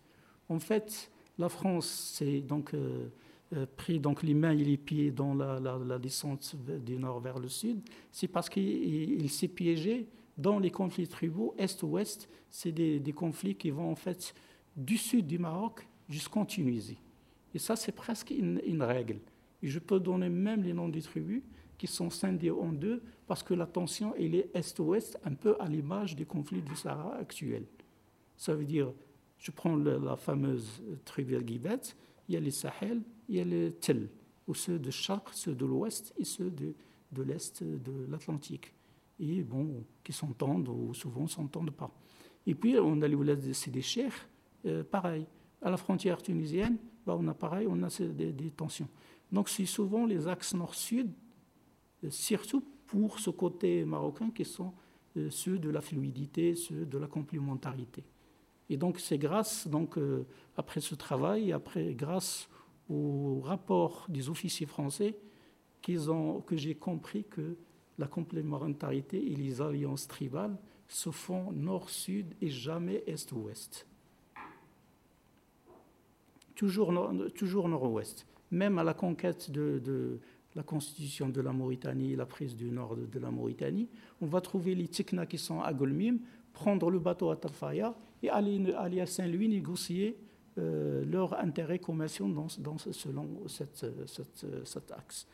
En 0.48 0.58
fait, 0.58 1.10
la 1.38 1.48
France 1.48 1.86
s'est 1.86 2.40
donc 2.40 2.74
euh, 2.74 3.08
euh, 3.52 3.66
pris 3.76 4.00
donc 4.00 4.22
les 4.22 4.34
mains 4.34 4.52
et 4.52 4.64
les 4.64 4.78
pieds 4.78 5.10
dans 5.10 5.34
la, 5.34 5.98
descente 5.98 6.56
du 6.84 6.96
nord 6.96 7.20
vers 7.20 7.38
le 7.38 7.48
sud. 7.48 7.80
C'est 8.10 8.28
parce 8.28 8.48
qu'il 8.48 9.28
s'est 9.30 9.48
piégé 9.48 10.08
dans 10.38 10.58
les 10.58 10.70
conflits 10.70 11.06
tribaux 11.06 11.54
est-ouest. 11.58 12.28
C'est 12.50 12.72
des, 12.72 13.12
conflits 13.12 13.54
qui 13.54 13.70
vont 13.70 13.90
en 13.90 13.94
fait 13.94 14.34
du 14.74 14.96
sud 14.96 15.26
du 15.26 15.38
Maroc 15.38 15.86
jusqu'en 16.08 16.46
Tunisie. 16.46 16.98
Et 17.54 17.58
ça, 17.58 17.76
c'est 17.76 17.92
presque 17.92 18.30
une, 18.30 18.82
règle. 18.82 19.20
Et 19.62 19.68
je 19.68 19.78
peux 19.78 20.00
donner 20.00 20.30
même 20.30 20.62
les 20.62 20.72
noms 20.72 20.88
des 20.88 21.02
tribus 21.02 21.42
qui 21.76 21.86
sont 21.86 22.08
scindées 22.08 22.50
en 22.50 22.72
deux 22.72 23.02
parce 23.26 23.42
que 23.42 23.52
la 23.52 23.66
tension 23.66 24.14
elle 24.18 24.34
est 24.34 24.50
est-ouest, 24.54 25.18
un 25.24 25.34
peu 25.34 25.56
à 25.60 25.68
l'image 25.68 26.16
des 26.16 26.24
conflits 26.24 26.62
du 26.62 26.74
Sahara 26.74 27.16
actuel. 27.16 27.66
Ça 28.36 28.54
veut 28.54 28.64
dire, 28.64 28.92
je 29.38 29.50
prends 29.50 29.76
la, 29.76 30.16
fameuse 30.16 30.82
tribu 31.04 31.42
Guibet, 31.42 31.80
il 32.28 32.34
y 32.34 32.36
a 32.36 32.40
les 32.40 32.50
Sahel, 32.50 33.02
il 33.28 33.36
y 33.36 33.40
a 33.40 33.44
les 33.44 33.72
Tel, 33.72 34.08
ou 34.46 34.54
ceux 34.54 34.78
de 34.78 34.90
Charq, 34.90 35.28
ceux 35.32 35.54
de 35.54 35.66
l'ouest 35.66 36.14
et 36.18 36.24
ceux 36.24 36.50
de, 36.50 36.74
de 37.12 37.22
l'est 37.22 37.62
de 37.62 38.06
l'Atlantique. 38.08 38.72
Et 39.20 39.42
bon, 39.42 39.84
qui 40.02 40.12
s'entendent 40.12 40.68
ou 40.68 40.94
souvent 40.94 41.26
s'entendent 41.26 41.70
pas. 41.70 41.90
Et 42.46 42.54
puis, 42.54 42.76
on 42.78 43.00
a 43.02 43.08
les 43.08 43.52
c'est 43.52 43.70
des 43.70 43.82
chers, 43.82 44.14
euh, 44.66 44.82
pareil. 44.82 45.26
À 45.60 45.70
la 45.70 45.76
frontière 45.76 46.20
tunisienne, 46.22 46.76
bah, 47.06 47.16
on 47.18 47.26
a 47.28 47.34
pareil, 47.34 47.66
on 47.68 47.82
a 47.82 47.88
des, 47.88 48.32
des 48.32 48.50
tensions. 48.50 48.88
Donc, 49.30 49.48
c'est 49.48 49.66
souvent 49.66 50.06
les 50.06 50.26
axes 50.26 50.54
nord-sud, 50.54 51.10
euh, 52.04 52.10
surtout 52.10 52.62
pour 52.86 53.18
ce 53.18 53.30
côté 53.30 53.84
marocain, 53.84 54.30
qui 54.30 54.44
sont 54.44 54.72
euh, 55.16 55.30
ceux 55.30 55.58
de 55.58 55.70
la 55.70 55.80
fluidité, 55.80 56.54
ceux 56.54 56.84
de 56.84 56.98
la 56.98 57.06
complémentarité. 57.06 58.02
Et 58.72 58.78
donc 58.78 58.98
c'est 59.00 59.18
grâce, 59.18 59.68
donc, 59.68 59.98
euh, 59.98 60.24
après 60.56 60.80
ce 60.80 60.94
travail, 60.94 61.52
après, 61.52 61.92
grâce 61.92 62.48
au 62.88 63.42
rapport 63.44 64.06
des 64.08 64.30
officiers 64.30 64.64
français, 64.64 65.14
qu'ils 65.82 66.10
ont, 66.10 66.40
que 66.40 66.56
j'ai 66.56 66.74
compris 66.74 67.24
que 67.24 67.58
la 67.98 68.06
complémentarité 68.06 69.30
et 69.30 69.36
les 69.36 69.60
alliances 69.60 70.08
tribales 70.08 70.56
se 70.88 71.10
font 71.10 71.52
nord-sud 71.52 72.34
et 72.40 72.48
jamais 72.48 73.04
est-ouest. 73.06 73.86
Toujours, 76.54 76.94
toujours 77.34 77.68
nord-ouest. 77.68 78.26
Même 78.52 78.78
à 78.78 78.84
la 78.84 78.94
conquête 78.94 79.50
de, 79.50 80.18
la 80.54 80.62
constitution 80.62 81.28
de 81.28 81.42
la 81.42 81.52
Mauritanie, 81.52 82.16
la 82.16 82.24
prise 82.24 82.56
du 82.56 82.70
nord 82.70 82.96
de, 82.96 83.18
la 83.18 83.30
Mauritanie, 83.30 83.90
on 84.22 84.26
va 84.26 84.40
trouver 84.40 84.74
les 84.74 84.88
Tikna 84.88 85.26
qui 85.26 85.36
sont 85.36 85.60
à 85.60 85.74
Golmim, 85.74 86.16
prendre 86.54 86.90
le 86.90 87.00
bateau 87.00 87.28
à 87.28 87.36
Talfaya 87.36 87.94
et 88.22 88.30
aller, 88.30 89.00
à 89.00 89.06
Saint-Louis 89.06 89.48
négocier 89.48 90.16
euh, 90.58 91.04
leurs 91.04 91.38
intérêts 91.38 91.78
commerciaux 91.78 92.28
dans, 92.28 92.48
selon 92.48 93.48
cette, 93.48 93.86
cette, 94.06 94.46
cet 94.64 94.92
axe. 94.92 95.26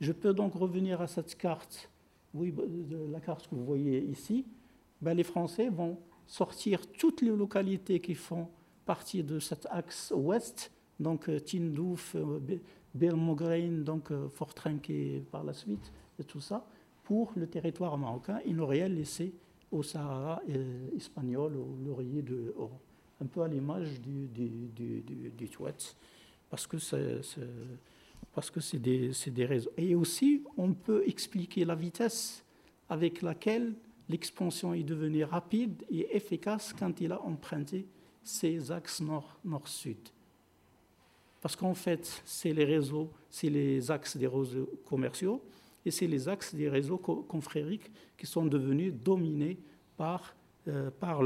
Je 0.00 0.12
peux 0.12 0.34
donc 0.34 0.54
revenir 0.54 1.00
à 1.00 1.06
cette 1.06 1.36
carte, 1.36 1.90
oui, 2.34 2.54
la 3.10 3.20
carte 3.20 3.48
que 3.48 3.54
vous 3.54 3.64
voyez 3.64 4.04
ici. 4.04 4.44
Ben, 5.00 5.14
les 5.14 5.24
Français 5.24 5.68
vont 5.68 5.98
sortir 6.26 6.86
toutes 6.92 7.22
les 7.22 7.34
localités 7.34 8.00
qui 8.00 8.14
font 8.14 8.48
partie 8.84 9.22
de 9.22 9.38
cet 9.38 9.66
axe 9.70 10.12
ouest, 10.14 10.70
donc 11.00 11.28
euh, 11.28 11.40
Tindouf, 11.40 12.14
euh, 12.14 12.40
Belmograine, 12.94 13.84
donc 13.84 14.10
Fort 14.30 14.54
Trinquet 14.54 15.22
par 15.30 15.44
la 15.44 15.52
suite, 15.52 15.92
et 16.18 16.24
tout 16.24 16.40
ça, 16.40 16.66
pour 17.04 17.32
le 17.36 17.46
territoire 17.46 17.98
marocain. 17.98 18.40
Ils 18.46 18.60
rien 18.62 18.88
laissé 18.88 19.34
au 19.76 19.82
Sahara 19.82 20.42
euh, 20.48 20.88
espagnol, 20.96 21.56
au 21.56 21.76
laurier 21.84 22.22
de 22.22 22.54
un 23.20 23.26
peu 23.26 23.42
à 23.42 23.48
l'image 23.48 24.00
du, 24.00 24.26
du, 24.26 24.48
du, 24.74 25.30
du, 25.30 25.50
parce 26.50 26.66
que 26.66 26.78
c'est, 26.78 27.20
parce 28.34 28.50
que 28.50 28.60
c'est 28.60 28.78
des, 28.78 29.10
des 29.28 29.46
réseaux. 29.46 29.70
Et 29.76 29.94
aussi, 29.94 30.42
on 30.56 30.74
peut 30.74 31.02
expliquer 31.06 31.64
la 31.64 31.74
vitesse 31.74 32.44
avec 32.88 33.22
laquelle 33.22 33.72
l'expansion 34.08 34.74
est 34.74 34.82
devenue 34.82 35.24
rapide 35.24 35.82
et 35.90 36.14
efficace 36.14 36.74
quand 36.78 37.00
il 37.00 37.12
a 37.12 37.20
emprunté 37.22 37.86
ces 38.22 38.70
axes 38.70 39.00
nord, 39.00 39.38
nord-sud. 39.44 39.96
Parce 41.40 41.56
qu'en 41.56 41.74
fait, 41.74 42.22
c'est 42.24 42.52
les 42.52 42.64
réseaux, 42.64 43.10
c'est 43.30 43.50
les 43.50 43.90
axes 43.90 44.16
des 44.16 44.26
réseaux 44.26 44.68
commerciaux, 44.84 45.40
et 45.86 45.92
c'est 45.92 46.08
les 46.08 46.28
axes 46.28 46.54
des 46.54 46.68
réseaux 46.68 46.98
confrériques 46.98 47.90
qui 48.18 48.26
sont 48.26 48.44
devenus 48.44 48.92
dominés 48.92 49.56
par, 49.96 50.36
euh, 50.66 50.90
par, 50.90 51.22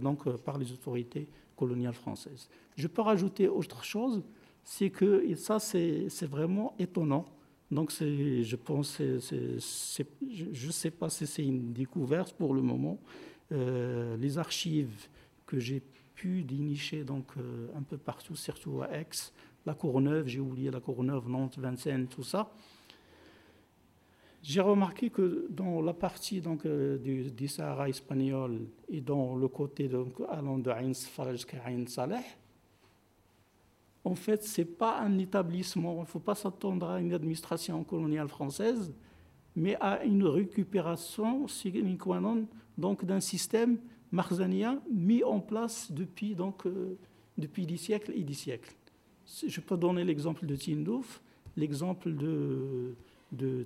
donc, 0.00 0.26
euh, 0.26 0.38
par 0.38 0.56
les 0.56 0.72
autorités 0.72 1.28
coloniales 1.54 1.94
françaises. 1.94 2.48
Je 2.76 2.86
peux 2.86 3.02
rajouter 3.02 3.48
autre 3.48 3.84
chose, 3.84 4.24
c'est 4.64 4.88
que, 4.88 5.22
et 5.26 5.36
ça 5.36 5.58
c'est 5.58 6.08
vraiment 6.26 6.74
étonnant, 6.78 7.26
donc 7.70 7.92
je 7.92 8.56
pense, 8.56 8.98
je 8.98 10.66
ne 10.66 10.72
sais 10.72 10.90
pas 10.90 11.10
si 11.10 11.26
c'est 11.26 11.44
une 11.44 11.74
découverte 11.74 12.32
pour 12.32 12.54
le 12.54 12.62
moment, 12.62 12.98
euh, 13.52 14.16
les 14.16 14.38
archives 14.38 15.08
que 15.44 15.58
j'ai 15.58 15.82
pu 16.14 16.44
dénicher 16.44 17.04
donc, 17.04 17.26
un 17.76 17.82
peu 17.82 17.98
partout, 17.98 18.36
surtout 18.36 18.80
à 18.82 18.90
Aix, 18.90 19.08
la 19.66 19.74
Courneuve, 19.74 20.26
j'ai 20.28 20.40
oublié 20.40 20.70
la 20.70 20.80
Courneuve, 20.80 21.28
Nantes, 21.28 21.58
Vincennes, 21.58 22.08
tout 22.08 22.22
ça, 22.22 22.50
j'ai 24.42 24.60
remarqué 24.60 25.10
que 25.10 25.46
dans 25.50 25.80
la 25.80 25.92
partie 25.92 26.40
donc, 26.40 26.64
euh, 26.64 26.98
du, 26.98 27.48
Sahara 27.48 27.88
espagnol 27.88 28.60
et 28.88 29.00
dans 29.00 29.36
le 29.36 29.48
côté 29.48 29.88
donc, 29.88 30.14
allant 30.28 30.58
de 30.58 30.70
Ain 30.70 30.94
Faraj 30.94 31.32
jusqu'à 31.32 31.58
Ain 31.66 31.86
Saleh, 31.86 32.24
en 34.04 34.14
fait, 34.14 34.44
ce 34.44 34.60
n'est 34.60 34.64
pas 34.64 35.00
un 35.00 35.18
établissement, 35.18 35.94
il 35.96 36.00
ne 36.00 36.04
faut 36.04 36.20
pas 36.20 36.34
s'attendre 36.34 36.88
à 36.88 37.00
une 37.00 37.12
administration 37.12 37.82
coloniale 37.84 38.28
française, 38.28 38.92
mais 39.56 39.76
à 39.80 40.04
une 40.04 40.24
récupération 40.24 41.46
donc 42.78 43.04
d'un 43.04 43.20
système 43.20 43.78
marzanien 44.12 44.80
mis 44.90 45.24
en 45.24 45.40
place 45.40 45.90
depuis, 45.90 46.34
donc, 46.34 46.64
euh, 46.64 46.96
depuis 47.36 47.66
des 47.66 47.76
siècles 47.76 48.12
et 48.14 48.22
des 48.22 48.34
siècles. 48.34 48.74
Je 49.46 49.60
peux 49.60 49.76
donner 49.76 50.04
l'exemple 50.04 50.46
de 50.46 50.56
Tindouf, 50.56 51.20
l'exemple 51.56 52.14
de, 52.14 52.94
de 53.32 53.64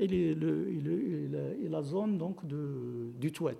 et, 0.00 1.68
la, 1.68 1.82
zone 1.82 2.18
donc 2.18 2.46
du 2.46 3.32
Touet. 3.32 3.58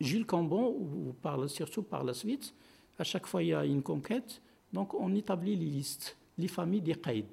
Gilles 0.00 0.26
Cambon, 0.26 0.68
ou 0.68 1.14
surtout 1.48 1.82
par 1.82 2.04
la 2.04 2.14
suite, 2.14 2.54
à 2.98 3.04
chaque 3.04 3.26
fois 3.26 3.42
il 3.42 3.48
y 3.48 3.54
a 3.54 3.64
une 3.64 3.82
conquête, 3.82 4.40
donc 4.72 4.94
on 4.94 5.14
établit 5.14 5.56
les 5.56 5.66
listes, 5.66 6.16
les 6.38 6.48
familles 6.48 6.82
des 6.82 6.94
Qaïd. 6.94 7.26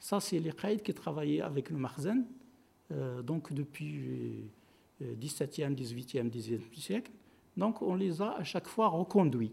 Ça, 0.00 0.20
c'est 0.20 0.38
les 0.38 0.52
Qaïd 0.52 0.82
qui 0.82 0.94
travaillaient 0.94 1.40
avec 1.40 1.70
le 1.70 1.76
Marzen, 1.76 2.24
euh, 2.92 3.20
donc 3.22 3.52
depuis 3.52 4.48
le 5.00 5.14
17e, 5.14 5.74
18e, 5.74 6.30
19e 6.30 6.80
siècle. 6.80 7.10
Donc 7.56 7.82
on 7.82 7.94
les 7.94 8.22
a 8.22 8.32
à 8.32 8.44
chaque 8.44 8.68
fois 8.68 8.88
reconduits. 8.88 9.50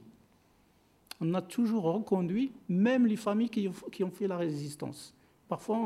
On 1.20 1.34
a 1.34 1.42
toujours 1.42 1.84
reconduit, 1.84 2.52
même 2.70 3.08
les 3.08 3.16
familles 3.16 3.50
qui 3.50 4.04
ont 4.04 4.12
fait 4.12 4.28
la 4.28 4.38
résistance. 4.38 5.16
Parfois, 5.48 5.78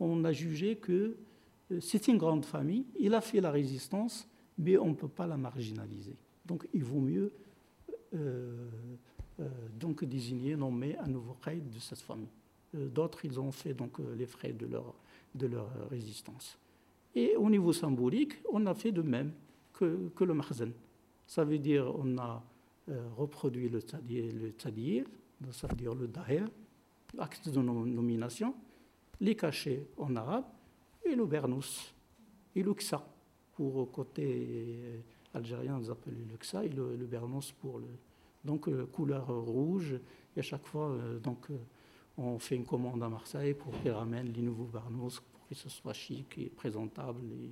on, 0.00 0.24
a 0.24 0.32
jugé 0.32 0.76
que 0.76 1.16
euh, 1.70 1.80
c'est 1.80 2.08
une 2.08 2.18
grande 2.18 2.44
famille, 2.44 2.86
il 2.98 3.14
a 3.14 3.20
fait 3.20 3.40
la 3.40 3.50
résistance, 3.50 4.28
mais 4.58 4.78
on 4.78 4.88
ne 4.88 4.94
peut 4.94 5.08
pas 5.08 5.26
la 5.26 5.36
marginaliser. 5.36 6.16
Donc 6.46 6.66
il 6.72 6.84
vaut 6.84 7.00
mieux 7.00 7.32
euh, 8.14 8.68
euh, 9.40 9.48
donc 9.78 10.04
désigner, 10.04 10.56
nommer 10.56 10.96
un 10.98 11.06
nouveau 11.06 11.36
raid 11.42 11.68
de 11.70 11.78
cette 11.78 12.00
famille. 12.00 12.28
D'autres, 12.72 13.24
ils 13.24 13.40
ont 13.40 13.50
fait 13.50 13.74
donc 13.74 13.98
les 14.16 14.26
frais 14.26 14.52
de 14.52 14.64
leur, 14.64 14.94
de 15.34 15.48
leur 15.48 15.68
résistance. 15.90 16.56
Et 17.16 17.34
au 17.34 17.50
niveau 17.50 17.72
symbolique, 17.72 18.34
on 18.52 18.64
a 18.66 18.74
fait 18.74 18.92
de 18.92 19.02
même 19.02 19.32
que, 19.72 20.08
que 20.14 20.22
le 20.22 20.34
Marzen. 20.34 20.72
Ça 21.26 21.44
veut 21.44 21.58
dire 21.58 21.92
on 21.98 22.16
a 22.18 22.44
reproduit 23.16 23.68
le 23.68 23.80
tzadiyeh, 23.80 25.04
le 25.40 25.52
c'est-à-dire 25.52 25.94
le 25.94 26.06
daher, 26.06 26.44
l'acte 27.14 27.48
de 27.48 27.60
nomination, 27.60 28.54
les 29.20 29.34
cachets 29.34 29.86
en 29.96 30.14
arabe, 30.16 30.44
et 31.04 31.14
le 31.14 31.26
bernous, 31.26 31.92
et 32.54 32.62
le 32.62 32.74
ksa, 32.74 33.06
pour 33.52 33.90
côté 33.90 35.02
algérien, 35.34 35.78
ils 35.82 35.90
appellent 35.90 36.14
le 36.14 36.64
et 36.64 36.68
le, 36.68 37.06
bernous 37.06 37.52
pour 37.60 37.78
le. 37.78 37.86
Donc, 38.44 38.68
couleur 38.90 39.26
rouge, 39.28 39.94
et 40.36 40.40
à 40.40 40.42
chaque 40.42 40.64
fois, 40.64 40.96
donc, 41.22 41.48
on 42.16 42.38
fait 42.38 42.56
une 42.56 42.64
commande 42.64 43.02
à 43.02 43.08
Marseille 43.08 43.54
pour 43.54 43.72
qu'ils 43.80 43.90
ramènent 43.90 44.32
les 44.32 44.42
nouveaux 44.42 44.64
bernous, 44.64 45.20
pour 45.32 45.46
que 45.48 45.54
ce 45.54 45.68
soit 45.68 45.92
chic 45.92 46.38
et 46.38 46.50
présentable, 46.50 47.20
et 47.32 47.50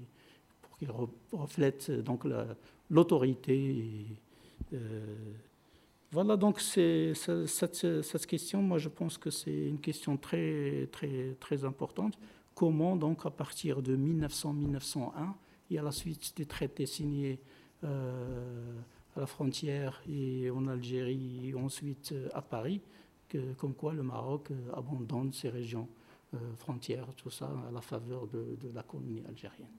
pour 0.62 0.78
qu'ils 0.78 0.90
reflètent 1.32 1.90
donc 1.90 2.24
l'autorité. 2.90 4.06
Euh, 4.72 5.34
voilà, 6.10 6.38
donc 6.38 6.60
cette, 6.60 8.26
question, 8.26 8.62
moi 8.62 8.78
je 8.78 8.88
pense 8.88 9.18
que 9.18 9.30
c'est 9.30 9.68
une 9.68 9.78
question 9.78 10.16
très, 10.16 10.88
très, 10.90 11.36
très 11.38 11.64
importante. 11.66 12.18
Comment 12.54 12.96
donc 12.96 13.26
à 13.26 13.30
partir 13.30 13.82
de 13.82 13.94
1900-1901 13.96 15.34
et 15.70 15.78
à 15.78 15.82
la 15.82 15.92
suite 15.92 16.34
des 16.36 16.46
traités 16.46 16.86
signés 16.86 17.40
euh, 17.84 18.72
à 19.16 19.20
la 19.20 19.26
frontière 19.26 20.02
et 20.08 20.50
en 20.50 20.66
Algérie 20.66 21.50
et 21.50 21.54
ensuite 21.54 22.12
euh, 22.12 22.28
à 22.32 22.40
Paris, 22.40 22.80
comme 23.58 23.74
quoi 23.74 23.92
le 23.92 24.02
Maroc 24.02 24.50
euh, 24.50 24.72
abandonne 24.74 25.32
ses 25.32 25.50
régions 25.50 25.88
frontières, 26.58 27.06
tout 27.16 27.30
ça 27.30 27.50
à 27.68 27.70
la 27.70 27.80
faveur 27.80 28.26
de, 28.26 28.56
la 28.74 28.82
colonie 28.82 29.22
algérienne. 29.26 29.70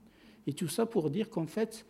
Et 0.48 0.54
tout 0.54 0.68
ça 0.68 0.88
pour 0.88 1.12
dire 1.12 1.30
qu'en 1.30 1.46
fait, 1.46 1.86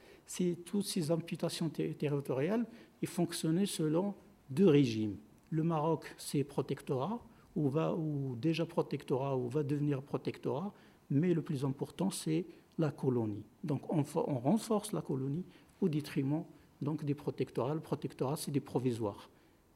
toutes 0.65 0.83
ces 0.83 1.11
imputations 1.11 1.69
territoriales, 1.69 2.65
ils 3.01 3.07
fonctionnaient 3.07 3.65
selon 3.65 4.15
deux 4.49 4.67
régimes. 4.67 5.17
Le 5.49 5.63
Maroc, 5.63 6.13
c'est 6.17 6.43
protectorat, 6.43 7.19
ou, 7.55 7.69
va, 7.69 7.93
ou 7.95 8.35
déjà 8.35 8.65
protectorat, 8.65 9.35
ou 9.37 9.47
va 9.47 9.63
devenir 9.63 10.01
protectorat, 10.01 10.73
mais 11.09 11.33
le 11.33 11.41
plus 11.41 11.65
important, 11.65 12.09
c'est 12.09 12.45
la 12.77 12.91
colonie. 12.91 13.43
Donc 13.63 13.81
on, 13.93 14.03
renforce 14.03 14.93
la 14.93 15.01
colonie 15.01 15.45
au 15.81 15.89
détriment 15.89 16.43
donc, 16.81 17.03
des 17.03 17.15
protectorats. 17.15 17.73
Le 17.73 17.81
protectorat, 17.81 18.37
c'est 18.37 18.51
des 18.51 18.59
provisoires. 18.61 19.29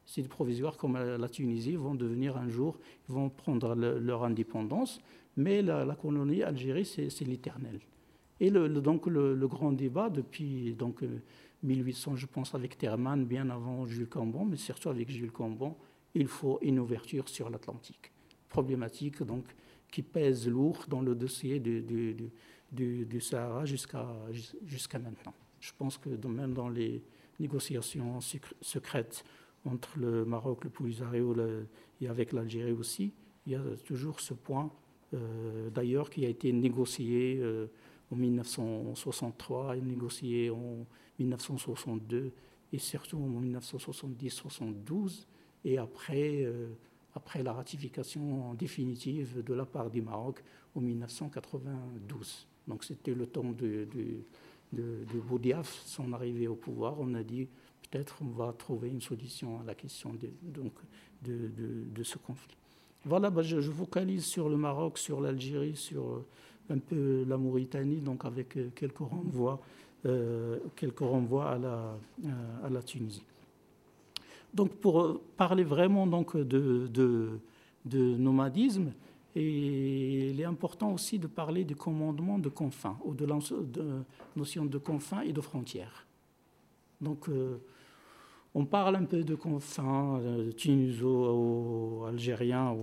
C'est 0.06 0.22
des 0.22 0.28
provisoires 0.28 0.76
comme 0.76 0.96
la 0.96 1.28
Tunisie 1.28 1.76
vont 1.76 1.94
devenir 1.94 2.36
un 2.36 2.48
jour, 2.48 2.78
vont 3.08 3.30
prendre 3.30 3.74
le, 3.74 3.98
leur 3.98 4.24
indépendance, 4.24 5.00
mais 5.36 5.62
la, 5.62 5.96
colonie 5.96 6.42
Algérie, 6.42 6.84
c'est 6.84 7.24
l'éternel. 7.24 7.80
Et 8.40 8.50
le, 8.50 8.68
donc 8.68 9.06
le, 9.06 9.46
grand 9.46 9.72
débat 9.72 10.10
depuis 10.10 10.74
donc, 10.74 11.02
1800, 11.64 12.16
je 12.16 12.26
pense, 12.26 12.54
avec 12.54 12.78
Therman, 12.78 13.24
bien 13.24 13.50
avant 13.50 13.86
Jules 13.86 14.08
Cambon, 14.08 14.44
mais 14.44 14.56
surtout 14.56 14.90
avec 14.90 15.10
Jules 15.10 15.32
Cambon, 15.32 15.74
il 16.14 16.28
faut 16.28 16.58
une 16.62 16.78
ouverture 16.78 17.28
sur 17.28 17.50
l'Atlantique. 17.50 18.12
Problématique 18.48 19.22
donc 19.22 19.44
qui 19.90 20.02
pèse 20.02 20.48
lourd 20.48 20.84
dans 20.88 21.00
le 21.00 21.14
dossier 21.14 21.60
du, 21.60 23.20
Sahara 23.20 23.64
jusqu'à 23.64 24.06
jusqu'à 24.64 24.98
maintenant. 24.98 25.34
Je 25.60 25.72
pense 25.76 25.98
que 25.98 26.10
même 26.26 26.52
dans 26.52 26.68
les 26.68 27.02
négociations 27.40 28.20
secrètes 28.60 29.24
entre 29.64 29.98
le 29.98 30.24
Maroc, 30.24 30.64
le 30.64 30.70
Polisario 30.70 31.34
et 32.00 32.08
avec 32.08 32.32
l'Algérie 32.32 32.72
aussi, 32.72 33.12
il 33.46 33.52
y 33.52 33.56
a 33.56 33.62
toujours 33.86 34.20
ce 34.20 34.34
point, 34.34 34.70
euh, 35.14 35.70
d'ailleurs, 35.70 36.10
qui 36.10 36.24
a 36.24 36.28
été 36.28 36.52
négocié 36.52 37.38
euh, 37.40 37.66
en 38.10 38.16
1963 38.16 39.76
et 39.76 39.80
négocié 39.80 40.50
en 40.50 40.86
1962 41.18 42.32
et 42.72 42.78
surtout 42.78 43.18
en 43.18 43.40
1970-72 43.40 45.26
et 45.64 45.78
après, 45.78 46.42
euh, 46.42 46.68
après 47.14 47.42
la 47.42 47.52
ratification 47.52 48.54
définitive 48.54 49.42
de 49.42 49.54
la 49.54 49.64
part 49.64 49.90
du 49.90 50.02
Maroc 50.02 50.42
en 50.74 50.80
1992. 50.80 52.46
Donc 52.66 52.84
c'était 52.84 53.14
le 53.14 53.26
temps 53.26 53.52
de, 53.52 53.86
de, 54.72 55.20
Boudiaf, 55.28 55.82
son 55.86 56.12
arrivée 56.12 56.48
au 56.48 56.56
pouvoir. 56.56 56.96
On 56.98 57.14
a 57.14 57.22
dit 57.22 57.48
peut-être 57.90 58.16
on 58.22 58.30
va 58.30 58.52
trouver 58.52 58.88
une 58.88 59.00
solution 59.00 59.60
à 59.60 59.64
la 59.64 59.74
question 59.74 60.14
de, 60.14 60.28
donc, 60.42 60.72
de, 61.22 62.02
ce 62.02 62.18
conflit. 62.18 62.56
Voilà, 63.04 63.30
bah 63.30 63.42
je, 63.42 63.60
je, 63.60 63.70
vocalise 63.70 64.24
sur 64.24 64.48
le 64.48 64.56
Maroc, 64.56 64.98
sur 64.98 65.20
l'Algérie, 65.20 65.76
sur 65.76 66.24
un 66.70 66.78
peu 66.78 67.24
la 67.28 67.36
Mauritanie, 67.36 68.00
donc 68.00 68.24
avec 68.24 68.56
euh, 68.56 68.70
quelques 68.74 68.98
renvois, 68.98 69.60
euh, 70.06 70.58
quelques 70.76 71.00
renvois 71.00 71.50
à, 71.50 71.58
la, 71.58 71.98
euh, 72.24 72.28
à 72.64 72.68
la 72.68 72.82
Tunisie. 72.82 73.24
Donc 74.52 74.76
pour 74.76 75.20
parler 75.36 75.64
vraiment 75.64 76.06
donc 76.06 76.36
de, 76.36 76.88
de, 77.84 78.16
nomadisme, 78.16 78.92
il 79.34 80.40
est 80.40 80.44
important 80.44 80.92
aussi 80.92 81.18
de 81.18 81.26
parler 81.26 81.64
du 81.64 81.74
commandement 81.74 82.38
de 82.38 82.48
confins, 82.48 82.96
ou 83.04 83.14
de 83.14 83.26
la 83.26 83.36
notion 84.36 84.64
de 84.64 84.78
confins 84.78 85.22
et 85.22 85.32
de 85.32 85.40
frontières. 85.40 86.06
Donc, 87.00 87.28
euh, 87.28 87.58
on 88.54 88.64
parle 88.64 88.96
un 88.96 89.04
peu 89.04 89.22
de 89.22 89.36
confins 89.36 90.18
euh, 90.20 90.50
tuniso-algériens, 90.52 92.76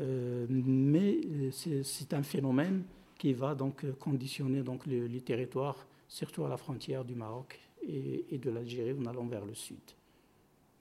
euh, 0.00 0.46
mais 0.48 1.20
c'est 1.52 2.14
un 2.14 2.22
phénomène 2.22 2.84
qui 3.18 3.32
va 3.32 3.54
donc 3.54 3.84
conditionner 3.98 4.62
donc 4.62 4.86
les, 4.86 5.08
les, 5.08 5.20
territoires, 5.20 5.86
surtout 6.08 6.44
à 6.44 6.48
la 6.48 6.56
frontière 6.56 7.04
du 7.04 7.14
Maroc 7.14 7.60
et, 7.82 8.38
de 8.38 8.50
l'Algérie 8.50 8.96
en 8.98 9.06
allant 9.06 9.26
vers 9.26 9.44
le 9.44 9.54
sud. 9.54 9.80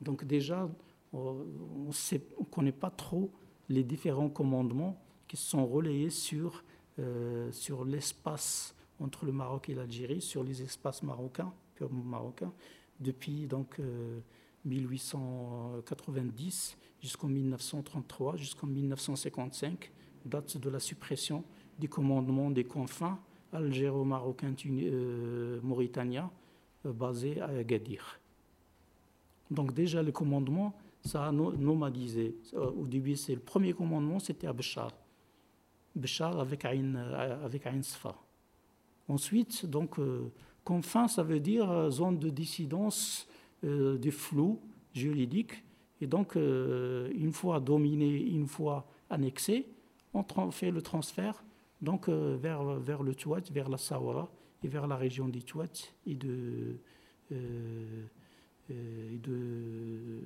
Donc 0.02 0.26
déjà, 0.26 0.70
on 1.14 1.34
ne 1.34 2.44
connaît 2.52 2.72
pas 2.72 2.90
trop 2.90 3.32
les 3.70 3.84
différents 3.84 4.30
commandements 4.30 5.02
qui 5.28 5.38
sont 5.38 5.66
relayés 5.66 6.10
sur, 6.10 6.64
euh, 7.00 7.52
sur 7.52 7.86
l'espace 7.86 8.76
entre 9.00 9.26
le 9.26 9.32
Maroc 9.32 9.70
et 9.70 9.74
l'Algérie, 9.74 10.22
sur 10.22 10.44
les 10.44 10.62
espaces 10.62 11.02
marocains, 11.04 11.54
purement 11.76 12.04
marocains, 12.04 12.54
depuis 13.00 13.48
donc 13.48 13.80
euh, 13.80 14.20
1890 14.66 16.78
jusqu'en 17.02 17.28
1933, 17.28 18.38
jusqu'en 18.38 18.68
1955, 18.68 19.92
date 20.26 20.58
de 20.58 20.70
la 20.70 20.80
suppression 20.80 21.44
du 21.78 21.90
commandement 21.90 22.52
des 22.52 22.64
confins 22.64 23.20
algéro-marocain 23.54 24.54
euh, 24.68 25.60
euh, 25.64 26.94
basé 26.94 27.42
à 27.42 27.48
Agadir. 27.48 28.20
Donc 29.52 29.74
déjà 29.74 30.02
le 30.02 30.12
commandement, 30.12 30.74
ça 31.06 31.28
a 31.28 31.32
nomadisé. 31.32 32.36
Euh, 32.56 32.72
au 32.72 32.88
début, 32.88 33.16
c'est 33.16 33.36
le 33.36 33.42
premier 33.42 33.74
commandement, 33.74 34.20
c'était 34.20 34.48
à 34.48 34.54
Béchar. 34.54 34.92
Béchar 35.96 36.40
avec 36.40 36.66
Aïn, 36.66 36.96
avec 36.96 37.66
Aïn 37.68 37.84
Sfa. 37.84 38.16
Ensuite, 39.08 39.66
donc, 39.66 40.00
euh, 40.00 40.32
confin, 40.64 41.08
ça 41.08 41.24
veut 41.24 41.40
dire 41.40 41.90
zone 41.92 42.18
de 42.18 42.30
dissidence 42.30 43.30
euh, 43.64 43.98
du 43.98 44.12
flou 44.12 44.60
juridique. 44.94 45.64
Et 46.02 46.08
donc, 46.08 46.36
une 46.36 47.32
fois 47.32 47.62
dominé, 47.62 48.06
une 48.10 48.48
fois 48.48 48.86
annexé, 49.10 49.66
on 50.14 50.52
fait 50.52 50.70
le 50.70 50.82
transfert 50.82 51.45
donc, 51.82 52.10
euh, 52.10 52.38
vers, 52.40 52.64
vers 52.80 53.04
le 53.04 53.16
Touat, 53.16 53.42
vers 53.52 53.70
la 53.70 53.78
Sahara 53.78 54.30
et 54.64 54.68
vers 54.68 54.88
la 54.88 54.96
région 54.96 55.28
du 55.28 55.44
Touat 55.44 55.68
et 56.06 56.16
de, 56.16 56.78
euh, 57.32 58.06
et 58.70 59.18
de, 59.18 60.22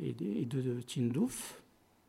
et 0.00 0.12
de, 0.12 0.80
Tindouf. 0.80 1.62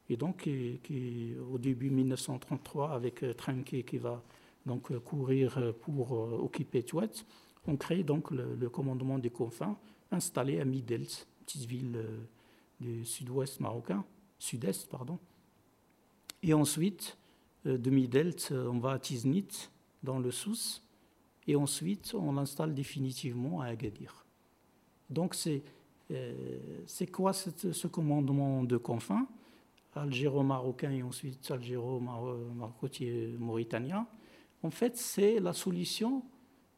Et 0.09 0.17
donc, 0.17 0.49
qui, 0.83 1.35
au 1.51 1.57
début 1.59 1.91
1933, 1.91 2.91
avec 2.93 3.23
Trenquet 3.37 3.83
qui 3.83 3.99
va 3.99 4.23
donc 4.65 4.97
courir 4.99 5.73
pour 5.81 6.11
occuper 6.11 6.81
Touat, 6.83 7.25
on 7.67 7.77
crée 7.77 8.03
donc 8.03 8.31
le, 8.31 8.55
le 8.55 8.69
commandement 8.69 9.19
des 9.19 9.29
confins 9.29 9.77
installé 10.11 10.59
à 10.59 10.65
Midels, 10.65 11.07
petite 11.45 11.65
ville 11.65 11.95
euh, 11.95 12.19
du 12.79 13.05
sud-ouest 13.05 13.59
marocain, 13.59 14.05
sud-est, 14.37 14.89
pardon. 14.89 15.19
Et 16.41 16.53
ensuite, 16.53 17.17
euh, 17.65 17.77
de 17.77 17.89
Midelt, 17.89 18.51
on 18.51 18.79
va 18.79 18.93
à 18.93 18.99
Tiznit, 18.99 19.69
dans 20.03 20.19
le 20.19 20.31
Sousse, 20.31 20.83
et 21.47 21.55
ensuite, 21.55 22.13
on 22.13 22.33
l'installe 22.33 22.73
définitivement 22.73 23.61
à 23.61 23.67
Agadir. 23.67 24.25
Donc, 25.09 25.33
c'est 25.33 25.63
euh, 26.11 26.83
quoi 27.11 27.31
ce 27.33 27.87
commandement 27.87 28.63
de 28.63 28.77
confins? 28.77 29.27
Algéro-marocain 29.95 30.91
et 30.91 31.01
ensuite 31.01 31.49
algéro-marocotier-mauritanien 31.49 34.05
En 34.61 34.69
fait, 34.69 34.95
c'est 34.95 35.39
la 35.39 35.53
solution 35.53 36.21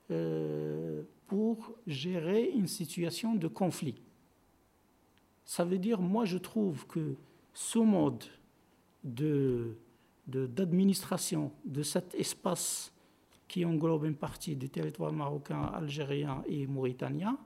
euh, 0.09 1.03
pour 1.27 1.73
gérer 1.85 2.51
une 2.51 2.67
situation 2.67 3.35
de 3.35 3.49
conflit. 3.49 4.01
Ça 5.43 5.65
veut 5.65 5.79
dire, 5.79 5.99
moi, 5.99 6.23
je 6.23 6.37
trouve 6.37 6.87
que 6.87 7.17
ce 7.53 7.79
mode 7.79 8.23
d'administration 10.31 11.51
de, 11.65 11.83
cet 11.83 12.15
espace 12.15 12.93
qui 13.47 13.65
englobe 13.65 14.05
une 14.05 14.15
partie 14.15 14.55
du 14.55 14.69
territoire 14.69 15.11
marocain, 15.11 15.61
algérien 15.73 16.43
et 16.47 16.65
mauritanien 16.67 17.37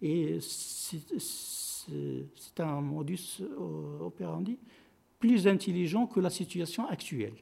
Et 0.00 0.38
c'est 0.40 1.00
un 2.60 2.80
modus 2.80 3.42
operandi 4.00 4.58
plus 5.18 5.46
intelligent 5.46 6.06
que 6.06 6.20
la 6.20 6.30
situation 6.30 6.86
actuelle. 6.88 7.36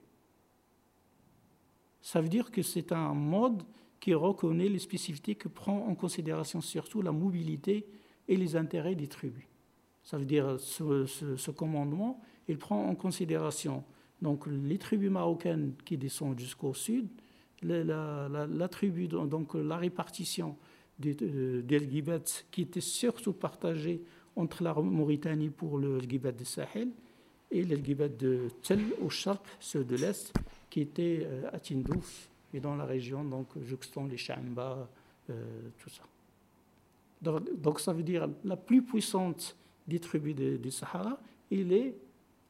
Ça 2.00 2.20
veut 2.20 2.28
dire 2.28 2.50
que 2.50 2.62
c'est 2.62 2.92
un 2.92 3.14
mode 3.14 3.62
qui 4.00 4.14
reconnaît 4.14 4.68
les 4.68 4.78
spécificités, 4.78 5.34
qui 5.34 5.48
prend 5.48 5.86
en 5.86 5.94
considération 5.94 6.60
surtout 6.60 7.02
la 7.02 7.12
mobilité 7.12 7.86
et 8.28 8.36
les 8.36 8.56
intérêts 8.56 8.94
des 8.94 9.08
tribus. 9.08 9.44
Ça 10.02 10.16
veut 10.16 10.24
dire 10.24 10.60
ce, 10.60 11.04
ce, 11.06 11.50
commandement, 11.50 12.20
il 12.46 12.58
prend 12.58 12.86
en 12.86 12.94
considération 12.94 13.82
donc 14.22 14.46
les 14.46 14.78
tribus 14.78 15.10
marocaines 15.10 15.74
qui 15.84 15.96
descendent 15.96 16.38
jusqu'au 16.38 16.74
sud, 16.74 17.08
la, 17.62 18.68
tribu, 18.68 19.08
donc 19.08 19.54
la 19.54 19.76
répartition 19.76 20.56
des 20.98 21.16
euh, 21.22 21.62
Gibet 21.68 22.22
qui 22.50 22.62
était 22.62 22.80
surtout 22.80 23.32
partagée 23.32 24.02
entre 24.34 24.62
la 24.62 24.74
Mauritanie 24.74 25.50
pour 25.50 25.78
le 25.78 26.00
Gibet 26.00 26.32
de 26.32 26.44
Sahel 26.44 26.88
et 27.50 27.62
le 27.62 27.76
Gibet 27.76 28.08
de 28.08 28.48
Tel 28.62 28.80
au 29.00 29.08
Charq, 29.08 29.44
ceux 29.60 29.84
de 29.84 29.96
l'Est, 29.96 30.32
qui 30.70 30.80
était 30.80 31.22
euh, 31.24 31.48
à 31.52 31.58
Tindouf 31.58 32.28
et 32.52 32.60
dans 32.60 32.76
la 32.76 32.84
région, 32.84 33.24
donc 33.24 33.48
juxtant 33.62 34.04
les 34.06 34.16
Chamba, 34.16 34.88
euh, 35.30 35.42
tout 35.78 35.90
ça. 35.90 36.02
Donc, 37.22 37.80
ça 37.80 37.92
veut 37.92 38.02
dire 38.02 38.28
la 38.44 38.56
plus 38.56 38.82
puissante 38.82 39.56
des 39.88 39.98
tribus 39.98 40.34
du 40.34 40.70
Sahara, 40.70 41.18
il 41.50 41.72
est 41.72 41.96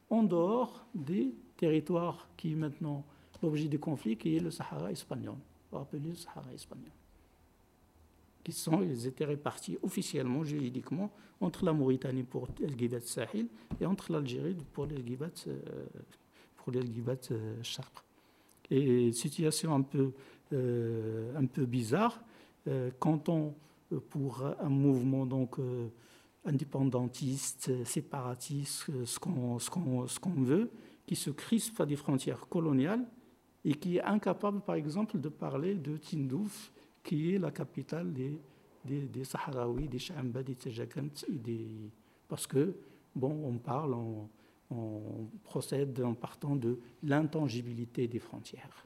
en 0.09 0.23
dehors 0.23 0.85
des 0.93 1.33
territoires 1.57 2.27
qui 2.37 2.53
est 2.53 2.55
maintenant 2.55 3.03
l'objet 3.41 3.67
du 3.67 3.79
conflit, 3.79 4.17
qui 4.17 4.35
est 4.35 4.39
le 4.39 4.51
Sahara 4.51 4.91
espagnol, 4.91 5.35
appelé 5.73 6.09
le 6.09 6.15
Sahara 6.15 6.51
espagnol. 6.53 6.91
Qui 8.43 8.51
sont, 8.53 8.81
ils 8.81 9.05
étaient 9.05 9.25
répartis 9.25 9.77
officiellement, 9.83 10.43
juridiquement, 10.43 11.11
entre 11.41 11.65
la 11.65 11.73
Mauritanie 11.73 12.23
pour 12.23 12.47
El 12.61 12.75
Ghibat 12.75 13.01
Sahel 13.01 13.47
et 13.79 13.85
entre 13.85 14.11
l'Algérie 14.11 14.55
pour 14.73 14.85
El 14.85 15.03
Ghibat, 15.03 15.47
euh, 15.47 15.85
pour 16.55 16.73
El 16.73 16.89
Ghibat 16.89 17.29
et 18.69 19.11
situation 19.11 19.73
un 19.73 19.81
peu, 19.81 20.11
euh, 20.53 21.37
un 21.37 21.45
peu 21.45 21.65
bizarre, 21.65 22.19
euh, 22.67 22.89
quand 22.99 23.29
on, 23.29 23.53
pour 24.09 24.43
un 24.59 24.69
mouvement 24.69 25.25
donc, 25.25 25.59
euh, 25.59 25.87
indépendantiste, 26.45 27.85
séparatiste, 27.85 29.05
ce 29.05 29.19
qu'on 29.19 29.59
ce 29.59 29.69
qu'on 30.19 30.43
veut, 30.43 30.69
qui 31.07 31.15
se 31.15 31.31
crispe 31.31 31.81
à 31.81 31.87
des 31.87 31.95
frontières 31.95 32.47
coloniales 32.47 33.03
et 33.65 33.73
qui 33.73 33.97
est 33.97 34.03
incapable, 34.03 34.61
par 34.61 34.75
exemple, 34.75 35.19
de 35.19 35.29
parler 35.29 35.73
de 35.73 35.97
Tindouf, 35.97 36.71
qui 37.03 37.33
est 37.33 37.39
la 37.39 37.49
capitale 37.49 38.13
des, 38.13 38.37
des, 38.85 39.01
des 39.01 39.23
Sahraouis, 39.23 39.87
des 39.87 39.97
Chamba, 39.97 40.43
des 40.43 40.55
parce 42.27 42.45
que, 42.45 42.75
bon, 43.15 43.31
on 43.45 43.57
parle, 43.57 43.95
en 43.95 44.29
on 44.69 45.29
procède 45.43 45.99
en 46.01 46.13
partant 46.13 46.55
de 46.55 46.79
l'intangibilité 47.03 48.07
des 48.07 48.19
frontières. 48.19 48.85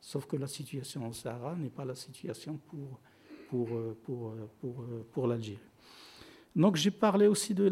Sauf 0.00 0.26
que 0.26 0.36
la 0.36 0.46
situation 0.46 1.08
au 1.08 1.12
Sahara 1.12 1.56
n'est 1.56 1.70
pas 1.70 1.84
la 1.84 1.94
situation 1.94 2.58
pour, 2.68 3.00
pour, 3.48 3.68
pour, 4.04 4.34
pour, 4.60 4.84
pour 5.12 5.26
l'Algérie. 5.26 5.58
Donc 6.56 6.76
j'ai 6.76 6.90
parlé 6.90 7.26
aussi 7.26 7.54
de 7.54 7.64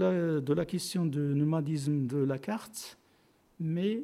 la, 0.53 0.65
question 0.65 1.05
du 1.05 1.19
nomadisme 1.19 2.07
de 2.07 2.19
la 2.19 2.39
carte, 2.39 2.97
mais 3.59 4.03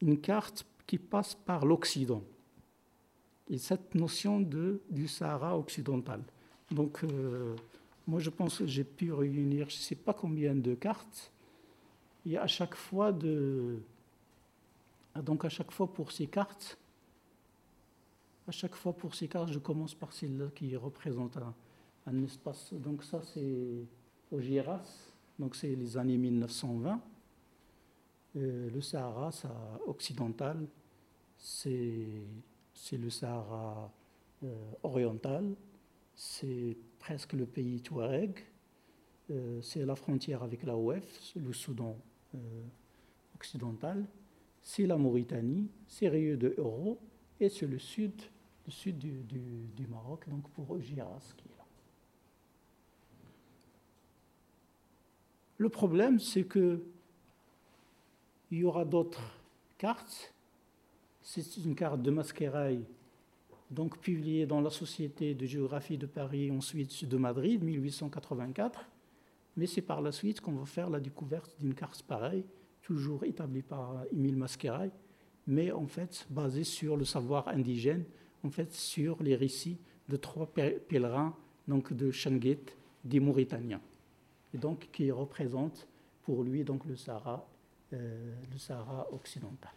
une 0.00 0.18
carte 0.18 0.66
qui 0.86 0.98
passe 0.98 1.34
par 1.34 1.66
l'Occident. 1.66 2.22
Et 3.48 3.58
cette 3.58 3.94
notion 3.94 4.40
de, 4.40 4.80
du 4.90 5.06
Sahara 5.06 5.56
occidental. 5.58 6.22
Donc 6.70 7.04
euh, 7.04 7.54
moi 8.06 8.20
je 8.20 8.30
pense 8.30 8.58
que 8.58 8.66
j'ai 8.66 8.84
pu 8.84 9.12
réunir 9.12 9.68
je 9.68 9.76
ne 9.76 9.80
sais 9.80 9.94
pas 9.94 10.12
combien 10.12 10.54
de 10.54 10.74
cartes 10.74 11.30
et 12.24 12.36
à 12.36 12.46
chaque 12.46 12.74
fois 12.74 13.12
de 13.12 13.78
donc 15.22 15.44
à 15.44 15.48
chaque 15.48 15.70
fois 15.70 15.86
pour 15.86 16.10
ces 16.10 16.26
cartes 16.26 16.76
à 18.48 18.50
chaque 18.50 18.74
fois 18.74 18.92
pour 18.92 19.14
ces 19.14 19.28
cartes 19.28 19.52
je 19.52 19.60
commence 19.60 19.94
par 19.94 20.12
celle-là 20.12 20.46
qui 20.54 20.74
représente 20.76 21.36
un, 21.36 21.54
espace. 22.22 22.72
Donc 22.74 23.02
ça 23.02 23.20
c'est 23.22 23.86
au 24.30 24.40
Giras. 24.40 25.12
Donc 25.38 25.54
c'est 25.54 25.74
les 25.74 25.96
années 25.96 26.18
1920 26.18 27.00
le 28.34 28.80
Sahara 28.82 29.32
ça 29.32 29.50
occidental 29.86 30.66
c'est 31.38 32.98
le 32.98 33.10
Sahara 33.10 33.92
euh, 34.44 34.54
oriental. 34.82 35.54
C'est 36.14 36.76
presque 36.98 37.32
le 37.32 37.46
pays 37.46 37.80
Touareg. 37.80 38.38
Euh, 39.30 39.60
c'est 39.60 39.84
la 39.84 39.96
frontière 39.96 40.42
avec 40.42 40.62
la 40.62 40.76
OF, 40.76 41.34
le 41.34 41.52
Soudan 41.52 41.96
euh, 42.34 42.38
occidentale, 43.34 44.04
c'est 44.62 44.86
la 44.86 44.96
Mauritanie, 44.96 45.68
c'est 45.88 46.08
Rio 46.08 46.36
de 46.36 46.54
Euro, 46.58 46.98
et 47.40 47.48
c'est 47.48 47.66
le 47.66 47.78
sud, 47.78 48.12
le 48.66 48.70
sud 48.70 48.98
du, 48.98 49.24
du, 49.74 49.86
Maroc, 49.88 50.28
donc 50.28 50.48
pour 50.50 50.80
Giras 50.80 51.34
qui 51.36 51.48
est 51.48 51.58
là. 51.58 51.64
Le 55.58 55.68
problème, 55.68 56.18
c'est 56.18 56.44
que 56.44 56.82
il 58.50 58.58
y 58.58 58.64
aura 58.64 58.84
d'autres 58.84 59.40
cartes. 59.78 60.32
C'est 61.22 61.56
une 61.56 61.74
carte 61.74 62.02
de 62.02 62.10
Masquerail, 62.10 62.84
donc 63.70 63.98
publiée 63.98 64.46
dans 64.46 64.60
la 64.60 64.70
Société 64.70 65.34
de 65.34 65.46
géographie 65.46 65.98
de 65.98 66.06
Paris, 66.06 66.50
ensuite 66.50 67.04
de 67.04 67.16
Madrid, 67.16 67.62
1884. 67.62 68.86
Mais 69.56 69.66
c'est 69.66 69.82
par 69.82 70.00
la 70.00 70.12
suite 70.12 70.40
qu'on 70.40 70.52
va 70.52 70.66
faire 70.66 70.90
la 70.90 71.00
découverte 71.00 71.56
d'une 71.58 71.74
carte 71.74 72.02
pareille, 72.02 72.44
toujours 72.82 73.24
établie 73.24 73.62
par 73.62 74.04
Émile 74.12 74.36
Masquerail, 74.36 74.92
mais 75.46 75.72
en 75.72 75.86
fait 75.86 76.26
basée 76.30 76.64
sur 76.64 76.96
le 76.96 77.04
savoir 77.04 77.48
indigène, 77.48 78.04
en 78.44 78.50
fait 78.50 78.72
sur 78.72 79.20
les 79.22 79.34
récits 79.34 79.78
de 80.08 80.16
trois 80.16 80.46
pèlerins 80.46 81.34
donc 81.66 81.92
de 81.92 82.10
Shanguet, 82.10 82.60
des 83.04 83.18
Mauritaniens, 83.18 83.80
donc 84.56 84.88
qui 84.92 85.10
représentent 85.10 85.86
pour 86.22 86.42
lui 86.42 86.64
donc 86.64 86.86
le 86.86 86.96
Sahara, 86.96 87.46
euh, 87.92 88.34
le 88.50 88.58
Sahara 88.58 89.06
occidental. 89.12 89.70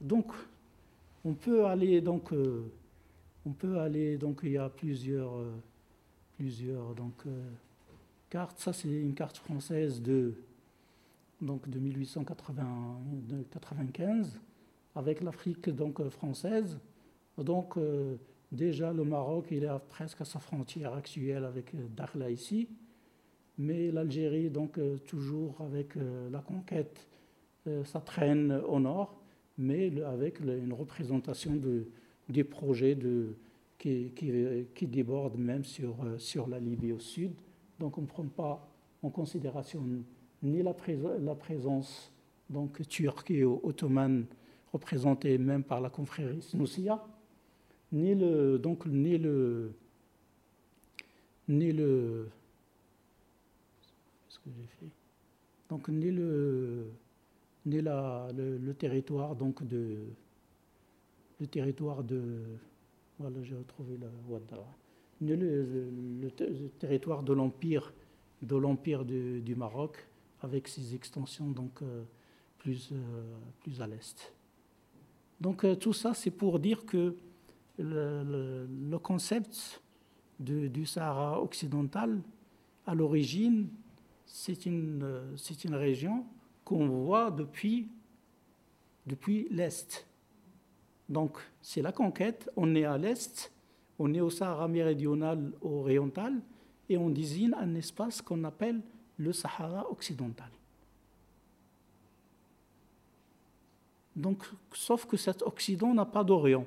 Donc 0.00 0.32
on 1.24 1.32
peut 1.32 1.64
aller 1.64 2.02
donc 2.02 2.32
euh, 2.32 2.70
on 3.46 3.52
peut 3.52 3.78
aller 3.78 4.18
donc 4.18 4.40
il 4.42 4.50
y 4.52 4.58
a 4.58 4.68
plusieurs 4.68 5.36
euh, 5.36 5.52
plusieurs 6.36 6.94
donc 6.94 7.24
carte. 8.28 8.58
Ça, 8.58 8.72
c'est 8.72 8.88
une 8.88 9.14
carte 9.14 9.38
française 9.38 10.00
de, 10.00 10.34
donc 11.40 11.68
de 11.68 11.78
1895 11.78 14.40
avec 14.94 15.22
l'Afrique 15.22 15.70
donc 15.70 16.06
française. 16.08 16.78
Donc 17.38 17.78
déjà 18.50 18.92
le 18.92 19.04
Maroc, 19.04 19.46
il 19.50 19.64
est 19.64 19.78
presque 19.88 20.20
à 20.20 20.24
sa 20.24 20.38
frontière 20.38 20.94
actuelle 20.94 21.44
avec 21.44 21.74
Dakhla 21.94 22.30
ici, 22.30 22.68
mais 23.58 23.90
l'Algérie 23.90 24.50
donc 24.50 24.78
euh, 24.78 24.98
toujours 24.98 25.60
avec 25.60 25.94
la 26.30 26.40
conquête, 26.40 27.06
ça 27.84 28.00
traîne 28.00 28.60
au 28.66 28.80
nord, 28.80 29.22
mais 29.56 30.02
avec 30.02 30.40
une 30.40 30.72
représentation 30.72 31.54
de, 31.54 31.86
des 32.28 32.42
projets 32.42 32.98
qui, 33.78 34.10
qui, 34.74 34.86
débordent 34.88 35.38
même 35.38 35.64
sur, 35.64 35.94
sur 36.18 36.48
la 36.48 36.58
Libye 36.58 36.90
au 36.90 36.98
sud. 36.98 37.32
Donc 37.78 37.98
on 37.98 38.02
ne 38.02 38.06
prend 38.06 38.24
pas 38.24 38.68
en 39.00 39.10
considération 39.10 39.82
ni 40.42 40.62
la, 40.62 40.74
présence 41.34 42.12
donc, 42.50 42.86
turque 42.88 43.30
et 43.30 43.44
ottomane 43.44 44.26
représentée 44.72 45.38
même 45.38 45.62
par 45.62 45.80
la 45.80 45.90
confrérie 45.90 46.42
Snoussia, 46.42 47.04
ni 47.92 48.14
le 48.14 48.58
donc 48.58 48.86
ni 48.86 49.18
le 49.18 49.72
ni 51.48 51.72
le 51.72 52.28
que 54.44 54.50
j'ai 54.50 54.66
fait 54.78 54.90
donc 55.68 55.88
ni 55.88 56.10
le 56.10 56.90
ni 57.64 57.80
la, 57.80 58.28
le, 58.36 58.74
territoire 58.74 59.36
donc 59.36 59.66
de 59.66 59.98
le 61.40 61.46
territoire 61.46 62.02
de 62.02 62.42
voilà 63.18 63.42
j'ai 63.42 63.54
retrouvé 63.54 63.96
la 63.98 64.08
Ouattara 64.28 64.66
le, 65.20 66.28
territoire 66.78 67.22
de 67.22 67.32
l'empire 67.32 67.92
de 68.42 68.56
l'empire 68.56 69.04
du, 69.04 69.54
Maroc 69.56 69.96
avec 70.40 70.66
ses 70.66 70.94
extensions 70.94 71.50
donc 71.50 71.80
euh, 71.82 72.02
plus 72.58 72.90
euh, 72.92 73.22
plus 73.62 73.80
à 73.80 73.86
l'est. 73.86 74.34
Donc 75.40 75.64
euh, 75.64 75.76
tout 75.76 75.92
ça 75.92 76.12
c'est 76.14 76.32
pour 76.32 76.58
dire 76.58 76.84
que 76.84 77.16
le, 77.78 78.96
concept 78.98 79.80
du 80.40 80.84
Sahara 80.86 81.40
occidental 81.40 82.20
à 82.86 82.94
l'origine 82.94 83.68
c'est 84.34 84.64
une 84.64 85.34
c'est 85.36 85.64
une 85.64 85.74
région 85.74 86.24
qu'on 86.64 86.88
voit 86.88 87.30
depuis 87.30 87.88
l'est. 89.50 90.06
Donc 91.08 91.38
c'est 91.60 91.82
la 91.82 91.92
conquête, 91.92 92.50
on 92.56 92.74
est 92.74 92.84
à 92.84 92.96
l'est 92.96 93.52
on 93.98 94.12
est 94.14 94.20
au 94.20 94.30
Sahara 94.30 94.66
méridional 94.68 95.52
oriental 95.60 96.40
et 96.88 96.96
on 96.96 97.10
désigne 97.10 97.54
un 97.54 97.74
espace 97.74 98.20
qu'on 98.22 98.42
appelle 98.44 98.82
le 99.16 99.32
Sahara 99.32 99.88
occidental. 99.90 100.50
Donc, 104.16 104.44
sauf 104.72 105.06
que 105.06 105.16
cet 105.16 105.42
Occident 105.42 105.94
n'a 105.94 106.04
pas 106.04 106.24
d'Orient, 106.24 106.66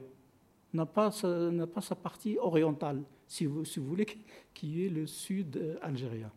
n'a 0.73 0.85
pas, 0.85 1.11
sa 1.11 1.95
partie 2.01 2.37
orientale, 2.37 3.03
si 3.27 3.45
vous, 3.45 3.65
si 3.65 3.79
vous 3.79 3.87
voulez, 3.87 4.07
qui 4.53 4.85
est 4.85 4.89
le 4.89 5.05
sud 5.05 5.77
algérien. 5.81 6.31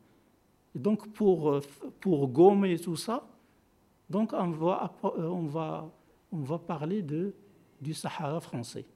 Donc, 0.74 1.12
pour, 1.12 1.60
pour 2.00 2.28
gommer 2.28 2.78
tout 2.78 2.96
ça, 2.96 3.26
donc 4.08 4.32
on 4.32 4.50
va, 4.50 4.92
on 5.02 5.46
va, 5.46 5.90
on 6.32 6.38
va 6.38 6.58
parler 6.58 7.02
de, 7.02 7.34
du 7.80 7.94
Sahara 7.94 8.40
français. 8.40 8.86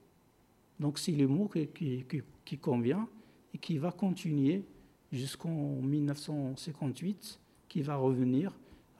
Donc, 0.79 0.97
c'est 0.99 1.11
le 1.11 1.27
mot 1.27 1.47
qui, 1.47 2.05
qui, 2.45 2.57
convient 2.57 3.07
et 3.53 3.57
qui 3.57 3.77
va 3.77 3.91
continuer 3.91 4.63
jusqu'en 5.11 5.75
1958, 5.81 7.39
qui 7.67 7.81
va 7.81 7.95
revenir 7.95 8.51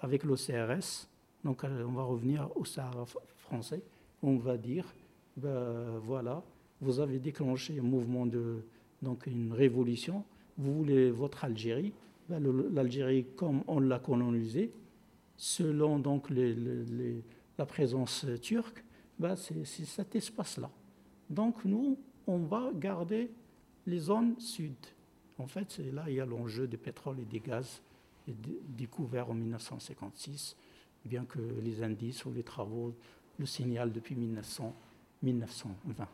avec 0.02 0.24
l'OCRS 0.24 1.08
donc 1.44 1.64
euh, 1.64 1.84
on 1.88 1.92
va 1.92 2.04
revenir 2.04 2.50
au 2.56 2.66
Sahara 2.66 3.06
français. 3.38 3.82
On 4.22 4.38
va 4.38 4.58
dire, 4.58 4.86
ben, 5.36 6.00
voilà, 6.04 6.42
vous 6.82 7.00
avez 7.00 7.20
déclenché 7.20 7.80
un 7.80 7.84
mouvement 7.84 8.26
de, 8.26 8.64
donc 9.02 9.28
une 9.28 9.52
révolution. 9.52 10.24
Vous 10.58 10.74
voulez 10.74 11.12
votre 11.12 11.44
Algérie. 11.44 11.94
Ben, 12.30 12.42
L'Algérie, 12.74 13.26
comme 13.36 13.64
on 13.68 13.80
l'a 13.80 14.00
colonisée, 14.00 14.72
selon 15.38 16.00
donc 16.00 16.30
la 16.30 17.66
présence 17.66 18.26
turque, 18.42 18.84
ben, 19.20 19.36
c'est 19.36 19.66
cet 19.66 20.16
espace-là. 20.16 20.70
Donc 21.30 21.66
nous, 21.66 21.98
on 22.28 22.40
va 22.40 22.72
garder 22.74 23.30
les 23.86 24.00
zones 24.00 24.40
sud. 24.40 24.76
En 25.38 25.48
fait, 25.48 25.80
là 25.94 26.06
il 26.08 26.16
y 26.16 26.20
a 26.20 26.26
l'enjeu 26.26 26.68
du 26.68 26.78
pétrole 26.78 27.20
et 27.20 27.26
des 27.26 27.40
gaz 27.40 27.82
découverts 28.28 29.30
en 29.30 29.34
1956 29.34 30.56
bien 31.06 31.26
que 31.26 31.40
les 31.62 31.84
indices 31.84 32.26
ou 32.26 32.32
les 32.32 32.44
travaux 32.44 32.94
le 33.40 33.46
signalent 33.46 33.92
depuis 33.92 34.16
1900, 34.16 34.74
1920. 35.22 36.08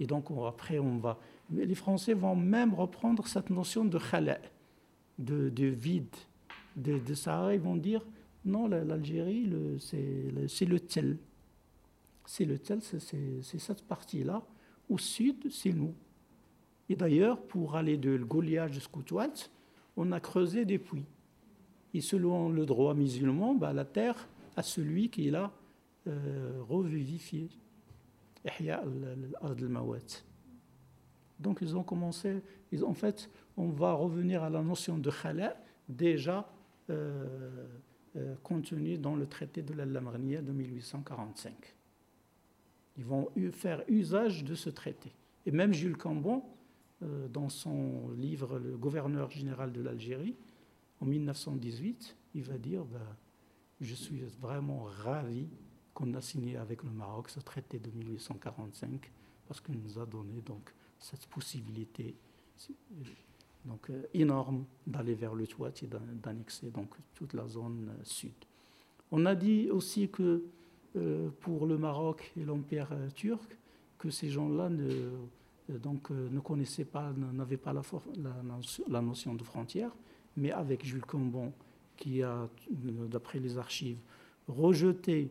Et 0.00 0.06
donc 0.06 0.26
après, 0.46 0.78
on 0.78 0.98
va. 0.98 1.18
Les 1.50 1.74
Français 1.74 2.14
vont 2.14 2.34
même 2.34 2.74
reprendre 2.74 3.26
cette 3.26 3.50
notion 3.50 3.84
de 3.84 3.98
khala, 3.98 4.38
de, 5.18 5.66
vide, 5.66 6.14
de, 6.76 6.98
de, 6.98 7.14
Sahara. 7.14 7.54
Ils 7.54 7.60
vont 7.60 7.76
dire 7.76 8.04
non, 8.44 8.68
l'Algérie, 8.68 9.50
c'est 9.78 10.66
le 10.66 10.80
tel. 10.80 11.16
C'est 12.26 12.44
le 12.44 12.58
tel, 12.58 12.80
c'est 12.82 13.58
cette 13.58 13.82
partie-là. 13.82 14.42
Au 14.88 14.98
sud, 14.98 15.50
c'est 15.50 15.72
nous. 15.72 15.94
Et 16.88 16.96
d'ailleurs, 16.96 17.40
pour 17.40 17.76
aller 17.76 17.96
de 17.96 18.18
Goliath 18.18 18.72
jusqu'au 18.72 19.02
Touat, 19.02 19.32
on 19.96 20.12
a 20.12 20.20
creusé 20.20 20.64
des 20.64 20.78
puits. 20.78 21.06
Et 21.94 22.00
selon 22.00 22.50
le 22.50 22.66
droit 22.66 22.94
musulman, 22.94 23.54
bah, 23.54 23.72
la 23.72 23.84
terre 23.84 24.28
à 24.56 24.62
celui 24.62 25.08
qui 25.08 25.30
l'a 25.30 25.52
euh, 26.06 26.60
revivifié. 26.68 27.48
Donc 31.44 31.58
ils 31.60 31.76
ont 31.76 31.84
commencé, 31.84 32.42
en 32.82 32.94
fait, 32.94 33.30
on 33.58 33.68
va 33.68 33.92
revenir 33.92 34.42
à 34.42 34.50
la 34.50 34.62
notion 34.62 34.96
de 34.98 35.10
khala 35.10 35.56
déjà 35.88 36.50
euh, 36.88 37.66
euh, 38.16 38.34
contenue 38.42 38.96
dans 38.96 39.14
le 39.14 39.26
traité 39.26 39.62
de 39.62 39.74
la 39.74 39.84
de 39.84 40.52
1845. 40.52 41.52
Ils 42.96 43.04
vont 43.04 43.28
faire 43.52 43.84
usage 43.88 44.42
de 44.42 44.54
ce 44.54 44.70
traité. 44.70 45.12
Et 45.44 45.50
même 45.50 45.74
Jules 45.74 45.96
Cambon, 45.96 46.42
dans 47.30 47.50
son 47.50 48.08
livre 48.16 48.58
Le 48.58 48.78
gouverneur 48.78 49.30
général 49.30 49.72
de 49.72 49.82
l'Algérie, 49.82 50.36
en 51.00 51.04
1918, 51.04 52.16
il 52.34 52.44
va 52.44 52.56
dire 52.56 52.84
ben, 52.84 53.16
Je 53.80 53.94
suis 53.94 54.22
vraiment 54.40 54.84
ravi 54.84 55.48
qu'on 55.92 56.14
a 56.14 56.22
signé 56.22 56.56
avec 56.56 56.82
le 56.82 56.90
Maroc 56.90 57.28
ce 57.28 57.40
traité 57.40 57.78
de 57.78 57.90
1845 57.90 59.12
parce 59.46 59.60
qu'il 59.60 59.78
nous 59.78 59.98
a 59.98 60.06
donné 60.06 60.40
donc 60.40 60.72
cette 60.98 61.26
possibilité 61.26 62.14
donc, 63.64 63.90
euh, 63.90 64.02
énorme 64.14 64.64
d'aller 64.86 65.14
vers 65.14 65.34
le 65.34 65.46
Touat 65.46 65.72
et 65.82 65.88
d'annexer 66.22 66.70
donc 66.70 66.90
toute 67.14 67.32
la 67.32 67.46
zone 67.48 67.90
euh, 67.90 68.04
sud. 68.04 68.32
On 69.10 69.26
a 69.26 69.34
dit 69.34 69.70
aussi 69.70 70.08
que 70.08 70.44
euh, 70.96 71.30
pour 71.40 71.66
le 71.66 71.78
Maroc 71.78 72.32
et 72.36 72.44
l'Empire 72.44 72.88
turc, 73.14 73.56
que 73.98 74.10
ces 74.10 74.28
gens-là 74.28 74.68
ne, 74.68 75.10
donc, 75.78 76.10
ne 76.10 76.40
connaissaient 76.40 76.84
pas, 76.84 77.12
n'avaient 77.12 77.56
pas 77.56 77.72
la, 77.72 79.00
notion 79.00 79.34
de 79.34 79.42
frontière, 79.42 79.90
mais 80.36 80.50
avec 80.50 80.84
Jules 80.84 81.06
Combon, 81.06 81.52
qui 81.96 82.22
a, 82.22 82.48
d'après 82.70 83.38
les 83.38 83.56
archives, 83.56 83.98
rejeté 84.48 85.30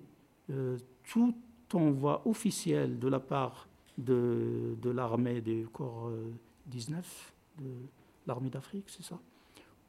euh, 0.50 0.78
tout 1.04 1.36
envoi 1.74 2.28
officiel 2.28 3.00
de 3.00 3.08
la 3.08 3.20
part 3.20 3.68
de, 3.98 4.76
de 4.82 4.90
l'armée 4.90 5.42
du 5.42 5.68
corps 5.72 6.12
19, 6.68 7.34
euh, 7.60 7.64
de 7.64 7.70
l'armée 8.28 8.50
d'Afrique, 8.50 8.86
c'est 8.88 9.04
ça, 9.04 9.20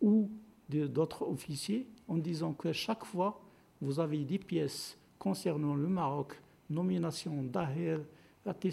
ou 0.01 0.31
d'autres 0.69 1.23
officiers, 1.23 1.87
en 2.09 2.17
disant 2.17 2.53
que 2.53 2.73
chaque 2.73 3.05
fois, 3.05 3.41
vous 3.81 4.01
avez 4.01 4.25
des 4.25 4.39
pièces 4.39 4.99
concernant 5.19 5.75
le 5.75 5.89
Maroc, 5.89 6.41
nomination 6.71 7.43
d'Ahir, 7.43 8.01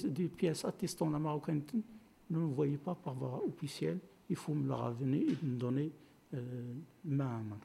des 0.03 0.27
pièces 0.27 0.65
attestant 0.65 1.09
la 1.09 1.19
marocaine, 1.19 1.61
ne 2.29 2.39
le 2.39 2.45
voyez 2.45 2.77
pas 2.77 2.95
par 2.95 3.13
voie 3.13 3.41
officielle, 3.47 3.99
il 4.29 4.35
faut 4.35 4.53
me 4.53 4.67
la 4.67 4.75
revenir 4.75 5.23
et 5.29 5.45
me 5.45 5.57
donner 5.57 5.91
euh, 6.33 6.73
main 7.03 7.37
à 7.37 7.39
main. 7.39 7.59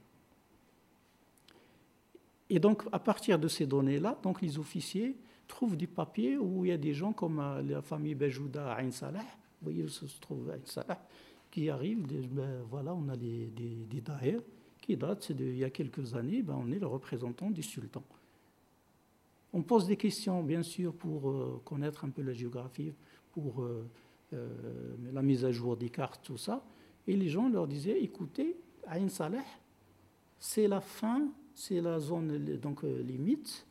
Et 2.49 2.59
donc, 2.59 2.85
à 2.93 2.99
partir 2.99 3.39
de 3.39 3.49
ces 3.49 3.67
données-là, 3.67 4.19
donc 4.23 4.41
les 4.41 4.59
officiers 4.59 5.17
trouvent 5.47 5.77
des 5.77 5.87
papiers 5.87 6.37
où 6.39 6.65
il 6.65 6.69
y 6.69 6.73
a 6.73 6.79
des 6.79 6.95
gens 6.95 7.13
comme 7.13 7.41
euh, 7.41 7.63
la 7.63 7.83
famille 7.83 8.15
Bejouda 8.15 8.73
à 8.73 8.83
Ain 8.83 8.91
Salah, 8.91 9.21
vous 9.21 9.71
voyez 9.71 9.83
où 9.83 9.89
se 9.89 10.05
trouve 10.21 10.51
Ain 10.51 10.61
Salah, 10.65 11.07
qui 11.51 11.71
arrivent, 11.71 12.07
ben, 12.31 12.63
voilà, 12.69 12.95
on 12.95 13.09
a 13.09 13.17
des, 13.17 13.47
des, 13.47 14.03
qui 14.81 14.97
datent 14.97 15.33
d'il 15.33 15.57
y 15.57 15.65
a 15.65 15.71
quelques 15.71 16.15
années, 16.15 16.43
ben, 16.43 16.59
on 16.59 16.71
est 16.71 16.79
le 16.79 16.87
représentant 16.87 17.51
du 17.51 17.63
sultan. 17.63 18.03
On 19.53 19.63
pose 19.63 19.87
des 19.87 19.97
questions, 19.97 20.43
bien 20.43 20.63
sûr, 20.63 20.93
pour 20.93 21.31
euh, 21.31 21.63
connaître 21.65 22.05
un 22.05 22.11
peu 22.11 22.23
la 22.23 22.33
géographie, 22.33 22.93
pour 23.33 23.63
euh, 23.63 23.87
la 25.13 25.23
mise 25.23 25.45
à 25.45 25.53
jour 25.53 25.77
des 25.77 25.89
cartes, 25.89 26.21
tout 26.25 26.37
ça. 26.37 26.65
Et 27.07 27.17
les 27.17 27.29
gens 27.29 27.49
leur 27.49 27.67
disaient, 27.67 28.03
écoutez, 28.03 28.57
Ain 28.89 29.09
Salah, 29.09 29.45
c'est 30.39 30.69
la 30.69 30.81
fin 30.81 31.29
c'est 31.57 31.81
la 31.81 31.99
zone 31.99 32.39
donc, 32.59 32.83
limite 32.83 33.67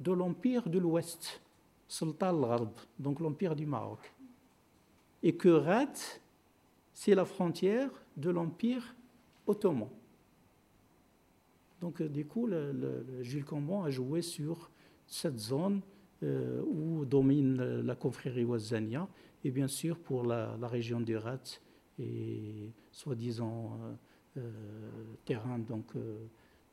de 0.00 0.12
l'Empire 0.12 0.68
de 0.68 0.78
l'Ouest, 0.78 1.40
Sultan 1.88 2.42
al 2.42 2.68
donc 2.98 3.20
l'Empire 3.20 3.54
du 3.54 3.66
Maroc. 3.66 4.12
Et 5.22 5.36
que 5.36 5.48
Rat, 5.48 6.20
c'est 6.92 7.14
la 7.14 7.24
frontière 7.24 7.90
de 8.16 8.30
l'Empire 8.30 8.94
ottoman. 9.46 9.88
Donc, 11.80 12.00
euh, 12.00 12.08
du 12.08 12.26
coup, 12.26 12.46
le, 12.46 13.22
Jules 13.22 13.44
Cambon 13.44 13.82
a 13.82 13.90
joué 13.90 14.22
sur 14.22 14.70
cette 15.06 15.38
zone 15.38 15.80
euh, 16.22 16.62
où 16.66 17.04
domine 17.04 17.80
la 17.80 17.94
confrérie 17.94 18.44
ouazania, 18.44 19.08
et 19.44 19.50
bien 19.50 19.68
sûr 19.68 19.98
pour 19.98 20.24
la, 20.24 20.56
région 20.62 21.00
du 21.00 21.16
Rat 21.16 21.60
et 21.98 22.72
soi-disant 22.90 23.78
terrain 25.24 25.58
donc, 25.58 25.92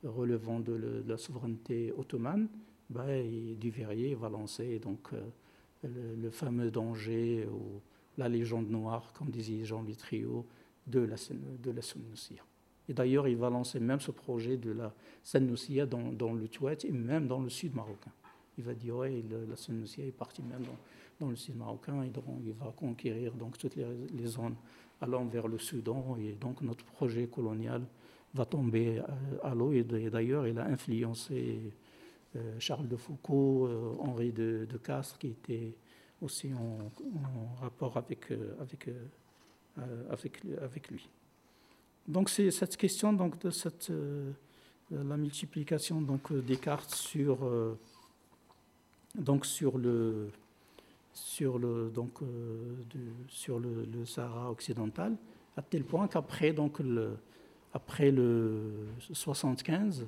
relevant 0.04 0.60
de, 0.60 1.04
la 1.06 1.18
souveraineté 1.18 1.94
ottomane, 1.98 2.48
bah, 2.94 3.06
Duveyrier 3.60 4.16
va 4.16 4.30
lancer 4.30 4.80
donc, 4.80 5.10
euh, 5.14 6.16
le, 6.22 6.30
fameux 6.30 6.72
danger 6.72 7.48
ou 7.52 7.82
la 8.18 8.30
légende 8.30 8.70
noire, 8.70 9.12
comme 9.14 9.30
disait 9.30 9.66
Jean 9.66 9.84
Litrio, 9.84 10.46
de 10.88 11.00
la, 11.00 11.16
de 11.62 11.72
la 11.72 11.82
Et 12.90 12.94
d'ailleurs, 12.94 13.28
il 13.28 13.38
va 13.38 13.50
lancer 13.50 13.80
même 13.80 14.00
ce 14.00 14.12
projet 14.12 14.58
de 14.58 14.72
la 14.72 14.94
Senussia 15.24 15.86
dans, 15.86 16.12
dans 16.12 16.34
le 16.34 16.48
Touet 16.48 16.78
et 16.84 16.92
même 16.92 17.28
dans 17.28 17.42
le 17.42 17.50
sud 17.50 17.76
marocain. 17.76 18.12
Il 18.58 18.64
va 18.64 18.74
dire, 18.74 18.98
oui, 18.98 19.24
la 19.50 19.56
Senussia 19.56 20.06
est 20.06 20.12
partie 20.12 20.44
même 20.44 20.64
dans, 21.20 21.30
le 21.30 21.36
sud 21.36 21.56
marocain 21.56 22.04
et 22.04 22.12
il 22.46 22.54
va 22.54 22.74
conquérir 22.76 23.34
donc, 23.34 23.58
toutes 23.58 23.78
les, 23.78 24.26
zones 24.26 24.56
allant 25.00 25.26
vers 25.26 25.48
le 25.48 25.58
Soudan. 25.58 26.18
Et 26.20 26.34
donc 26.34 26.62
notre 26.62 26.84
projet 26.84 27.28
colonial 27.28 27.82
va 28.34 28.46
tomber 28.46 29.00
euh, 29.00 29.04
à 29.42 29.56
l'eau. 29.56 29.72
Et 29.72 29.84
d'ailleurs, 29.84 30.48
il 30.48 30.60
a 30.60 30.66
influencé 30.66 31.72
Charles 32.60 32.88
de 32.88 32.96
Foucault, 32.96 33.68
euh, 33.68 33.96
Henri 34.00 34.32
de, 34.32 34.66
Castres, 34.84 35.18
qui 35.20 35.28
était 35.28 35.76
aussi 36.22 36.52
en, 36.54 36.90
rapport 37.62 37.98
avec, 37.98 38.32
avec, 38.60 38.90
lui. 40.90 41.10
Donc 42.08 42.30
c'est 42.30 42.50
cette 42.52 42.78
question 42.78 43.12
donc, 43.14 43.40
de 43.40 43.50
cette, 43.50 43.92
la 44.92 45.18
multiplication 45.18 46.02
donc, 46.02 46.32
des 46.32 46.58
cartes 46.58 46.94
sur, 46.96 47.40
le, 47.44 47.78
Sahara 54.06 54.50
occidental, 54.50 55.18
à 55.58 55.62
tel 55.62 55.84
point 55.84 56.08
qu'après 56.08 56.54
le, 56.54 57.18
après 57.74 58.12
le 58.12 58.88
75, 59.12 60.08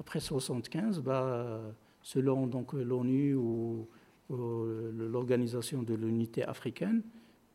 après 0.00 0.20
75, 0.20 1.00
bah, 1.00 1.60
selon 2.02 2.46
donc 2.46 2.72
l'ONU 2.72 3.34
ou, 3.34 3.86
l'organisation 4.30 5.82
de 5.82 5.94
l'unité 5.94 6.44
africaine, 6.44 7.02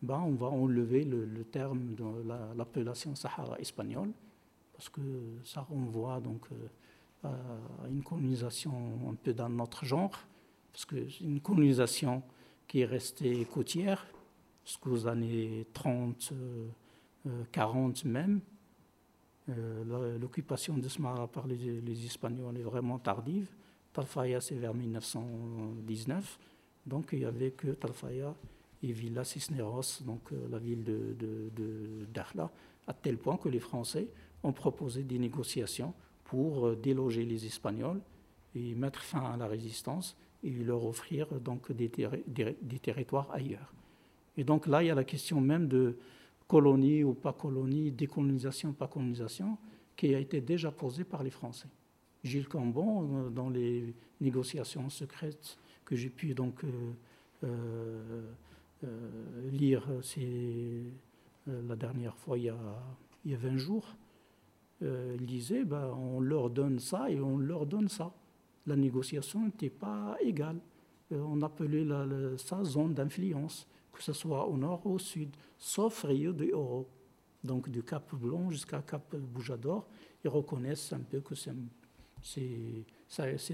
bah, 0.01 0.21
on 0.25 0.31
va 0.31 0.47
enlever 0.47 1.03
le, 1.03 1.43
terme 1.43 1.93
de 1.95 2.03
l'appellation 2.57 3.15
Sahara 3.15 3.59
espagnol 3.59 4.09
parce 4.73 4.89
que 4.89 5.01
ça 5.43 5.61
renvoie 5.61 6.19
donc 6.19 6.45
euh, 6.51 7.27
à 7.83 7.87
une 7.87 8.03
colonisation 8.03 8.73
un 9.09 9.15
peu 9.15 9.33
dans 9.33 9.49
notre 9.49 9.85
genre, 9.85 10.19
parce 10.71 10.85
que 10.85 11.07
c'est 11.09 11.23
une 11.23 11.39
colonisation 11.39 12.21
qui 12.67 12.81
est 12.81 12.85
restée 12.85 13.45
côtière 13.45 14.05
jusqu'aux 14.65 15.07
années 15.07 15.65
30, 15.73 16.33
40 17.51 18.03
euh, 18.05 18.09
même. 18.09 18.41
Euh, 19.49 20.17
l'occupation 20.19 20.77
de 20.77 20.87
Smara 20.87 21.27
par 21.27 21.47
les, 21.47 22.05
Espagnols 22.05 22.57
est 22.57 22.63
vraiment 22.63 22.99
tardive. 22.99 23.47
Talfaya, 23.91 24.41
c'est 24.41 24.55
vers 24.55 24.73
1919. 24.73 26.39
Donc, 26.85 27.09
il 27.13 27.19
n'y 27.19 27.25
avait 27.25 27.51
que 27.51 27.67
Talfaya 27.69 28.33
et 28.81 28.91
Villa 28.91 29.23
Cisneros, 29.23 30.01
donc 30.05 30.31
la 30.49 30.57
ville 30.57 30.83
de, 30.83 31.15
de, 31.17 32.05
à 32.87 32.93
tel 32.93 33.17
point 33.17 33.37
que 33.37 33.47
les 33.49 33.59
Français 33.59 34.07
ont 34.43 34.51
proposé 34.51 35.03
des 35.03 35.17
négociations 35.19 35.93
pour 36.25 36.67
euh, 36.67 36.75
déloger 36.75 37.25
les 37.25 37.45
Espagnols 37.45 38.01
et 38.55 38.75
mettre 38.75 39.01
fin 39.01 39.33
à 39.33 39.37
la 39.37 39.47
résistance 39.47 40.17
et 40.43 40.51
leur 40.51 40.85
offrir 40.85 41.27
donc 41.39 41.71
des, 41.71 41.89
territoires 42.81 43.29
ailleurs. 43.31 43.73
Et 44.35 44.43
donc 44.43 44.67
là, 44.67 44.83
il 44.83 44.87
y 44.87 44.91
a 44.91 44.95
la 44.95 45.03
question 45.03 45.39
même 45.39 45.67
de 45.67 45.95
colonie 46.53 47.03
ou 47.03 47.13
pas 47.13 47.33
colonie, 47.33 47.91
décolonisation, 47.91 48.73
pas 48.73 48.87
colonisation, 48.87 49.57
qui 49.95 50.13
a 50.13 50.19
été 50.19 50.41
déjà 50.41 50.71
posée 50.71 51.03
par 51.03 51.23
les 51.23 51.31
Français. 51.31 51.69
Gilles 52.23 52.47
Cambon, 52.47 53.25
euh, 53.25 53.29
dans 53.29 53.49
les 53.49 53.95
négociations 54.21 54.89
secrètes 54.89 55.57
que 55.83 55.95
j'ai 55.95 56.09
pu 56.09 56.33
donc 56.33 56.63
euh, 57.43 58.21
lire 59.51 59.83
la 61.47 61.75
dernière 61.75 62.15
fois 62.15 62.37
il 62.37 62.45
y, 62.45 62.49
a, 62.49 62.57
il 63.25 63.31
y 63.31 63.33
a 63.33 63.37
20 63.37 63.57
jours, 63.57 63.97
euh, 64.83 65.15
il 65.19 65.25
disait 65.25 65.63
ben, 65.63 65.87
on 65.97 66.19
leur 66.19 66.49
donne 66.49 66.79
ça 66.79 67.09
et 67.09 67.19
on 67.19 67.37
leur 67.37 67.65
donne 67.65 67.87
ça. 67.87 68.13
La 68.65 68.75
négociation 68.75 69.45
n'était 69.45 69.69
pas 69.69 70.17
égale. 70.21 70.59
Euh, 71.11 71.21
on 71.27 71.41
appelait 71.41 71.83
la, 71.83 72.05
ça 72.37 72.63
zone 72.63 72.93
d'influence, 72.93 73.67
que 73.93 74.01
ce 74.01 74.11
soit 74.11 74.47
au 74.47 74.57
nord 74.57 74.81
ou 74.85 74.95
au 74.95 74.99
sud, 74.99 75.29
sauf 75.57 76.03
Rio 76.03 76.33
de 76.33 76.51
Oro. 76.51 76.89
Donc 77.43 77.69
du 77.69 77.83
Cap 77.83 78.13
Blanc 78.15 78.49
jusqu'à 78.49 78.81
Cap 78.81 79.15
Boujador, 79.15 79.87
ils 80.23 80.29
reconnaissent 80.29 80.93
un 80.93 81.01
peu 81.01 81.21
que 81.21 81.35
c'est 81.35 81.53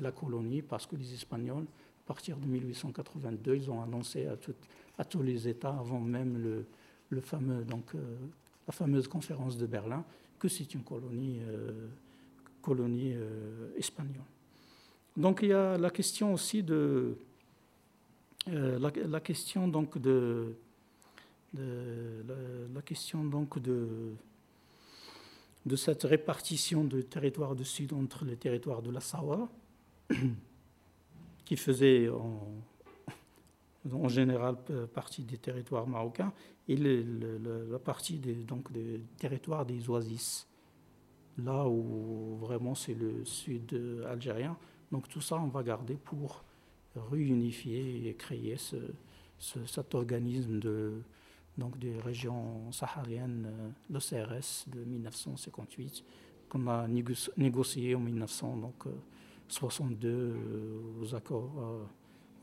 la 0.02 0.12
colonie 0.12 0.62
parce 0.62 0.88
que 0.88 0.96
les 0.96 1.14
Espagnols, 1.14 1.66
à 1.66 2.08
partir 2.08 2.38
de 2.38 2.46
1882, 2.46 3.56
ils 3.56 3.70
ont 3.70 3.82
annoncé 3.82 4.28
à, 4.98 5.06
tous 5.06 5.22
les 5.22 5.48
États, 5.48 5.76
avant 5.76 6.00
même 6.00 6.66
le, 7.10 7.22
fameux, 7.22 7.64
donc, 7.64 7.96
euh, 7.96 8.18
la 8.68 8.74
fameuse 8.74 9.08
conférence 9.08 9.58
de 9.58 9.66
Berlin, 9.66 10.06
que 10.38 10.48
c'est 10.48 10.74
une 10.74 10.84
colonie, 10.84 11.40
euh, 11.42 11.88
euh, 12.68 13.78
espagnole. 13.78 14.24
Donc 15.18 15.40
il 15.42 15.50
y 15.50 15.54
a 15.54 15.78
la 15.78 15.90
question 15.90 16.34
aussi 16.34 16.64
de 16.64 17.18
euh, 18.48 18.80
la, 18.80 19.20
question 19.20 19.68
donc 19.68 19.98
de, 19.98 20.56
la, 21.54 22.82
question 22.82 23.24
donc 23.24 23.60
de 23.60 24.14
de 25.66 25.76
cette 25.76 26.04
répartition 26.04 26.84
de 26.84 27.02
territoire 27.02 27.56
du 27.56 27.66
sud 27.66 27.94
entre 27.94 28.26
les 28.26 28.38
territoires 28.38 28.82
de 28.82 28.92
la 28.92 29.02
Sawa, 29.02 29.50
qui 31.46 31.58
faisait 31.58 32.10
en, 32.10 32.48
en 33.92 34.08
général 34.08 34.56
partie 34.94 35.24
des 35.24 35.38
territoires 35.38 35.86
marocains, 35.86 36.34
et 36.68 36.78
la 36.78 37.80
partie 37.80 38.20
donc, 38.20 38.72
des 38.72 39.02
territoires 39.18 39.66
des 39.66 39.90
oasis, 39.90 40.48
là 41.38 41.68
où 41.68 42.38
vraiment 42.38 42.76
c'est 42.76 42.94
le 42.94 43.26
sud 43.26 44.04
algérien. 44.08 44.58
Donc 44.92 45.08
tout 45.08 45.22
ça, 45.22 45.38
on 45.38 45.48
va 45.48 45.64
garder 45.64 45.96
pour 45.96 46.44
réunifier 47.12 48.08
et 48.08 48.14
créer 48.14 48.58
ce, 48.58 48.78
cet 49.40 49.96
organisme 49.96 50.60
de, 50.60 51.02
donc 51.58 51.78
des 51.78 52.00
régions 52.00 52.72
sahariennes, 52.72 53.48
euh, 53.48 53.70
le 53.90 54.00
CRS 54.00 54.66
de 54.68 54.82
1958, 54.84 56.04
qu'on 56.50 56.68
a 56.68 56.88
négocié 57.38 57.96
en 57.96 58.00
1962 58.00 60.08
euh, 60.08 60.80
aux 61.02 61.16
accords, 61.16 61.54
euh, 61.60 61.84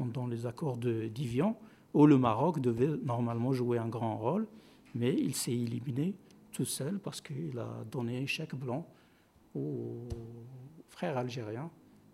dans 0.04 0.26
les 0.26 0.44
accords 0.46 0.76
de 0.76 1.08
Divian 1.08 1.58
où 1.94 2.06
le 2.06 2.18
Maroc 2.18 2.60
devait 2.60 2.90
normalement 3.04 3.54
jouer 3.54 3.78
un 3.78 3.88
grand 3.88 4.18
rôle, 4.18 4.46
mais 4.94 5.14
il 5.14 5.34
s'est 5.34 5.54
éliminé 5.54 6.14
tout 6.52 6.66
seul 6.66 6.98
parce 6.98 7.22
qu'il 7.22 7.58
a 7.58 7.84
donné 7.90 8.22
un 8.22 8.26
chèque 8.26 8.54
blanc 8.54 8.86
aux 9.54 10.06
frères 10.88 11.16
algériens, 11.16 11.70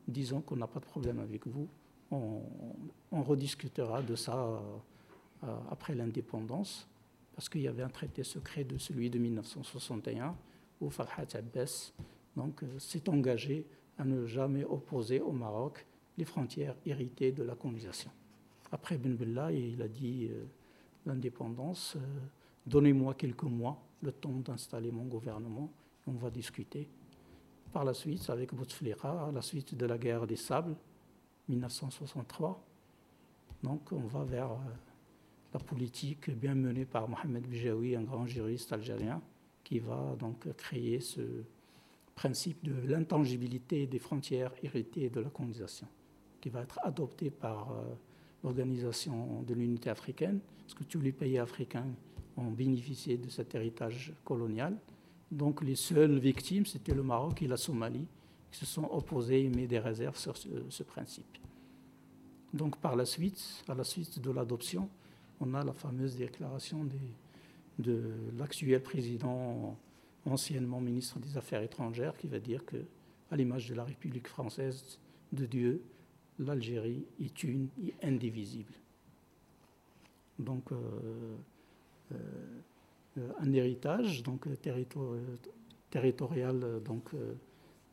disant 0.07 0.41
qu'on 0.41 0.55
n'a 0.55 0.69
pas 0.69 0.79
de 0.79 0.85
problème 0.85 1.19
avec 1.19 1.49
vous, 1.49 1.67
on, 2.13 3.23
rediscutera 3.23 4.03
de 4.03 4.15
ça 4.15 4.37
euh, 5.45 5.57
après 5.71 5.95
l'indépendance, 5.95 6.89
parce 7.35 7.49
qu'il 7.49 7.63
y 7.63 7.69
avait 7.69 7.83
un 7.83 7.89
traité 7.89 8.23
secret 8.23 8.65
de 8.65 8.79
celui 8.79 9.11
de 9.11 9.19
1961 9.19 10.37
où 10.81 10.91
Farhat 10.91 11.27
Abbas 11.35 11.93
donc, 12.37 12.63
euh, 12.63 12.79
s'est 12.79 13.09
engagé 13.09 13.67
à 13.99 14.05
ne 14.05 14.27
jamais 14.27 14.65
opposer 14.65 15.21
au 15.21 15.33
Maroc 15.33 15.87
les 16.19 16.25
frontières 16.25 16.77
héritées 16.85 17.33
de 17.33 17.43
la 17.43 17.55
colonisation. 17.55 18.11
Après 18.71 18.99
Ben 18.99 19.15
Bella, 19.15 19.53
il 19.53 19.81
a 19.83 19.89
dit 19.89 20.29
euh, 20.31 20.45
l'indépendance, 21.07 21.97
euh, 21.97 22.01
donnez-moi 22.67 23.15
quelques 23.15 23.43
mois, 23.45 23.83
le 24.03 24.13
temps 24.13 24.31
d'installer 24.31 24.91
mon 24.91 25.05
gouvernement, 25.05 25.71
on 26.07 26.13
va 26.13 26.31
discuter. 26.31 26.89
Par 27.73 27.85
la 27.85 27.95
suite, 27.95 28.29
avec 28.29 28.53
Bouteflika, 28.53 29.27
à 29.29 29.33
la 29.33 29.43
suite 29.43 29.75
de 29.75 29.87
la 29.87 29.97
guerre 29.97 30.27
des 30.27 30.37
sables, 30.37 30.75
1963, 31.49 32.65
donc 33.63 33.93
on 33.93 34.07
va 34.07 34.25
vers 34.25 34.51
euh, 34.53 34.57
la 35.55 35.61
politique 35.61 36.31
bien 36.31 36.55
menée 36.55 36.85
par 36.85 37.09
Mohamed 37.09 37.47
Bijawi, 37.47 37.97
un 37.97 38.03
grand 38.03 38.27
juriste 38.27 38.73
algérien, 38.73 39.21
qui 39.65 39.79
va 39.79 40.17
donc 40.19 40.53
créer 40.57 41.01
ce 41.01 41.21
principe 42.15 42.65
de 42.65 42.75
l'intangibilité 42.89 43.87
des 43.87 43.99
frontières 43.99 44.53
héritées 44.63 45.11
de 45.11 45.21
la 45.21 45.31
colonisation, 45.31 45.87
qui 46.41 46.49
va 46.49 46.63
être 46.63 46.79
adopté 46.83 47.31
par 47.31 47.75
l'organisation 48.43 49.43
de 49.43 49.55
l'unité 49.55 49.91
africaine, 49.91 50.41
parce 50.63 50.75
que 50.75 50.85
tous 50.85 51.01
les 51.01 51.13
pays 51.13 51.39
africains 51.39 51.87
ont 52.37 52.51
bénéficié 52.51 53.17
de 53.17 53.29
cet 53.29 53.55
héritage 53.55 54.13
colonial. 54.25 54.77
Donc 55.31 55.63
les 55.63 55.77
seules 55.77 56.19
victimes, 56.19 56.67
c'était 56.67 56.95
le 56.95 57.03
Maroc 57.03 57.43
et 57.43 57.47
la 57.47 57.57
Somalie, 57.57 58.07
qui 58.53 58.59
se 58.59 58.67
sont 58.67 58.85
opposés 58.91 59.45
et 59.45 59.49
mis 59.49 59.67
des 59.67 59.79
réserves 59.79 60.19
sur 60.19 60.37
ce, 60.37 60.83
principe. 60.83 61.39
Donc 62.53 62.77
par 62.77 62.95
la 62.95 63.07
suite, 63.07 63.65
à 63.67 63.75
la 63.75 63.83
suite 63.83 64.21
de 64.21 64.31
l'adoption, 64.31 64.89
on 65.41 65.55
a 65.55 65.65
la 65.65 65.73
fameuse 65.73 66.17
déclaration 66.17 66.87
de 67.79 68.03
l'actuel 68.37 68.83
président, 68.83 69.77
anciennement 70.27 70.81
ministre 70.81 71.19
des 71.19 71.37
Affaires 71.37 71.63
étrangères, 71.63 72.17
qui 72.17 72.29
va 72.29 72.39
dire 72.39 72.65
que, 72.65 72.77
à 73.31 73.37
l'image 73.37 73.69
de 73.69 73.75
la 73.75 73.85
République 73.85 74.29
française 74.29 74.99
de 75.33 75.47
Dieu, 75.47 75.83
l'Algérie 76.39 77.07
est 77.21 77.43
une 77.43 77.69
et 77.83 77.95
indivisible. 78.03 78.75
Donc, 80.39 80.71
euh, 80.73 80.77
euh, 82.13 83.29
un 83.41 83.53
héritage 83.53 84.23
donc, 84.23 84.47
territorial 85.91 86.83
donc, 86.85 87.11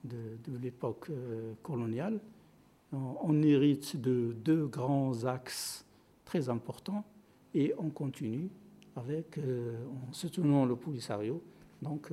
de, 0.04 0.58
l'époque 0.62 1.12
coloniale. 1.64 2.20
On, 2.91 3.41
hérite 3.43 4.00
de 4.00 4.34
deux 4.34 4.66
grands 4.66 5.26
axes 5.26 5.86
très 6.26 6.50
importants 6.50 7.06
et 7.54 7.74
on 7.78 7.89
continue 7.89 8.50
avec, 8.95 9.38
en 9.38 10.12
soutenant 10.12 10.66
le 10.66 10.76
Polisario, 10.76 11.41
donc, 11.82 12.12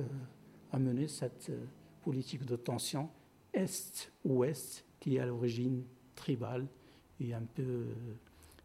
à 0.71 0.79
mener 0.79 1.07
cette 1.07 1.51
politique 2.03 2.45
de 2.45 2.55
tension 2.55 3.09
Est-Ouest 3.53 4.85
qui 4.99 5.15
est 5.15 5.19
à 5.19 5.25
l'origine 5.25 5.83
tribal 6.15 6.67
et 7.19 7.33
un 7.33 7.43
peu, 7.43 7.85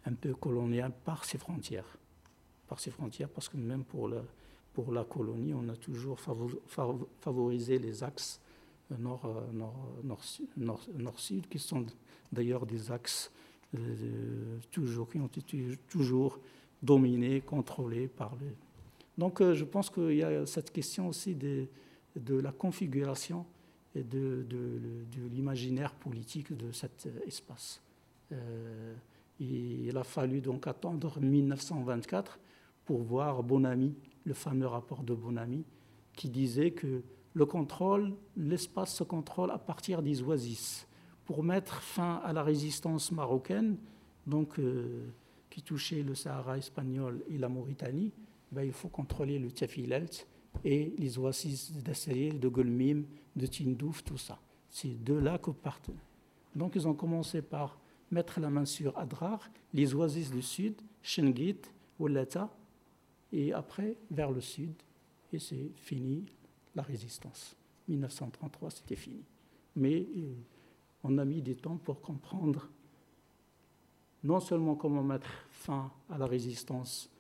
un 0.04 0.14
peu 0.14 0.34
colonial 0.34 0.92
par 1.04 1.24
ses 1.24 1.38
frontières. 1.38 1.98
Par 2.68 2.80
ses 2.80 2.90
frontières, 2.90 3.28
parce 3.28 3.48
que 3.48 3.56
même 3.56 3.84
pour 3.84 4.08
la, 4.08 4.22
pour 4.72 4.92
la 4.92 5.04
colonie, 5.04 5.54
on 5.54 5.68
a 5.68 5.76
toujours 5.76 6.18
favorisé 7.20 7.78
les 7.78 8.02
axes 8.02 8.40
nord-sud, 8.98 10.48
nord, 10.56 10.80
nord, 10.88 10.88
nord, 10.98 11.16
qui 11.50 11.58
sont 11.58 11.84
d'ailleurs 12.30 12.66
des 12.66 12.90
axes 12.90 13.30
toujours, 14.70 15.08
qui 15.08 15.18
ont 15.18 15.26
été 15.26 15.78
toujours 15.88 16.38
dominés, 16.82 17.40
contrôlés 17.40 18.08
par 18.08 18.34
les. 18.36 18.54
Donc 19.18 19.42
je 19.42 19.64
pense 19.64 19.90
qu'il 19.90 20.16
y 20.16 20.22
a 20.22 20.46
cette 20.46 20.72
question 20.72 21.08
aussi 21.08 21.34
de, 21.34 21.66
de 22.16 22.34
la 22.34 22.52
configuration 22.52 23.44
et 23.94 24.02
de, 24.02 24.46
de, 24.48 25.28
l'imaginaire 25.30 25.94
politique 25.94 26.56
de 26.56 26.72
cet 26.72 27.08
espace. 27.26 27.80
il 29.38 29.96
a 29.96 30.04
fallu 30.04 30.40
donc 30.40 30.66
attendre 30.66 31.20
1924 31.20 32.38
pour 32.84 33.02
voir 33.02 33.42
Bonamy, 33.42 33.94
le 34.24 34.34
fameux 34.34 34.66
rapport 34.66 35.02
de 35.02 35.14
Bonamy, 35.14 35.64
qui 36.14 36.28
disait 36.28 36.70
que 36.70 37.02
le 37.34 37.46
contrôle, 37.46 38.12
l'espace 38.36 38.94
se 38.94 39.04
contrôle 39.04 39.50
à 39.50 39.58
partir 39.58 40.02
des 40.02 40.22
oasis. 40.22 40.86
Pour 41.24 41.42
mettre 41.42 41.80
fin 41.82 42.20
à 42.24 42.32
la 42.32 42.42
résistance 42.42 43.12
marocaine, 43.12 43.76
donc, 44.26 44.58
euh, 44.58 45.06
qui 45.50 45.62
touchait 45.62 46.02
le 46.02 46.14
Sahara 46.14 46.58
espagnol 46.58 47.22
et 47.28 47.38
la 47.38 47.48
Mauritanie, 47.48 48.12
ben, 48.50 48.62
il 48.62 48.72
faut 48.72 48.88
contrôler 48.88 49.38
le 49.38 49.50
Tafilelt 49.50 50.26
et 50.64 50.94
les 50.98 51.18
oasis 51.18 51.72
d'Assaïl, 51.72 52.38
de 52.38 52.48
Golmim, 52.48 53.04
de 53.34 53.46
Tindouf, 53.46 54.04
tout 54.04 54.18
ça. 54.18 54.38
C'est 54.68 55.02
de 55.02 55.14
là 55.14 55.38
que 55.38 55.50
partent. 55.50 55.90
Donc 56.54 56.72
ils 56.74 56.86
ont 56.86 56.94
commencé 56.94 57.40
par 57.40 57.78
mettre 58.10 58.40
la 58.40 58.50
main 58.50 58.66
sur 58.66 58.96
Adrar, 58.98 59.50
les 59.72 59.94
oasis 59.94 60.30
du 60.30 60.42
sud, 60.42 60.74
Shengit, 61.02 61.60
Oulata, 61.98 62.50
et 63.32 63.52
après 63.54 63.96
vers 64.10 64.30
le 64.30 64.42
sud, 64.42 64.74
et 65.32 65.38
c'est 65.38 65.70
fini 65.76 66.26
la 66.74 66.82
résistance. 66.82 67.56
1933, 67.88 68.70
c'était 68.70 68.96
fini. 68.96 69.22
Mais 69.76 70.06
euh, 70.16 70.34
on 71.04 71.18
a 71.18 71.24
mis 71.24 71.42
du 71.42 71.56
temps 71.56 71.76
pour 71.76 72.00
comprendre 72.00 72.68
non 74.24 74.40
seulement 74.40 74.74
comment 74.76 75.02
mettre 75.02 75.30
fin 75.50 75.90
à 76.08 76.18
la 76.18 76.26
résistance 76.26 77.10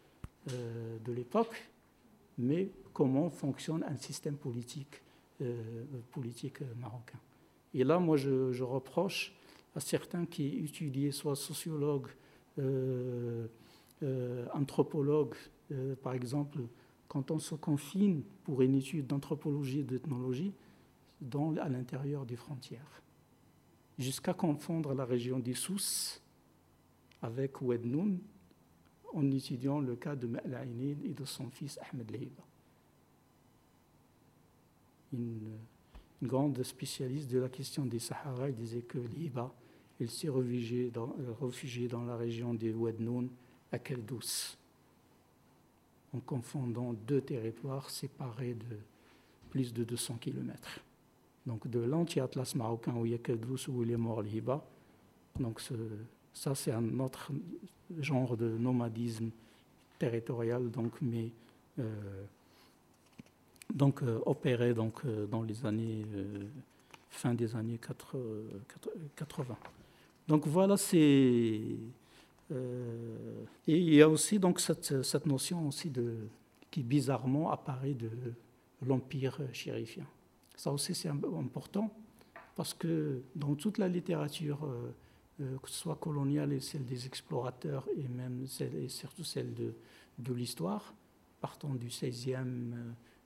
euh, 0.50 0.98
de 1.04 1.12
l'époque, 1.12 1.70
mais 2.38 2.70
comment 2.92 3.30
fonctionne 3.30 3.82
un 3.82 3.96
système 3.96 4.36
politique, 4.36 5.02
euh, 5.40 5.84
politique 6.12 6.60
marocain. 6.78 7.18
Et 7.74 7.84
là, 7.84 7.98
moi, 7.98 8.16
je, 8.16 8.62
reproche 8.62 9.34
à 9.74 9.80
certains 9.80 10.26
qui 10.26 10.58
étudiaient 10.58 11.10
soit 11.10 11.36
sociologues, 11.36 12.08
anthropologues, 14.52 15.36
par 16.02 16.12
exemple, 16.12 16.58
quand 17.12 17.30
on 17.30 17.38
se 17.38 17.54
confine 17.54 18.22
pour 18.42 18.62
une 18.62 18.74
étude 18.74 19.06
d'anthropologie 19.06 19.80
et 19.80 19.84
d'ethnologie 19.84 20.54
à 21.60 21.68
l'intérieur 21.68 22.24
des 22.24 22.36
frontières, 22.36 23.02
jusqu'à 23.98 24.32
confondre 24.32 24.94
la 24.94 25.04
région 25.04 25.38
des 25.38 25.52
Sous 25.52 26.22
avec 27.20 27.60
Wednoun 27.60 28.18
en 29.12 29.30
étudiant 29.30 29.78
le 29.78 29.94
cas 29.94 30.16
de 30.16 30.26
Ma'laïnid 30.26 31.04
et 31.04 31.12
de 31.12 31.24
son 31.26 31.50
fils 31.50 31.78
Ahmed 31.90 32.10
Leiba. 32.10 32.42
Une, 35.12 35.58
grande 36.22 36.62
spécialiste 36.62 37.30
de 37.30 37.40
la 37.40 37.50
question 37.50 37.84
des 37.84 37.98
Sahara 37.98 38.50
disait 38.52 38.82
que 38.82 38.96
Leiba, 38.98 39.54
s'est 40.06 40.30
réfugié 40.30 40.90
dans, 40.90 41.14
réfugié 41.42 41.88
dans 41.88 42.04
la 42.04 42.16
région 42.16 42.54
des 42.54 42.72
Wednoun 42.72 43.28
à 43.70 43.78
Keldous 43.78 44.56
en 46.14 46.20
confondant 46.20 46.92
deux 46.92 47.20
territoires 47.20 47.90
séparés 47.90 48.54
de 48.54 48.76
plus 49.50 49.72
de 49.72 49.84
200 49.84 50.16
km. 50.20 50.80
Donc 51.46 51.68
de 51.68 51.80
l'anti-atlas 51.80 52.54
marocain 52.54 52.94
où 52.94 53.06
il 53.06 53.12
y 53.12 53.14
a 53.14 53.18
Kedous 53.18 53.68
où 53.68 53.82
il 53.82 53.90
est 53.90 53.96
mort 53.96 54.24
Hiba. 54.24 54.64
Donc 55.38 55.60
ça 56.32 56.54
c'est 56.54 56.72
un 56.72 56.98
autre 57.00 57.32
genre 57.98 58.36
de 58.36 58.48
nomadisme 58.48 59.30
territorial, 59.98 60.70
donc 60.70 60.92
mais 61.00 61.30
euh, 61.78 62.24
euh, 63.80 64.20
opéré 64.26 64.74
donc 64.74 65.04
euh, 65.04 65.26
dans 65.26 65.42
les 65.42 65.64
années 65.66 66.04
fin 67.10 67.34
des 67.34 67.54
années 67.54 67.78
80. 67.78 69.56
Donc 70.28 70.46
voilà 70.46 70.76
c'est 70.76 71.60
euh, 72.50 73.44
et 73.66 73.78
il 73.78 73.94
y 73.94 74.02
a 74.02 74.08
aussi 74.08 74.38
donc 74.38 74.60
cette, 74.60 75.26
notion 75.26 75.68
aussi 75.68 75.92
qui 76.70 76.82
bizarrement 76.82 77.50
apparaît 77.50 77.94
de 77.94 78.10
l'empire 78.84 79.38
chérifien. 79.52 80.06
Ça 80.56 80.72
aussi 80.72 80.94
c'est 80.94 81.08
important 81.08 81.94
parce 82.54 82.74
que 82.74 83.22
dans 83.34 83.54
toute 83.54 83.78
la 83.78 83.88
littérature, 83.88 84.64
euh, 84.64 84.94
euh, 85.40 85.58
que 85.58 85.70
ce 85.70 85.76
soit 85.76 85.96
coloniale 85.96 86.52
et 86.52 86.60
celle 86.60 86.84
des 86.84 87.06
explorateurs 87.06 87.88
et 87.96 88.08
même 88.08 88.46
celle, 88.46 88.74
et 88.76 88.88
surtout 88.88 89.24
celle 89.24 89.54
de, 89.54 89.74
de 90.18 90.34
l'histoire, 90.34 90.94
partant 91.40 91.74
du 91.74 91.88
16e 91.88 92.74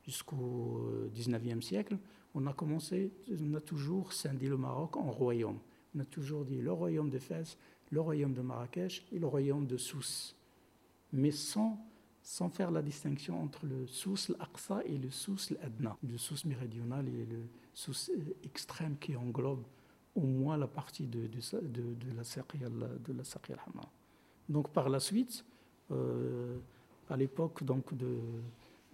jusqu'au 0.05 1.09
19e 1.15 1.61
siècle, 1.61 1.99
on 2.35 2.47
a 2.47 2.53
commencé, 2.53 3.13
on 3.41 3.55
a 3.55 3.61
toujours 3.61 4.13
scindé 4.13 4.49
le 4.49 4.57
Maroc 4.57 4.97
en 4.97 5.11
royaumes. 5.11 5.59
On 5.95 6.01
a 6.01 6.05
toujours 6.05 6.45
dit 6.45 6.61
le 6.61 6.73
royaume 6.73 7.11
de 7.11 7.19
Fès, 7.19 7.57
le 7.91 8.01
royaume 8.01 8.35
de 8.35 8.43
Marrakech 8.43 9.07
et 9.13 9.19
le 9.19 9.27
royaume 9.27 9.67
de 9.67 9.77
Sousse, 9.77 10.35
mais 11.13 11.31
sans, 11.31 11.79
sans 12.23 12.49
faire 12.49 12.71
la 12.71 12.83
distinction 12.83 13.43
entre 13.43 13.67
le 13.67 13.87
Sousse 13.87 14.31
l'Aqsa 14.31 14.83
et 14.85 14.99
le 14.99 15.11
Sousse 15.11 15.51
l'Adna, 15.51 15.97
le 16.03 16.19
Sousse 16.19 16.45
méridional 16.45 17.09
et 17.09 17.27
le 17.27 17.43
Sousse 17.75 18.11
extrême 18.45 18.97
qui 18.99 19.17
englobe 19.17 19.65
au 20.17 20.23
moins 20.23 20.57
la 20.57 20.67
partie 20.67 21.07
de, 21.07 21.27
de, 21.27 21.95
de, 21.95 22.13
la 22.17 22.25
Saqia 22.25 22.67
al-Hama. 22.67 23.89
Donc 24.49 24.71
par 24.71 24.89
la 24.89 24.99
suite, 24.99 25.45
euh, 25.91 26.57
à 27.11 27.17
l'époque 27.17 27.63
donc 27.63 27.95
de, 27.95 28.19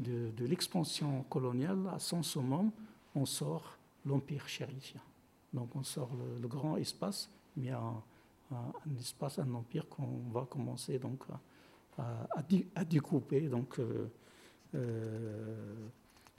de, 0.01 0.45
l'expansion 0.45 1.22
coloniale, 1.24 1.78
à 1.93 1.99
son 1.99 2.22
summum, 2.22 2.70
on 3.14 3.24
sort 3.24 3.78
l'empire 4.05 4.49
chérifien. 4.49 5.01
Donc 5.53 5.74
on 5.76 5.82
sort 5.82 6.11
le, 6.40 6.49
grand 6.49 6.76
espace, 6.76 7.30
mais 7.57 7.72
en, 7.72 8.03
un 8.53 9.00
espace, 9.00 9.38
un 9.38 9.55
empire 9.55 9.88
qu'on 9.88 10.30
va 10.32 10.46
commencer 10.48 10.98
donc 10.98 11.22
à, 11.98 12.84
découper 12.84 13.42
donc, 13.42 13.78
euh, 13.78 14.09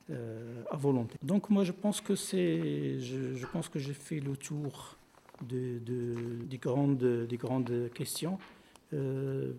euh, 0.09 0.63
à 0.69 0.77
volonté. 0.77 1.17
Donc 1.21 1.49
moi 1.49 1.63
je 1.63 1.71
pense 1.71 2.01
que 2.01 2.15
c'est, 2.15 2.99
je, 2.99 3.45
pense 3.47 3.69
que 3.69 3.79
j'ai 3.79 3.93
fait 3.93 4.19
le 4.19 4.35
tour 4.35 4.97
de, 5.47 5.79
des, 5.79 6.57
grandes, 6.57 7.25
des 7.27 7.37
grandes 7.37 7.89
questions. 7.93 8.37
Euh, 8.93 9.53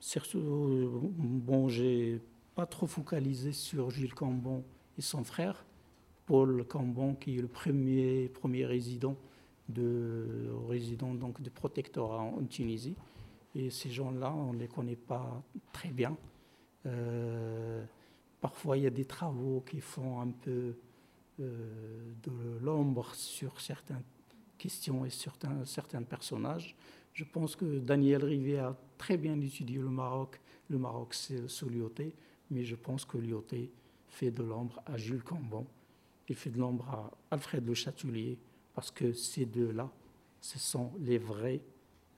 surtout, 0.00 1.10
bon, 1.16 1.68
j'ai 1.68 2.20
pas 2.54 2.66
trop 2.66 2.86
focalisé 2.86 3.52
sur 3.52 3.90
Gilles 3.90 4.14
Cambon 4.14 4.64
et 4.98 5.02
son 5.02 5.24
frère, 5.24 5.64
Paul 6.26 6.64
Cambon, 6.66 7.14
qui 7.14 7.38
est 7.38 7.42
le 7.42 7.48
premier, 7.48 8.28
premier 8.28 8.64
résident 8.66 9.16
de 9.68 10.50
résidents 10.68 11.14
donc 11.14 11.40
de 11.40 11.50
protectorat 11.50 12.22
en 12.22 12.44
Tunisie. 12.44 12.96
Et 13.54 13.70
ces 13.70 13.90
gens-là, 13.90 14.32
on 14.34 14.52
ne 14.52 14.58
les 14.58 14.68
connaît 14.68 14.96
pas 14.96 15.42
très 15.72 15.90
bien. 15.90 16.16
Euh, 16.84 17.84
parfois, 18.40 18.76
il 18.76 18.84
y 18.84 18.86
a 18.86 18.90
des 18.90 19.04
travaux 19.04 19.62
qui 19.66 19.80
font 19.80 20.20
un 20.20 20.28
peu 20.30 20.74
euh, 21.40 22.12
de 22.22 22.58
l'ombre 22.64 23.14
sur 23.14 23.60
certaines 23.60 24.02
questions 24.58 25.04
et 25.04 25.10
certains, 25.10 25.64
certains 25.64 26.02
personnages. 26.02 26.76
Je 27.12 27.24
pense 27.24 27.56
que 27.56 27.78
Daniel 27.78 28.24
Rivet 28.24 28.58
a 28.58 28.76
très 28.98 29.16
bien 29.16 29.40
étudié 29.40 29.78
le 29.78 29.88
Maroc. 29.88 30.40
Le 30.68 30.78
Maroc, 30.78 31.14
c'est 31.14 31.48
sous 31.48 31.68
Lyoté, 31.68 32.14
mais 32.50 32.64
je 32.64 32.74
pense 32.74 33.04
que 33.04 33.16
Lyoté 33.16 33.70
fait 34.08 34.30
de 34.30 34.42
l'ombre 34.42 34.82
à 34.86 34.96
Jules 34.96 35.22
Cambon, 35.22 35.66
il 36.28 36.34
fait 36.34 36.50
de 36.50 36.58
l'ombre 36.58 36.88
à 36.88 37.10
Alfred 37.30 37.66
Le 37.66 37.74
Châtelier, 37.74 38.38
parce 38.76 38.90
que 38.90 39.14
ces 39.14 39.46
deux-là, 39.46 39.90
ce 40.38 40.58
sont 40.58 40.92
les 41.00 41.16
vrais 41.16 41.62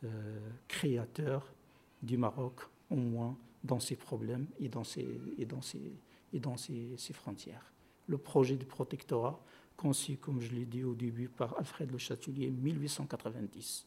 euh, 0.03 0.51
créateurs 0.67 1.55
du 2.03 2.17
Maroc, 2.17 2.63
au 2.91 2.97
moins 2.97 3.39
dans 3.63 3.79
ses 3.79 3.95
problèmes 3.95 4.49
et 4.59 4.69
dans 4.69 4.83
ses, 4.83 5.07
et 5.39 5.47
dans 5.47 5.63
ses, 5.63 5.93
et 6.33 6.41
dans 6.41 6.57
ses, 6.57 6.97
frontières. 7.13 7.73
Le 8.09 8.19
projet 8.19 8.57
du 8.57 8.67
protectorat, 8.67 9.41
conçu, 9.77 10.17
comme 10.17 10.41
je 10.41 10.51
l'ai 10.51 10.67
dit 10.67 10.83
au 10.83 10.97
début, 10.97 11.29
par 11.29 11.57
Alfred 11.57 11.93
Le 11.93 11.99
Châtelier, 11.99 12.51
1890. 12.51 13.87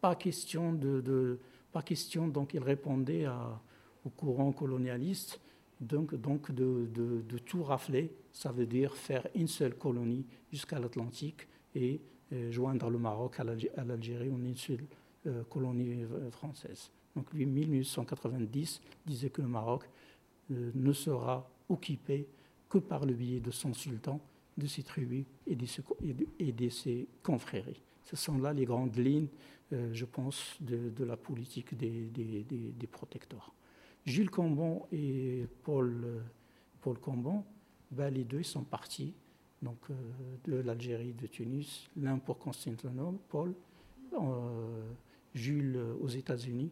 Pas 0.00 0.14
question 0.14 0.72
de, 0.72 1.38
pas 1.70 1.82
question, 1.82 2.28
donc 2.28 2.54
il 2.54 2.62
répondait 2.62 3.26
à, 3.26 3.60
au 4.06 4.08
courant 4.08 4.52
colonialiste, 4.52 5.38
donc, 5.82 6.14
donc 6.14 6.50
de, 6.50 6.88
de, 6.94 7.38
tout 7.38 7.62
rafler, 7.62 8.10
ça 8.32 8.52
veut 8.52 8.66
dire 8.66 8.96
faire 8.96 9.26
une 9.34 9.48
seule 9.48 9.76
colonie 9.76 10.24
jusqu'à 10.50 10.78
l'Atlantique 10.78 11.46
et 11.74 12.00
euh, 12.32 12.50
joindre 12.50 12.90
le 12.90 12.98
Maroc 12.98 13.40
à 13.40 13.44
l'Algérie 13.84 14.30
en 14.32 14.42
une 14.42 14.56
seule 14.56 14.84
euh, 15.26 15.42
colonie 15.44 16.04
euh, 16.04 16.30
française. 16.30 16.90
Donc 17.14 17.32
lui, 17.32 17.46
1890, 17.46 18.80
disait 19.06 19.30
que 19.30 19.42
le 19.42 19.48
Maroc 19.48 19.88
ne 20.50 20.92
sera 20.92 21.48
occupé 21.68 22.26
que 22.68 22.78
par 22.78 23.06
le 23.06 23.14
biais 23.14 23.40
de 23.40 23.50
son 23.50 23.72
sultan 23.72 24.20
de 24.56 24.66
ses 24.66 24.82
tribus 24.82 25.24
et 25.46 25.56
de, 25.56 26.68
ses 26.68 27.08
confréries. 27.22 27.80
Ce 28.04 28.16
sont 28.16 28.38
là 28.38 28.52
les 28.52 28.64
grandes 28.64 28.96
lignes, 28.96 29.28
euh, 29.72 29.90
je 29.92 30.04
pense, 30.04 30.56
de, 30.60 31.04
la 31.04 31.16
politique 31.16 31.76
des, 31.76 32.06
des, 32.06 32.86
protecteurs. 32.86 33.52
Jules 34.04 34.30
Cambon 34.30 34.86
et 34.92 35.46
Paul, 35.62 36.22
Paul 36.80 36.98
Cambon, 36.98 37.44
ben, 37.90 38.12
les 38.12 38.24
deux 38.24 38.42
sont 38.42 38.64
partis 38.64 39.14
donc, 39.64 39.78
euh, 39.90 39.94
de 40.44 40.56
l'Algérie, 40.56 41.12
de 41.14 41.26
Tunis, 41.26 41.88
l'un 41.96 42.18
pour 42.18 42.38
Constantinople, 42.38 43.18
Paul, 43.28 43.54
euh, 44.12 44.92
Jules 45.34 45.80
aux 46.00 46.08
États-Unis. 46.08 46.70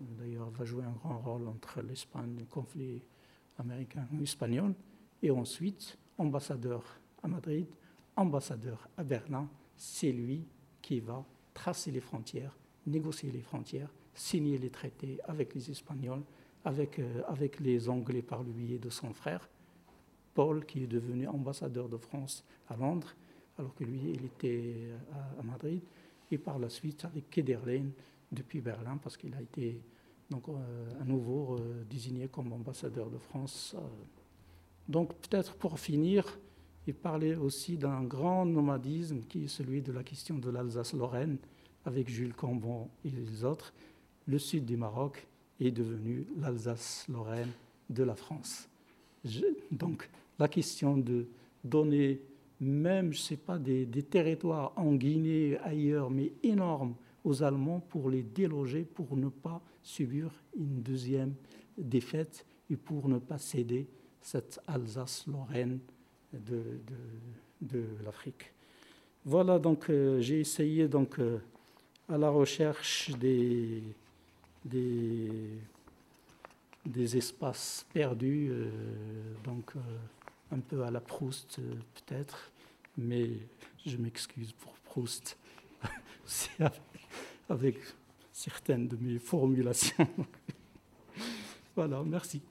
D'ailleurs, 0.00 0.50
va 0.50 0.64
jouer 0.64 0.84
un 0.84 0.92
grand 0.92 1.18
rôle 1.18 1.46
entre 1.48 1.82
l'Espagne, 1.82 2.34
le 2.38 2.44
conflit 2.44 3.02
américain-espagnol. 3.58 4.74
Et 5.22 5.30
ensuite, 5.30 5.98
ambassadeur 6.18 6.82
à 7.22 7.28
Madrid, 7.28 7.66
ambassadeur 8.16 8.88
à 8.96 9.04
Berlin, 9.04 9.48
c'est 9.76 10.12
lui 10.12 10.44
qui 10.82 11.00
va 11.00 11.24
tracer 11.54 11.90
les 11.90 12.00
frontières, 12.00 12.56
négocier 12.86 13.30
les 13.30 13.40
frontières, 13.40 13.92
signer 14.14 14.58
les 14.58 14.70
traités 14.70 15.18
avec 15.24 15.54
les 15.54 15.70
Espagnols, 15.70 16.22
avec, 16.64 16.98
euh, 16.98 17.22
avec 17.28 17.60
les 17.60 17.88
Anglais 17.88 18.22
par 18.22 18.42
le 18.42 18.50
biais 18.50 18.78
de 18.78 18.90
son 18.90 19.12
frère, 19.12 19.48
Paul, 20.36 20.66
qui 20.66 20.82
est 20.82 20.86
devenu 20.86 21.26
ambassadeur 21.26 21.88
de 21.88 21.96
France 21.96 22.44
à 22.68 22.76
Londres, 22.76 23.14
alors 23.58 23.74
que 23.74 23.84
lui, 23.84 24.00
il 24.12 24.24
était 24.26 24.90
à, 25.38 25.42
Madrid, 25.42 25.80
et 26.30 26.36
par 26.36 26.58
la 26.58 26.68
suite 26.68 27.06
avec 27.06 27.30
Kederlein 27.30 27.86
depuis 28.30 28.60
Berlin, 28.60 28.98
parce 29.02 29.16
qu'il 29.16 29.34
a 29.34 29.40
été 29.40 29.80
donc, 30.28 30.48
euh, 30.48 31.00
à 31.00 31.04
nouveau 31.04 31.56
euh, 31.56 31.84
désigné 31.88 32.28
comme 32.28 32.52
ambassadeur 32.52 33.08
de 33.08 33.16
France. 33.16 33.74
Donc 34.88 35.14
peut-être 35.14 35.54
pour 35.54 35.78
finir, 35.80 36.38
il 36.86 36.94
parlait 36.94 37.34
aussi 37.34 37.78
d'un 37.78 38.02
grand 38.02 38.44
nomadisme 38.44 39.20
qui 39.28 39.44
est 39.44 39.48
celui 39.48 39.80
de 39.80 39.92
la 39.92 40.02
question 40.02 40.36
de 40.36 40.50
l'Alsace-Lorraine 40.50 41.38
avec 41.86 42.10
Jules 42.10 42.34
Cambon 42.34 42.90
et 43.04 43.10
les 43.10 43.42
autres. 43.42 43.72
Le 44.26 44.38
sud 44.38 44.66
du 44.66 44.76
Maroc 44.76 45.26
est 45.60 45.70
devenu 45.70 46.26
l'Alsace-Lorraine 46.36 47.52
de 47.88 48.02
la 48.02 48.14
France. 48.14 48.68
donc 49.70 50.08
la 50.38 50.48
question 50.48 50.96
de 50.96 51.26
donner 51.64 52.20
même, 52.60 53.12
je 53.12 53.18
ne 53.18 53.22
sais 53.22 53.36
pas, 53.36 53.58
des, 53.58 53.86
territoires 54.02 54.72
en 54.76 54.94
Guinée, 54.94 55.58
ailleurs, 55.62 56.10
mais 56.10 56.32
énormes 56.42 56.94
aux 57.24 57.42
Allemands 57.42 57.80
pour 57.80 58.08
les 58.08 58.22
déloger, 58.22 58.84
pour 58.84 59.16
ne 59.16 59.28
pas 59.28 59.60
subir 59.82 60.30
une 60.56 60.80
deuxième 60.82 61.34
défaite 61.76 62.46
et 62.70 62.76
pour 62.76 63.08
ne 63.08 63.18
pas 63.18 63.38
céder 63.38 63.86
cette 64.20 64.60
Alsace-Lorraine 64.66 65.80
de, 66.32 67.84
l'Afrique. 68.04 68.52
Voilà, 69.24 69.58
donc 69.58 69.90
euh, 69.90 70.20
j'ai 70.20 70.40
essayé 70.40 70.88
donc, 70.88 71.18
euh, 71.18 71.38
à 72.08 72.16
la 72.16 72.30
recherche 72.30 73.10
des, 73.18 73.82
des, 74.64 75.30
des 76.84 77.16
espaces 77.16 77.84
perdus, 77.92 78.48
euh, 78.50 78.70
donc 79.44 79.72
un 80.52 80.60
peu 80.60 80.84
à 80.84 80.90
la 80.90 81.00
Proust 81.00 81.60
peut-être, 81.94 82.50
mais 82.96 83.30
je 83.84 83.96
m'excuse 83.96 84.52
pour 84.52 84.72
Proust, 84.80 85.38
avec, 86.58 86.72
avec 87.48 87.76
certaines 88.32 88.88
de 88.88 88.96
mes 88.96 89.18
formulations. 89.18 90.08
voilà, 91.76 92.02
merci. 92.04 92.42